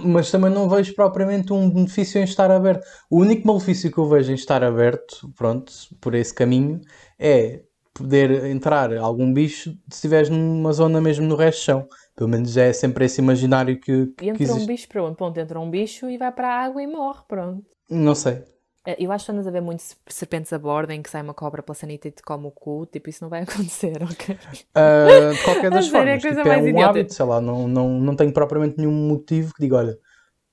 Mas 0.04 0.30
também 0.30 0.50
não 0.50 0.68
vejo 0.68 0.94
propriamente 0.94 1.52
um 1.52 1.68
benefício 1.68 2.20
em 2.20 2.24
estar 2.24 2.50
aberto. 2.50 2.86
O 3.10 3.18
único 3.18 3.46
malefício 3.46 3.90
que 3.90 3.98
eu 3.98 4.08
vejo 4.08 4.30
em 4.30 4.36
estar 4.36 4.62
aberto, 4.62 5.28
pronto, 5.36 5.72
por 6.00 6.14
esse 6.14 6.32
caminho, 6.32 6.80
é 7.18 7.62
poder 7.92 8.44
entrar 8.46 8.96
algum 8.96 9.32
bicho 9.34 9.70
se 9.90 9.96
estiveres 9.96 10.30
numa 10.30 10.72
zona 10.72 11.00
mesmo 11.00 11.26
no 11.26 11.34
resto 11.34 11.58
do 11.60 11.64
chão. 11.64 11.88
Pelo 12.14 12.30
menos 12.30 12.56
é 12.56 12.72
sempre 12.72 13.06
esse 13.06 13.20
imaginário 13.20 13.78
que, 13.80 14.06
que 14.16 14.24
E 14.26 14.28
entra 14.28 14.42
existe. 14.42 14.62
um 14.62 14.66
bicho 14.66 14.88
para 14.88 15.02
onde? 15.02 15.16
Ponto, 15.16 15.38
entra 15.38 15.58
um 15.58 15.68
bicho 15.68 16.08
e 16.08 16.16
vai 16.16 16.30
para 16.30 16.48
a 16.48 16.64
água 16.64 16.82
e 16.82 16.86
morre, 16.86 17.22
pronto. 17.26 17.64
Não 17.90 18.14
sei. 18.14 18.44
Eh, 18.86 18.96
eu 18.98 19.12
acho 19.12 19.26
que 19.26 19.32
andas 19.32 19.46
a 19.46 19.50
ver 19.50 19.60
muitos 19.60 19.96
serpentes 20.08 20.52
a 20.52 20.58
bordo 20.58 20.90
em 20.90 21.02
que 21.02 21.10
sai 21.10 21.22
uma 21.22 21.34
cobra 21.34 21.62
pela 21.62 21.74
sanita 21.74 22.08
e 22.08 22.10
te 22.10 22.22
come 22.22 22.46
o 22.46 22.50
cu. 22.50 22.86
Tipo, 22.86 23.10
isso 23.10 23.22
não 23.22 23.30
vai 23.30 23.42
acontecer, 23.44 24.02
ok? 24.02 24.34
Uh, 24.34 25.34
de 25.34 25.44
qualquer 25.44 25.70
das 25.72 25.88
formas, 25.88 26.22
tipo, 26.22 26.40
é 26.40 26.58
um 26.58 26.66
idiota. 26.68 26.90
hábito, 26.90 27.14
sei 27.14 27.26
lá, 27.26 27.40
não, 27.40 27.68
não, 27.68 28.00
não 28.00 28.16
tenho 28.16 28.32
propriamente 28.32 28.78
nenhum 28.78 28.92
motivo 28.92 29.54
que 29.54 29.62
diga, 29.62 29.76
olha, 29.76 29.98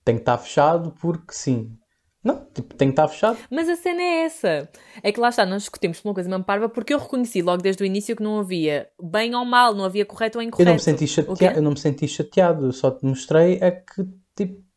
tem 0.06 0.16
que 0.16 0.22
estar 0.22 0.38
fechado 0.38 0.94
porque 1.00 1.34
sim. 1.34 1.76
Não, 2.22 2.46
tipo, 2.54 2.76
tem 2.76 2.90
que 2.90 2.94
estar 2.94 3.08
fechado. 3.08 3.38
Mas 3.50 3.70
a 3.70 3.78
cena 3.78 4.02
é 4.02 4.24
essa. 4.26 4.70
É 5.02 5.10
que 5.10 5.22
lá 5.22 5.30
está, 5.30 5.46
nós 5.46 5.62
discutimos 5.62 6.02
por 6.02 6.10
uma 6.10 6.14
coisa 6.14 6.30
mesmo 6.30 6.44
parva 6.44 6.68
porque 6.68 6.94
eu 6.94 7.00
reconheci 7.00 7.42
logo 7.42 7.62
desde 7.62 7.82
o 7.82 7.86
início 7.86 8.14
que 8.14 8.22
não 8.22 8.40
havia 8.40 8.90
bem 9.02 9.34
ou 9.34 9.46
mal, 9.46 9.74
não 9.74 9.86
havia 9.86 10.06
correto 10.06 10.38
ou 10.38 10.44
incorreto. 10.44 10.64
Eu 10.64 10.66
não 10.66 10.74
me 10.74 10.80
senti 10.82 11.08
chateado, 11.08 11.58
eu 11.58 11.62
não 11.62 11.72
me 11.72 11.80
senti 11.80 12.08
chateado, 12.10 12.74
só 12.74 12.92
te 12.92 13.06
mostrei 13.06 13.58
é 13.62 13.72
que 13.72 14.06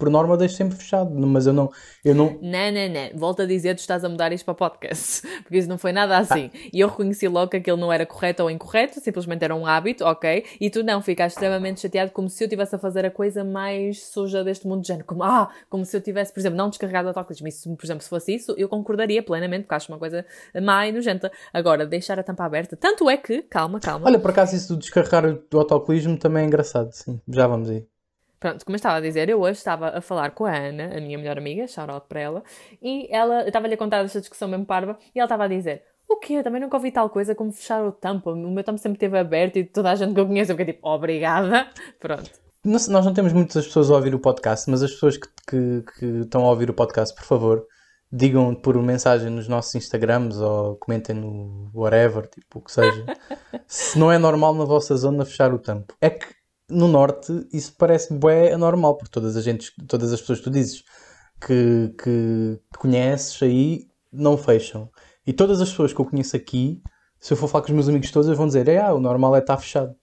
por 0.03 0.11
norma 0.11 0.37
deixo 0.37 0.57
sempre 0.57 0.77
fechado, 0.77 1.15
mas 1.15 1.47
eu 1.47 1.53
não, 1.53 1.71
eu 2.05 2.13
não... 2.13 2.37
Não, 2.43 2.73
não, 2.73 2.89
não, 2.89 3.11
volto 3.17 3.43
a 3.43 3.47
dizer, 3.47 3.77
tu 3.77 3.79
estás 3.79 4.05
a 4.05 4.09
mudar 4.09 4.33
isto 4.33 4.45
para 4.45 4.53
podcast, 4.53 5.23
porque 5.45 5.59
isso 5.59 5.69
não 5.69 5.79
foi 5.79 5.93
nada 5.93 6.19
assim, 6.19 6.51
ah. 6.53 6.59
e 6.73 6.81
eu 6.81 6.89
reconheci 6.89 7.29
logo 7.29 7.53
que 7.53 7.59
aquilo 7.59 7.77
não 7.77 7.93
era 7.93 8.05
correto 8.05 8.43
ou 8.43 8.51
incorreto, 8.51 8.99
simplesmente 8.99 9.45
era 9.45 9.55
um 9.55 9.65
hábito, 9.65 10.05
ok, 10.05 10.45
e 10.61 10.69
tu 10.71 10.83
não, 10.83 11.01
ficaste 11.01 11.37
extremamente 11.37 11.83
chateado 11.83 12.11
como 12.11 12.29
se 12.29 12.43
eu 12.43 12.47
estivesse 12.47 12.75
a 12.75 12.81
fazer 12.81 13.07
a 13.07 13.13
coisa 13.13 13.45
mais 13.45 14.05
suja 14.07 14.43
deste 14.43 14.67
mundo 14.67 14.83
de 14.83 14.89
género, 14.89 15.07
como, 15.07 15.23
ah, 15.23 15.49
como 15.71 15.85
se 15.85 15.97
eu 15.97 16.01
tivesse, 16.01 16.33
por 16.33 16.41
exemplo, 16.41 16.59
não 16.59 16.69
descarregado 16.69 17.07
o 17.07 17.11
autocolismo, 17.11 17.47
isso, 17.47 17.73
por 17.77 17.87
exemplo, 17.87 18.03
se 18.03 18.09
fosse 18.09 18.35
isso, 18.35 18.57
eu 18.59 18.69
concordaria 18.69 19.23
plenamente, 19.23 19.63
porque 19.63 19.75
acho 19.77 19.93
uma 19.93 20.01
coisa 20.01 20.27
má 20.61 20.85
e 20.85 20.91
nojenta, 20.91 21.31
agora, 21.53 21.87
deixar 21.87 22.19
a 22.19 22.25
tampa 22.25 22.45
aberta, 22.45 22.77
tanto 22.77 23.09
é 23.09 23.17
que, 23.17 23.41
calma, 23.43 23.79
calma... 23.79 24.05
Olha, 24.05 24.19
por 24.19 24.31
acaso 24.31 24.57
isso 24.57 24.75
do 24.75 24.81
descarregar 24.81 25.39
o 25.55 25.59
autocolismo 25.59 26.19
também 26.19 26.43
é 26.43 26.47
engraçado, 26.49 26.91
sim, 26.91 27.21
já 27.29 27.47
vamos 27.47 27.71
aí. 27.71 27.87
Pronto, 28.43 28.65
como 28.65 28.75
eu 28.75 28.77
estava 28.79 28.97
a 28.97 29.01
dizer, 29.01 29.29
eu 29.29 29.41
hoje 29.41 29.59
estava 29.59 29.91
a 29.91 30.01
falar 30.01 30.33
com 30.33 30.45
a 30.45 30.53
Ana, 30.53 30.97
a 30.97 31.01
minha 31.01 31.17
melhor 31.17 31.39
amiga, 31.39 31.65
shout 31.69 31.89
out 31.89 32.09
para 32.09 32.19
ela, 32.19 32.43
e 32.83 33.07
ela, 33.09 33.47
estava-lhe 33.47 33.75
a 33.75 33.77
contar 33.77 34.05
esta 34.05 34.19
discussão 34.19 34.49
mesmo 34.49 34.67
parva, 34.67 34.99
e 35.15 35.21
ela 35.21 35.27
estava 35.27 35.45
a 35.45 35.47
dizer, 35.47 35.85
o 36.09 36.17
quê? 36.17 36.33
Eu 36.35 36.43
também 36.43 36.61
nunca 36.61 36.77
ouvi 36.77 36.91
tal 36.91 37.09
coisa 37.09 37.37
como 37.37 37.53
fechar 37.53 37.85
o 37.85 37.93
tampo, 37.93 38.33
o 38.33 38.51
meu 38.51 38.65
tampo 38.65 38.81
sempre 38.81 38.97
esteve 38.97 39.17
aberto 39.17 39.61
e 39.61 39.65
toda 39.65 39.93
a 39.93 39.95
gente 39.95 40.13
que 40.13 40.19
eu 40.19 40.27
conheço, 40.27 40.51
eu 40.51 40.57
fiquei 40.57 40.75
tipo, 40.75 40.89
obrigada, 40.89 41.69
pronto. 42.01 42.29
Nós 42.65 42.89
não 42.89 43.15
temos 43.15 43.33
muitas 43.33 43.65
pessoas 43.65 43.93
a 43.93 43.95
ouvir 43.95 44.13
o 44.13 44.19
podcast, 44.19 44.69
mas 44.69 44.83
as 44.83 44.91
pessoas 44.91 45.17
que, 45.17 45.29
que, 45.49 45.85
que 46.01 46.07
estão 46.23 46.45
a 46.45 46.51
ouvir 46.51 46.69
o 46.69 46.75
podcast, 46.75 47.15
por 47.15 47.25
favor, 47.25 47.65
digam 48.11 48.57
por 48.57 48.77
mensagem 48.83 49.31
nos 49.31 49.47
nossos 49.47 49.77
Instagrams 49.77 50.37
ou 50.39 50.75
comentem 50.79 51.15
no 51.15 51.71
whatever, 51.73 52.27
tipo, 52.27 52.59
o 52.59 52.61
que 52.61 52.73
seja, 52.73 53.07
se 53.69 53.97
não 53.97 54.11
é 54.11 54.19
normal 54.19 54.53
na 54.53 54.65
vossa 54.65 54.97
zona 54.97 55.25
fechar 55.25 55.55
o 55.55 55.61
tampo. 55.61 55.95
É 56.01 56.11
que 56.11 56.42
no 56.73 56.89
norte 56.89 57.47
isso 57.53 57.75
parece 57.79 58.13
bué 58.13 58.53
anormal, 58.53 58.97
porque 58.97 59.11
todas 59.11 59.37
as, 59.37 59.45
gente, 59.45 59.73
todas 59.87 60.13
as 60.13 60.21
pessoas 60.21 60.39
que 60.39 60.45
tu 60.45 60.51
dizes 60.51 60.83
que, 61.47 61.95
que 62.03 62.59
conheces 62.79 63.43
aí 63.43 63.87
não 64.13 64.37
fecham. 64.37 64.91
E 65.27 65.33
todas 65.33 65.61
as 65.61 65.71
pessoas 65.71 65.93
que 65.93 66.01
eu 66.01 66.05
conheço 66.05 66.37
aqui, 66.37 66.83
se 67.19 67.33
eu 67.33 67.37
for 67.37 67.49
falar 67.49 67.63
com 67.63 67.69
os 67.69 67.75
meus 67.75 67.89
amigos 67.89 68.11
todos, 68.11 68.37
vão 68.37 68.47
dizer: 68.47 68.69
é, 68.69 68.79
ah, 68.79 68.93
o 68.93 69.01
normal 69.01 69.37
é 69.37 69.39
estar 69.39 69.57
fechado. 69.57 69.95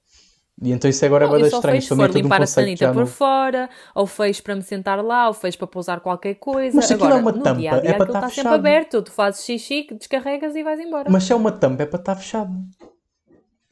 E 0.62 0.72
então 0.72 0.90
isso 0.90 1.06
agora 1.06 1.26
é 1.26 1.30
bem 1.30 1.42
estranho. 1.44 1.82
Se 1.82 1.88
for 1.88 2.10
limpar 2.10 2.42
um 2.42 2.44
a 2.44 2.48
sanita 2.48 2.92
por 2.92 3.06
fora, 3.08 3.70
ou 3.96 4.06
fez 4.06 4.42
para 4.42 4.56
me 4.56 4.62
sentar 4.62 5.04
lá, 5.04 5.28
ou 5.28 5.34
fez 5.34 5.56
para 5.56 5.68
pousar 5.68 6.02
qualquer 6.02 6.36
coisa. 6.36 6.76
Mas 6.76 6.86
se 6.86 6.94
aquilo 6.94 7.08
agora, 7.08 7.20
é 7.20 7.24
uma 7.24 7.34
tampa, 7.34 7.60
dia 7.60 7.72
-dia, 7.72 7.90
é 7.90 7.94
para 7.94 8.06
estar 8.08 8.20
está 8.20 8.30
sempre 8.30 8.54
aberto. 8.54 9.02
Tu 9.02 9.12
fazes 9.12 9.46
xixi, 9.46 9.88
descarregas 9.92 10.56
e 10.56 10.64
vais 10.64 10.80
embora. 10.80 11.10
Mas 11.10 11.24
se 11.24 11.32
é 11.32 11.36
uma 11.36 11.52
tampa, 11.52 11.84
é 11.84 11.86
para 11.86 12.00
estar 12.00 12.16
fechado. 12.16 12.52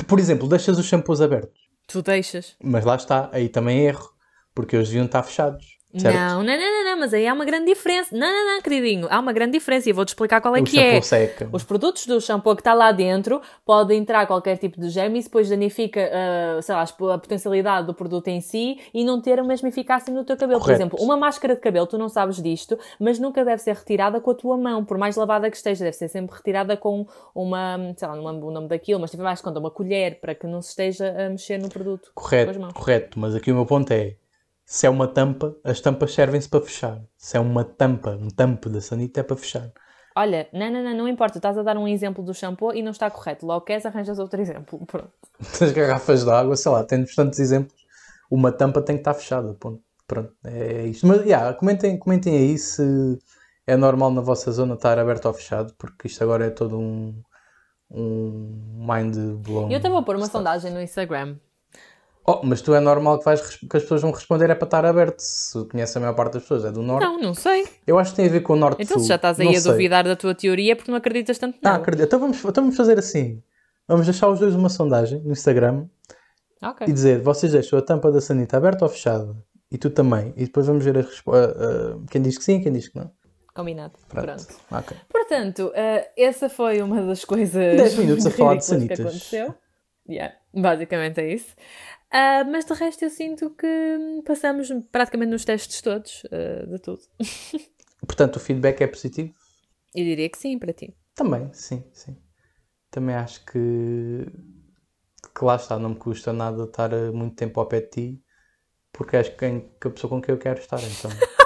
Por 0.07 0.17
exemplo, 0.17 0.47
deixas 0.47 0.77
os 0.77 0.86
shampoos 0.86 1.21
abertos. 1.21 1.66
Tu 1.88 2.02
deixas. 2.02 2.56
Mas 2.62 2.84
lá 2.86 2.95
está, 2.95 3.30
aí 3.32 3.50
também 3.50 3.80
é 3.80 3.84
erro, 3.89 4.10
porque 4.54 4.76
eles 4.76 4.89
deviam 4.89 5.06
estar 5.06 5.23
fechados. 5.23 5.76
Certo? 5.99 6.15
Não, 6.15 6.43
não, 6.43 6.57
não, 6.57 6.83
não, 6.86 6.99
mas 6.99 7.13
aí 7.13 7.27
há 7.27 7.33
uma 7.33 7.45
grande 7.45 7.65
diferença. 7.65 8.15
Não, 8.15 8.27
não, 8.27 8.55
não, 8.55 8.62
queridinho, 8.62 9.07
há 9.10 9.19
uma 9.19 9.33
grande 9.33 9.53
diferença 9.53 9.89
e 9.89 9.93
vou-te 9.93 10.10
explicar 10.10 10.41
qual 10.41 10.55
é 10.55 10.62
o 10.62 10.63
que 10.63 10.79
é. 10.79 11.01
Seca. 11.01 11.49
Os 11.51 11.63
produtos 11.63 12.05
do 12.05 12.19
shampoo 12.19 12.55
que 12.55 12.62
está 12.62 12.73
lá 12.73 12.91
dentro 12.91 13.41
podem 13.65 13.99
entrar 13.99 14.25
qualquer 14.27 14.57
tipo 14.57 14.79
de 14.79 14.89
germe 14.89 15.19
e 15.19 15.23
depois 15.23 15.49
danifica, 15.49 16.01
uh, 16.01 16.62
sei 16.62 16.75
lá, 16.75 16.83
a 16.83 17.17
potencialidade 17.17 17.88
do 17.88 17.93
produto 17.93 18.27
em 18.27 18.41
si 18.41 18.79
e 18.93 19.03
não 19.03 19.21
ter 19.21 19.39
a 19.39 19.43
mesma 19.43 19.69
eficácia 19.69 20.13
no 20.13 20.23
teu 20.23 20.38
cabelo. 20.38 20.60
Correto. 20.60 20.77
Por 20.77 20.83
exemplo, 20.83 20.99
uma 21.03 21.17
máscara 21.17 21.55
de 21.55 21.62
cabelo, 21.62 21.88
tu 21.88 21.97
não 21.97 22.10
sabes 22.10 22.41
disto, 22.41 22.77
mas 22.99 23.19
nunca 23.19 23.43
deve 23.43 23.62
ser 23.62 23.75
retirada 23.75 24.19
com 24.19 24.31
a 24.31 24.36
tua 24.36 24.57
mão, 24.57 24.83
por 24.83 24.97
mais 24.97 25.15
lavada 25.15 25.49
que 25.49 25.57
esteja, 25.57 25.83
deve 25.83 25.95
ser 25.95 26.07
sempre 26.07 26.36
retirada 26.36 26.75
com 26.77 27.05
uma, 27.33 27.77
sei 27.95 28.07
lá, 28.07 28.15
não 28.15 28.25
lembro 28.25 28.47
o 28.47 28.51
nome 28.51 28.67
daquilo, 28.67 28.99
mas 28.99 29.12
tiver 29.12 29.23
mais 29.23 29.41
conta, 29.41 29.60
uma 29.60 29.71
colher 29.71 30.19
para 30.19 30.36
que 30.36 30.47
não 30.47 30.62
se 30.62 30.69
esteja 30.69 31.10
a 31.10 31.29
mexer 31.29 31.57
no 31.57 31.69
produto. 31.69 32.12
Correto, 32.13 32.73
correto, 32.73 33.19
mas 33.19 33.36
aqui 33.36 33.51
o 33.51 33.55
meu 33.55 33.65
ponto 33.65 33.91
é 33.91 34.15
se 34.69 34.86
é 34.86 34.89
uma 34.89 35.08
tampa, 35.08 35.56
as 35.63 35.80
tampas 35.80 36.13
servem-se 36.13 36.49
para 36.49 36.60
fechar. 36.60 37.01
Se 37.17 37.38
é 37.38 37.39
uma 37.39 37.63
tampa, 37.63 38.19
um 38.21 38.27
tampo 38.27 38.69
da 38.69 38.82
sanita 38.82 39.21
é 39.21 39.23
para 39.23 39.38
fechar. 39.38 39.71
Olha, 40.13 40.49
não, 40.51 40.69
não, 40.69 40.84
não, 40.84 40.93
não 40.93 41.08
importa, 41.08 41.38
estás 41.38 41.58
a 41.58 41.63
dar 41.63 41.77
um 41.77 41.88
exemplo 41.88 42.21
do 42.21 42.34
shampoo 42.34 42.73
e 42.73 42.82
não 42.82 42.91
está 42.91 43.10
correto. 43.10 43.45
Logo 43.45 43.63
queres, 43.63 43.86
arranjas 43.86 44.19
outro 44.19 44.41
exemplo. 44.41 44.77
Pronto. 44.86 45.10
As 45.39 45.71
garrafas 45.71 46.25
de 46.25 46.30
água, 46.30 46.58
sei 46.58 46.69
lá, 46.69 46.84
temos 46.84 47.15
tantos 47.15 47.39
exemplos. 47.39 47.80
Uma 48.30 48.51
tampa 48.51 48.82
tem 48.82 48.97
que 48.97 49.01
estar 49.01 49.13
fechada. 49.13 49.53
Ponto. 49.53 49.82
Pronto, 50.06 50.34
é 50.43 50.88
isto. 50.88 51.08
Mas, 51.08 51.21
yeah, 51.21 51.53
comentem, 51.53 51.97
comentem 51.97 52.36
aí 52.36 52.58
se 52.58 53.17
é 53.65 53.77
normal 53.77 54.12
na 54.12 54.19
vossa 54.19 54.51
zona 54.51 54.73
estar 54.73 54.99
aberto 54.99 55.27
ou 55.27 55.34
fechado, 55.34 55.73
porque 55.77 56.08
isto 56.08 56.21
agora 56.23 56.45
é 56.45 56.49
todo 56.49 56.77
um, 56.77 57.21
um 57.89 58.86
mind 58.86 59.15
blown. 59.38 59.71
Eu 59.71 59.77
até 59.77 59.89
vou 59.89 60.03
pôr 60.03 60.17
uma 60.17 60.27
sondagem 60.27 60.73
no 60.73 60.82
Instagram. 60.82 61.38
Oh, 62.29 62.41
mas 62.43 62.61
tu 62.61 62.73
é 62.73 62.79
normal 62.81 63.19
que, 63.19 63.25
vais, 63.25 63.39
que 63.55 63.77
as 63.77 63.83
pessoas 63.83 64.01
vão 64.01 64.11
responder 64.11 64.49
é 64.49 64.55
para 64.55 64.65
estar 64.65 64.85
aberto, 64.85 65.19
se 65.21 65.63
conhece 65.65 65.97
a 65.97 66.01
maior 66.01 66.13
parte 66.13 66.33
das 66.33 66.41
pessoas, 66.41 66.65
é 66.65 66.71
do 66.71 66.81
Norte. 66.81 67.05
Não, 67.05 67.17
não 67.19 67.33
sei. 67.33 67.65
Eu 67.87 67.97
acho 67.97 68.11
que 68.11 68.17
tem 68.17 68.25
a 68.27 68.29
ver 68.29 68.41
com 68.41 68.51
o 68.53 68.55
Norte 68.57 68.83
Então 68.83 68.99
se 68.99 69.07
já 69.07 69.15
estás 69.15 69.39
aí 69.39 69.45
não 69.45 69.53
a 69.53 69.59
sei. 69.61 69.71
duvidar 69.71 70.03
da 70.03 70.13
tua 70.15 70.35
teoria 70.35 70.73
é 70.73 70.75
porque 70.75 70.91
não 70.91 70.97
acreditas 70.97 71.37
tanto 71.37 71.55
Ah, 71.63 71.69
nada. 71.69 71.77
acredito. 71.81 72.05
Então 72.05 72.19
vamos, 72.19 72.37
então 72.43 72.63
vamos 72.65 72.75
fazer 72.75 72.99
assim. 72.99 73.41
Vamos 73.87 74.05
deixar 74.05 74.27
os 74.27 74.39
dois 74.39 74.53
uma 74.53 74.67
sondagem 74.67 75.21
no 75.21 75.31
Instagram 75.31 75.85
Ok. 76.61 76.85
e 76.85 76.91
dizer, 76.91 77.21
vocês 77.21 77.53
deixam 77.53 77.79
a 77.79 77.81
tampa 77.81 78.11
da 78.11 78.19
sanita 78.19 78.57
aberta 78.57 78.83
ou 78.83 78.89
fechada? 78.89 79.33
E 79.71 79.77
tu 79.77 79.89
também. 79.89 80.33
E 80.35 80.43
depois 80.45 80.67
vamos 80.67 80.83
ver 80.83 80.97
a 80.97 81.03
quem 82.11 82.21
diz 82.21 82.37
que 82.37 82.43
sim, 82.43 82.59
quem 82.61 82.73
diz 82.73 82.89
que 82.89 82.97
não. 82.99 83.09
Combinado. 83.55 83.93
Pronto. 84.09 84.25
Pronto. 84.25 84.47
Ok. 84.69 84.97
Portanto, 85.09 85.71
eh, 85.73 86.11
essa 86.17 86.49
foi 86.49 86.81
uma 86.81 87.01
das 87.01 87.23
coisas 87.23 87.53
10 87.77 87.95
minutos 87.97 88.25
a 88.25 88.31
falar 88.31 88.55
de 88.55 88.69
ridículas 88.69 88.87
que 88.89 88.89
sanitas. 88.95 88.99
aconteceu. 88.99 89.55
Yeah, 90.09 90.33
basicamente 90.53 91.19
é 91.19 91.33
isso. 91.33 91.53
Ah, 92.09 92.43
mas 92.45 92.65
de 92.65 92.73
resto 92.73 93.03
eu 93.03 93.09
sinto 93.09 93.49
que 93.51 94.21
passamos 94.25 94.71
praticamente 94.91 95.31
nos 95.31 95.45
testes 95.45 95.81
todos 95.81 96.23
ah, 96.31 96.65
de 96.65 96.79
tudo. 96.79 97.01
Portanto, 98.05 98.37
o 98.37 98.39
feedback 98.39 98.81
é 98.81 98.87
positivo? 98.87 99.33
Eu 99.93 100.03
diria 100.03 100.29
que 100.29 100.37
sim, 100.37 100.57
para 100.57 100.73
ti. 100.73 100.95
Também, 101.15 101.51
sim, 101.53 101.83
sim. 101.91 102.15
Também 102.91 103.15
acho 103.15 103.43
que, 103.45 104.25
que 105.35 105.43
lá 105.45 105.55
está, 105.55 105.77
não 105.79 105.89
me 105.89 105.95
custa 105.95 106.31
nada 106.31 106.63
estar 106.63 106.91
muito 107.11 107.35
tempo 107.35 107.59
ao 107.59 107.65
pé 107.65 107.81
de 107.81 107.89
ti, 107.89 108.23
porque 108.91 109.21
quem, 109.23 109.71
que 109.81 109.87
a 109.87 109.91
pessoa 109.91 110.09
com 110.09 110.21
quem 110.21 110.33
eu 110.33 110.39
quero 110.39 110.59
estar, 110.59 110.79
então. 110.81 111.11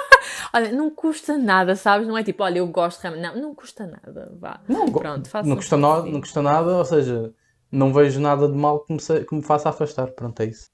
Olha, 0.54 0.70
não 0.70 0.90
custa 0.90 1.38
nada, 1.38 1.74
sabes? 1.74 2.06
Não 2.06 2.16
é 2.16 2.22
tipo, 2.22 2.42
olha, 2.42 2.58
eu 2.58 2.66
gosto 2.66 3.00
realmente. 3.00 3.22
Não, 3.22 3.40
não 3.40 3.54
custa 3.54 3.86
nada. 3.86 4.30
Vá. 4.38 4.60
Não, 4.68 4.86
Pronto, 4.92 5.28
faça 5.28 5.48
não, 5.48 5.56
custa 5.56 5.76
no, 5.78 6.04
não 6.04 6.20
custa 6.20 6.42
nada, 6.42 6.76
ou 6.76 6.84
seja, 6.84 7.32
não 7.72 7.92
vejo 7.92 8.20
nada 8.20 8.46
de 8.48 8.54
mal 8.56 8.80
que 8.80 8.92
me, 8.92 8.98
que 9.24 9.34
me 9.34 9.42
faça 9.42 9.70
afastar. 9.70 10.12
Pronto, 10.12 10.38
é 10.40 10.46
isso. 10.46 10.66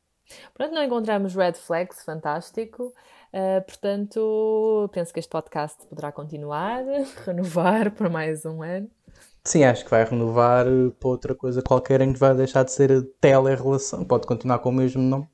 Pronto, 0.52 0.74
não 0.74 0.82
encontramos 0.84 1.34
red 1.34 1.54
flags, 1.54 2.04
fantástico. 2.04 2.92
Ah, 3.32 3.62
portanto, 3.66 4.88
penso 4.92 5.12
que 5.12 5.20
este 5.20 5.30
podcast 5.30 5.86
poderá 5.86 6.10
continuar, 6.12 6.82
renovar 7.24 7.90
por 7.92 8.10
mais 8.10 8.44
um 8.44 8.62
ano. 8.62 8.90
Sim, 9.44 9.64
acho 9.64 9.84
que 9.84 9.90
vai 9.90 10.04
renovar 10.04 10.66
eh, 10.66 10.90
para 10.98 11.08
outra 11.08 11.34
coisa 11.34 11.62
qualquer 11.62 12.00
em 12.02 12.12
que 12.12 12.18
vai 12.18 12.34
deixar 12.34 12.64
de 12.64 12.72
ser 12.72 12.92
a 12.92 13.02
tele-relação. 13.20 14.04
Pode 14.04 14.26
continuar 14.26 14.58
com 14.58 14.68
o 14.68 14.72
mesmo 14.72 15.00
nome, 15.02 15.26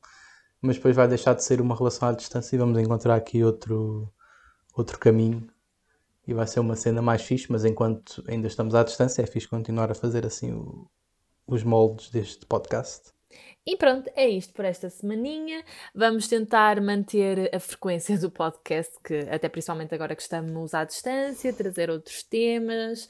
mas 0.63 0.77
depois 0.77 0.95
vai 0.95 1.09
deixar 1.09 1.35
de 1.35 1.43
ser 1.43 1.61
uma 1.61 1.75
relação 1.75 2.09
à 2.09 2.13
distância 2.13 2.55
e 2.55 2.59
vamos 2.59 2.79
encontrar 2.79 3.17
aqui 3.17 3.43
outro, 3.43 4.09
outro 4.77 4.99
caminho. 5.01 5.49
E 6.27 6.33
vai 6.33 6.47
ser 6.47 6.61
uma 6.61 6.77
cena 6.77 7.03
mais 7.03 7.23
fixe, 7.23 7.51
mas 7.51 7.65
enquanto 7.65 8.23
ainda 8.29 8.47
estamos 8.47 8.75
à 8.75 8.83
distância, 8.85 9.23
é 9.23 9.27
fixe 9.27 9.49
continuar 9.49 9.91
a 9.91 9.95
fazer 9.95 10.25
assim 10.25 10.53
o- 10.53 10.87
os 11.47 11.63
moldes 11.63 12.11
deste 12.11 12.47
podcast. 12.47 13.15
E 13.67 13.77
pronto, 13.77 14.11
é 14.15 14.29
isto 14.29 14.53
por 14.53 14.65
esta 14.65 14.91
semaninha. 14.91 15.65
Vamos 15.95 16.29
tentar 16.29 16.81
manter 16.83 17.51
a 17.55 17.59
frequência 17.59 18.19
do 18.19 18.31
podcast, 18.31 18.93
que 19.03 19.21
até 19.31 19.49
principalmente 19.49 19.95
agora 19.95 20.15
que 20.15 20.21
estamos 20.21 20.75
à 20.75 20.85
distância, 20.85 21.53
trazer 21.53 21.89
outros 21.89 22.23
temas. 22.23 23.09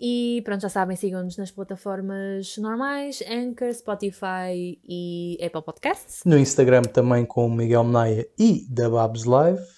E 0.00 0.42
pronto, 0.44 0.60
já 0.60 0.68
sabem, 0.68 0.94
sigam-nos 0.96 1.36
nas 1.36 1.50
plataformas 1.50 2.56
normais, 2.58 3.22
Anchor, 3.28 3.72
Spotify 3.72 4.78
e 4.86 5.38
Apple 5.42 5.62
Podcasts. 5.62 6.22
No 6.24 6.38
Instagram 6.38 6.82
também 6.82 7.24
com 7.24 7.46
o 7.46 7.50
Miguel 7.50 7.82
Menaia 7.82 8.28
e 8.38 8.66
da 8.68 8.88
Babs 8.90 9.24
Live. 9.24 9.77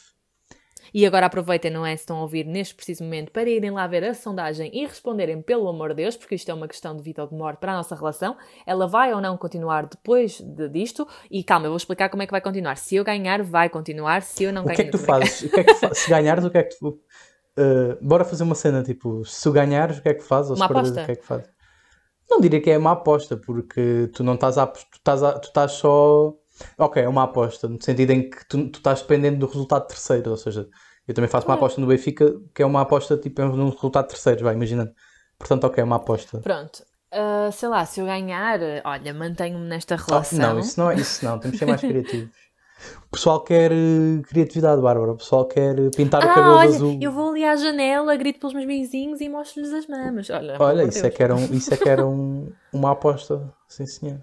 E 0.93 1.07
agora 1.07 1.27
aproveitem, 1.27 1.71
não 1.71 1.85
é? 1.87 1.97
Se 1.97 2.03
estão 2.03 2.19
a 2.19 2.23
ouvir 2.23 2.45
neste 2.47 2.75
preciso 2.75 3.05
momento, 3.05 3.31
para 3.33 3.49
irem 3.49 3.71
lá 3.71 3.87
ver 3.87 4.05
a 4.05 4.15
sondagem 4.15 4.71
e 4.73 4.87
responderem 4.87 5.41
pelo 5.43 5.69
amor 5.69 5.91
de 5.91 5.97
Deus, 5.97 6.17
porque 6.17 6.35
isto 6.35 6.51
é 6.51 6.55
uma 6.55 6.67
questão 6.69 6.97
de 6.97 7.03
vida 7.03 7.23
ou 7.23 7.29
de 7.29 7.35
morte 7.35 7.59
para 7.59 7.73
a 7.73 7.77
nossa 7.77 7.95
relação. 7.95 8.37
Ela 8.67 8.87
vai 8.87 9.13
ou 9.15 9.21
não 9.21 9.37
continuar 9.37 9.87
depois 9.87 10.41
de, 10.41 10.69
disto? 10.69 11.07
E 11.31 11.43
calma, 11.45 11.67
eu 11.67 11.71
vou 11.71 11.77
explicar 11.77 12.09
como 12.09 12.23
é 12.23 12.27
que 12.27 12.33
vai 12.33 12.41
continuar. 12.41 12.77
Se 12.77 12.97
eu 12.97 13.05
ganhar, 13.05 13.43
vai 13.43 13.69
continuar. 13.69 14.23
Se 14.23 14.45
eu 14.45 14.53
não 14.53 14.63
O 14.63 14.65
ganhar, 14.67 14.77
que 14.77 14.83
é 14.83 14.85
que 14.87 14.91
tu 14.91 14.99
fazes? 14.99 15.43
O 15.43 15.49
que 15.51 15.61
é 15.61 15.65
que 15.65 15.75
tu 15.75 15.79
fa- 15.81 15.95
Se 15.95 16.09
ganhares, 16.11 16.45
o 16.45 16.51
que 16.51 16.59
é 16.59 16.63
que 16.63 16.79
tu. 16.79 16.99
Uh, 17.59 17.99
bora 18.01 18.25
fazer 18.25 18.43
uma 18.45 18.55
cena 18.55 18.83
tipo: 18.83 19.25
se 19.25 19.51
ganhares, 19.51 19.99
o 19.99 20.03
que 20.03 20.09
é 20.09 20.15
que 20.15 20.23
fazes? 20.23 20.51
Ou 20.51 20.57
se 20.57 20.61
perderes, 20.69 20.91
o 20.91 21.07
que 21.07 21.13
é 21.13 21.17
que 21.17 21.27
fazes? 21.27 21.51
Não 22.31 22.41
diria 22.41 22.61
que 22.61 22.71
é 22.71 22.79
uma 22.79 22.93
aposta, 22.93 23.37
porque 23.37 24.09
tu 24.15 24.23
não 24.23 24.35
estás 24.35 24.57
a. 24.57 24.67
Tu 24.67 24.79
estás, 24.95 25.23
a, 25.23 25.39
tu 25.39 25.49
estás 25.49 25.73
só. 25.73 26.33
Ok, 26.79 27.03
é 27.03 27.09
uma 27.09 27.25
aposta, 27.25 27.69
no 27.69 27.81
sentido 27.83 28.11
em 28.11 28.29
que 28.29 28.45
tu, 28.49 28.69
tu 28.71 28.77
estás 28.79 29.01
dependendo 29.03 29.39
do 29.39 29.47
resultado 29.47 29.87
terceiro, 29.87 30.31
ou 30.31 30.37
seja, 30.37 30.69
eu 31.07 31.15
também 31.15 31.29
faço 31.31 31.47
uma 31.47 31.55
Claro. 31.55 31.61
aposta 31.65 31.81
no 31.81 31.87
Benfica, 31.87 32.33
que 32.55 32.63
é 32.63 32.67
uma 32.67 32.83
aposta 32.83 33.17
tipo 33.17 33.43
num 33.43 33.71
resultado 33.71 34.09
terceiro, 34.09 34.45
vai, 34.45 34.55
imaginando. 34.55 34.93
Portanto, 35.39 35.65
ok, 35.65 35.81
é 35.81 35.85
uma 35.85 35.97
aposta. 35.97 36.41
Pronto. 36.41 36.85
Ah, 37.13 37.51
sei 37.53 37.69
lá, 37.69 37.85
se 37.87 38.01
eu 38.01 38.07
ganhar, 38.07 38.61
olha, 38.85 39.13
mantenho-me 39.13 39.67
nesta 39.67 39.97
Ah, 39.97 40.07
relação. 40.07 40.55
não, 40.55 40.59
isso 40.59 40.79
não 40.81 40.91
é 40.91 41.01
isso 41.01 41.25
não, 41.25 41.39
temos 41.39 41.55
que 41.55 41.59
ser 41.59 41.67
mais 41.67 41.83
criativos. 41.83 42.31
O 43.07 43.11
pessoal 43.11 43.43
quer 43.45 43.73
eh, 43.73 44.23
criatividade, 44.27 44.81
Bárbara. 44.81 45.13
O 45.13 45.17
pessoal 45.17 45.47
quer 45.47 45.79
eh, 45.79 45.91
pintar 45.91 46.25
o 46.25 46.29
Ah, 46.29 46.35
cabelo 46.35 46.55
olha, 46.59 46.77
azul. 46.77 46.97
eu 47.01 47.13
vou 47.13 47.31
ali 47.31 47.45
à 47.45 47.57
janela, 47.57 48.15
grito 48.17 48.39
pelos 48.41 48.55
meus 48.55 48.67
vizinhos 48.67 49.21
e 49.21 49.29
mostro-lhes 49.29 49.73
as 49.73 49.87
mamas. 49.87 50.29
Olha, 50.31 50.61
pelo 50.61 50.73
Olha, 50.73 50.77
amor 50.77 50.89
de 50.89 50.95
isso 50.95 51.07
é 51.07 51.11
Deus. 51.11 51.15
que 51.15 51.23
era, 51.23 51.35
um, 51.37 51.53
isso 51.53 51.75
é, 51.75 51.77
que 51.77 51.89
era 51.89 52.07
um- 52.07 52.55
uma 52.73 52.93
aposta, 52.93 53.53
sim 53.69 53.87
senhor. 53.87 54.21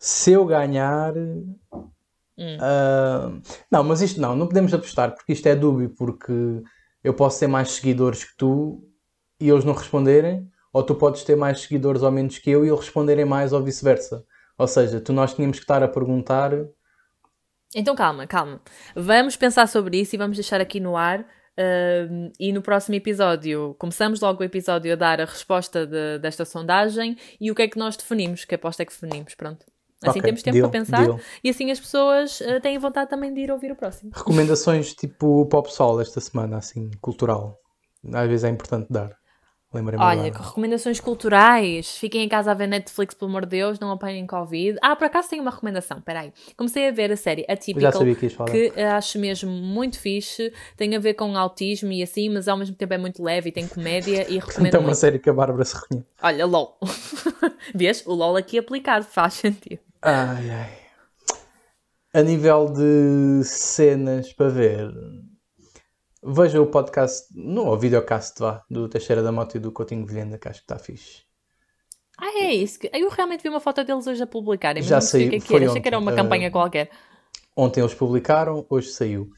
Se 0.00 0.32
eu 0.32 0.44
ganhar. 0.46 1.14
Hum. 2.38 2.56
ah, 2.60 3.30
não, 3.70 3.84
mas 3.84 4.00
isto 4.00 4.20
não, 4.20 4.34
não 4.34 4.46
podemos 4.46 4.72
apostar, 4.72 5.14
porque 5.14 5.32
isto 5.32 5.46
é 5.46 5.54
dúbio, 5.54 5.90
porque 5.90 6.32
eu 7.04 7.12
posso 7.14 7.38
ter 7.38 7.46
mais 7.46 7.70
seguidores 7.72 8.24
que 8.24 8.36
tu 8.36 8.82
e 9.38 9.48
eles 9.48 9.64
não 9.64 9.74
responderem, 9.74 10.50
ou 10.72 10.82
tu 10.82 10.94
podes 10.94 11.22
ter 11.24 11.36
mais 11.36 11.60
seguidores 11.60 12.02
ou 12.02 12.10
menos 12.10 12.38
que 12.38 12.50
eu 12.50 12.64
e 12.64 12.68
eles 12.68 12.80
responderem 12.80 13.24
mais 13.24 13.52
ou 13.52 13.62
vice-versa. 13.62 14.24
Ou 14.58 14.66
seja, 14.66 15.00
tu 15.00 15.12
nós 15.12 15.34
tínhamos 15.34 15.58
que 15.58 15.64
estar 15.64 15.82
a 15.82 15.88
perguntar. 15.88 16.52
Então 17.74 17.94
calma, 17.94 18.26
calma. 18.26 18.60
Vamos 18.96 19.36
pensar 19.36 19.68
sobre 19.68 20.00
isso 20.00 20.14
e 20.14 20.18
vamos 20.18 20.36
deixar 20.36 20.60
aqui 20.60 20.80
no 20.80 20.96
ar. 20.96 21.26
ahm, 21.58 22.30
e 22.40 22.52
no 22.52 22.62
próximo 22.62 22.94
episódio, 22.94 23.74
começamos 23.78 24.20
logo 24.20 24.40
o 24.40 24.44
episódio 24.44 24.92
a 24.92 24.96
dar 24.96 25.20
a 25.20 25.24
resposta 25.26 25.86
de- 25.86 26.18
desta 26.18 26.44
sondagem 26.46 27.16
e 27.40 27.50
o 27.50 27.54
que 27.54 27.62
é 27.62 27.68
que 27.68 27.78
nós 27.78 27.96
definimos, 27.96 28.44
que 28.46 28.54
aposta 28.54 28.82
é 28.82 28.86
que 28.86 28.92
definimos, 28.92 29.34
pronto. 29.34 29.66
Assim 30.02 30.18
Ok, 30.18 30.22
temos 30.22 30.42
tempo 30.42 30.54
deal, 30.56 30.70
para 30.70 30.80
pensar 30.80 31.02
deal. 31.04 31.20
e 31.44 31.50
assim 31.50 31.70
as 31.70 31.78
pessoas 31.78 32.40
ah, 32.42 32.58
têm 32.60 32.78
vontade 32.78 33.10
também 33.10 33.32
de 33.34 33.40
ir 33.40 33.50
ouvir 33.50 33.70
o 33.72 33.76
próximo. 33.76 34.10
Recomendações 34.14 34.94
tipo 34.94 35.44
para 35.46 35.58
o 35.58 35.62
pessoal 35.62 36.00
esta 36.00 36.20
semana, 36.20 36.56
assim, 36.56 36.90
cultural. 37.00 37.58
Às 38.12 38.28
vezes 38.28 38.44
é 38.44 38.48
importante 38.48 38.86
dar. 38.90 39.18
Lembrem-me 39.72 40.02
Olha, 40.04 40.22
recomendações 40.32 40.98
culturais. 40.98 41.96
Fiquem 41.96 42.24
em 42.24 42.28
casa 42.28 42.50
a 42.50 42.54
ver 42.54 42.66
Netflix, 42.66 43.14
pelo 43.14 43.30
amor 43.30 43.42
de 43.42 43.50
Deus, 43.50 43.78
não 43.78 43.92
apanhem 43.92 44.26
Covid. 44.26 44.76
Ah, 44.82 44.96
por 44.96 45.04
acaso 45.04 45.28
tenho 45.30 45.42
uma 45.42 45.50
recomendação, 45.52 46.00
peraí. 46.00 46.32
Comecei 46.56 46.88
a 46.88 46.90
ver 46.90 47.12
a 47.12 47.16
série 47.16 47.44
Atypical, 47.48 47.92
que 48.50 48.70
que 48.70 48.80
acho 48.80 49.16
mesmo 49.20 49.48
muito 49.48 49.96
fixe. 50.00 50.52
Tem 50.76 50.96
a 50.96 50.98
ver 50.98 51.14
com 51.14 51.36
autismo 51.36 51.92
e 51.92 52.02
assim, 52.02 52.28
mas 52.30 52.48
ao 52.48 52.56
mesmo 52.56 52.74
tempo 52.74 52.94
é 52.94 52.98
muito 52.98 53.22
leve 53.22 53.50
e 53.50 53.52
tem 53.52 53.68
comédia 53.68 54.26
e 54.28 54.38
recomendo 54.40 54.66
Então, 54.66 54.80
uma 54.80 54.86
muito. 54.88 54.98
série 54.98 55.20
que 55.20 55.30
a 55.30 55.32
Bárbara 55.32 55.64
se 55.64 55.76
reconhece. 55.76 56.06
Olha, 56.20 56.46
LOL. 56.46 56.76
Vês? 57.72 58.04
O 58.06 58.12
LOL 58.12 58.36
aqui 58.36 58.58
aplicado, 58.58 59.04
faz 59.04 59.34
sentido. 59.34 59.80
Ai, 60.02 60.50
ai. 60.50 60.78
A 62.12 62.22
nível 62.22 62.66
de 62.72 63.44
cenas 63.44 64.32
para 64.32 64.48
ver, 64.48 64.90
veja 66.22 66.60
o 66.60 66.66
podcast, 66.66 67.26
não, 67.34 67.68
o 67.68 67.78
videocast 67.78 68.38
vá, 68.38 68.64
do 68.70 68.88
Teixeira 68.88 69.22
da 69.22 69.30
Mota 69.30 69.56
e 69.56 69.60
do 69.60 69.70
Coutinho 69.72 70.06
Vilhena, 70.06 70.38
que 70.38 70.48
acho 70.48 70.60
que 70.60 70.64
está 70.64 70.78
fixe. 70.78 71.22
Ah, 72.18 72.42
é 72.44 72.52
isso. 72.54 72.78
Eu 72.92 73.08
realmente 73.08 73.42
vi 73.42 73.48
uma 73.48 73.60
foto 73.60 73.82
deles 73.82 74.06
hoje 74.06 74.22
a 74.22 74.26
publicarem, 74.26 74.82
Já 74.82 74.98
o 74.98 75.00
saiu, 75.00 75.30
que 75.30 75.36
é 75.36 75.40
foi 75.40 75.56
era. 75.62 75.70
Achei 75.70 75.80
que 75.82 75.88
era 75.88 75.98
uma 75.98 76.12
Ah, 76.12 76.16
campanha 76.16 76.50
qualquer. 76.50 76.90
Ontem 77.56 77.80
eles 77.80 77.94
publicaram, 77.94 78.66
hoje 78.68 78.88
saiu. 78.90 79.30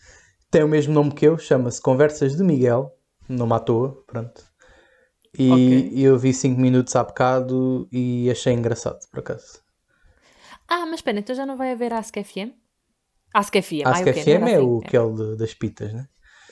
Tem 0.51 0.63
o 0.63 0.69
mesmo 0.69 0.93
nome 0.93 1.13
que 1.15 1.27
eu, 1.27 1.39
chama-se 1.39 1.81
Conversas 1.81 2.37
de 2.37 2.43
Miguel, 2.45 2.95
não 3.29 3.53
à 3.55 3.61
toa, 3.61 4.03
pronto. 4.07 4.43
E 5.39 5.51
Ok. 5.53 5.93
eu 6.05 6.19
vi 6.19 6.35
5 6.35 6.61
minutos 6.61 6.95
há 6.97 7.05
bocado 7.05 7.89
e 7.93 8.31
achei 8.31 8.53
engraçado, 8.53 8.99
por 9.11 9.21
acaso. 9.21 9.62
Ah, 10.69 10.87
mas 10.87 10.97
espera, 10.97 11.19
então 11.19 11.35
já 11.35 11.45
não 11.47 11.57
vai 11.57 11.73
haver 11.73 11.93
Ask 11.93 12.15
FM? 12.17 12.51
Ask 13.35 13.55
FM, 13.55 13.83
Acho 13.87 13.99
ai, 13.99 14.05
que 14.05 14.11
o? 14.11 14.15
FM 14.23 14.29
é 14.29 14.59
o 14.61 14.77
assim. 14.79 14.87
aquele 14.87 15.13
de- 15.15 15.37
das 15.37 15.55
pitas, 15.55 15.93
né? 15.93 16.07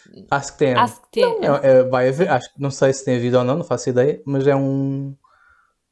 Que 0.05 0.13
tem. 0.59 0.75
Ask 0.75 1.05
FM. 1.13 1.41
Não, 1.47 1.57
é- 1.57 1.61
é- 1.79 1.83
vai 1.85 2.09
haver, 2.09 2.29
acho 2.31 2.53
que 2.55 2.61
não 2.61 2.71
sei 2.71 2.93
se 2.93 3.05
tem 3.05 3.17
havido 3.17 3.39
ou 3.39 3.45
não, 3.45 3.57
não 3.59 3.65
faço 3.65 3.91
ideia, 3.91 4.21
mas 4.27 4.47
é 4.47 4.57
um, 4.57 5.15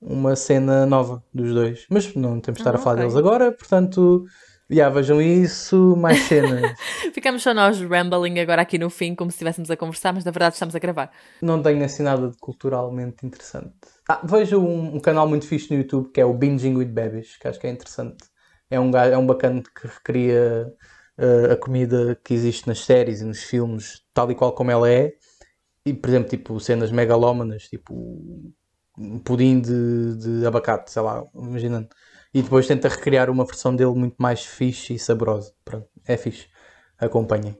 uma 0.00 0.34
cena 0.36 0.86
nova 0.86 1.22
dos 1.32 1.52
dois. 1.52 1.86
Mas 1.90 2.14
não 2.14 2.40
temos 2.40 2.58
de 2.58 2.62
estar 2.62 2.72
Ah, 2.74 2.76
a 2.76 2.78
falar 2.78 2.94
ok. 2.96 3.02
deles 3.04 3.16
agora, 3.16 3.52
portanto, 3.52 4.24
Yeah, 4.70 4.94
vejam 4.94 5.18
isso, 5.22 5.96
mais 5.96 6.18
cenas. 6.24 6.78
Ficamos 7.14 7.42
só 7.42 7.54
nós 7.54 7.80
rambling 7.80 8.38
agora 8.38 8.60
aqui 8.60 8.76
no 8.78 8.90
fim, 8.90 9.14
como 9.14 9.30
se 9.30 9.36
estivéssemos 9.36 9.70
a 9.70 9.76
conversar, 9.78 10.12
mas 10.12 10.26
na 10.26 10.30
verdade 10.30 10.56
estamos 10.56 10.74
a 10.74 10.78
gravar. 10.78 11.10
Não 11.40 11.62
tenho 11.62 11.82
assim 11.82 12.02
nada 12.02 12.28
de 12.28 12.36
culturalmente 12.36 13.24
interessante. 13.24 13.72
Ah, 14.08 14.22
vejo 14.24 14.58
um, 14.58 14.96
um 14.96 15.00
canal 15.00 15.28
muito 15.28 15.46
fixe 15.46 15.70
no 15.70 15.78
YouTube 15.78 16.10
que 16.10 16.20
é 16.20 16.24
o 16.24 16.32
Binging 16.32 16.76
with 16.76 16.86
Babies, 16.86 17.36
que 17.36 17.46
acho 17.46 17.60
que 17.60 17.66
é 17.66 17.70
interessante. 17.70 18.24
É 18.70 18.80
um, 18.80 18.90
é 18.96 19.18
um 19.18 19.26
bacana 19.26 19.62
que 19.62 19.86
recria 19.86 20.74
uh, 21.18 21.52
a 21.52 21.56
comida 21.56 22.18
que 22.24 22.32
existe 22.32 22.66
nas 22.66 22.80
séries 22.80 23.20
e 23.20 23.24
nos 23.24 23.42
filmes, 23.42 24.02
tal 24.14 24.30
e 24.30 24.34
qual 24.34 24.52
como 24.52 24.70
ela 24.70 24.90
é. 24.90 25.12
E, 25.84 25.92
por 25.92 26.08
exemplo, 26.10 26.30
tipo 26.30 26.58
cenas 26.58 26.90
megalómanas, 26.90 27.68
tipo 27.68 27.94
um 28.98 29.18
pudim 29.18 29.60
de, 29.60 30.16
de 30.16 30.46
abacate, 30.46 30.90
sei 30.90 31.02
lá, 31.02 31.24
imaginando. 31.34 31.88
E 32.32 32.42
depois 32.42 32.66
tenta 32.66 32.88
recriar 32.88 33.30
uma 33.30 33.44
versão 33.44 33.74
dele 33.76 33.92
muito 33.92 34.16
mais 34.18 34.44
fixe 34.44 34.94
e 34.94 34.98
saborosa. 34.98 35.52
Pronto, 35.64 35.88
é 36.06 36.16
fixe. 36.16 36.48
Acompanhem. 36.98 37.56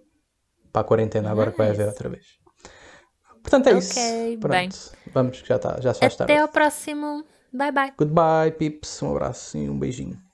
Para 0.73 0.83
a 0.83 0.85
quarentena, 0.85 1.31
agora 1.31 1.51
que 1.51 1.59
vai 1.59 1.71
haver 1.71 1.89
outra 1.89 2.09
vez. 2.09 2.38
Portanto, 3.49 3.67
é 3.69 3.75
Ok, 3.75 3.79
isso. 3.79 4.39
Pronto. 4.41 4.51
bem. 4.53 4.69
Vamos, 5.13 5.41
que 5.41 5.49
já 5.49 5.57
está, 5.57 5.81
já 5.81 5.95
se 5.95 6.01
faz 6.01 6.17
tarde. 6.17 6.33
Até 6.33 6.43
ao 6.43 6.49
próximo. 6.49 7.25
Bye 7.53 7.73
bye. 7.73 7.93
Goodbye, 7.97 8.53
pips. 8.59 9.03
Um 9.03 9.11
abraço 9.13 9.57
e 9.57 9.69
um 9.71 9.79
beijinho. 9.79 10.28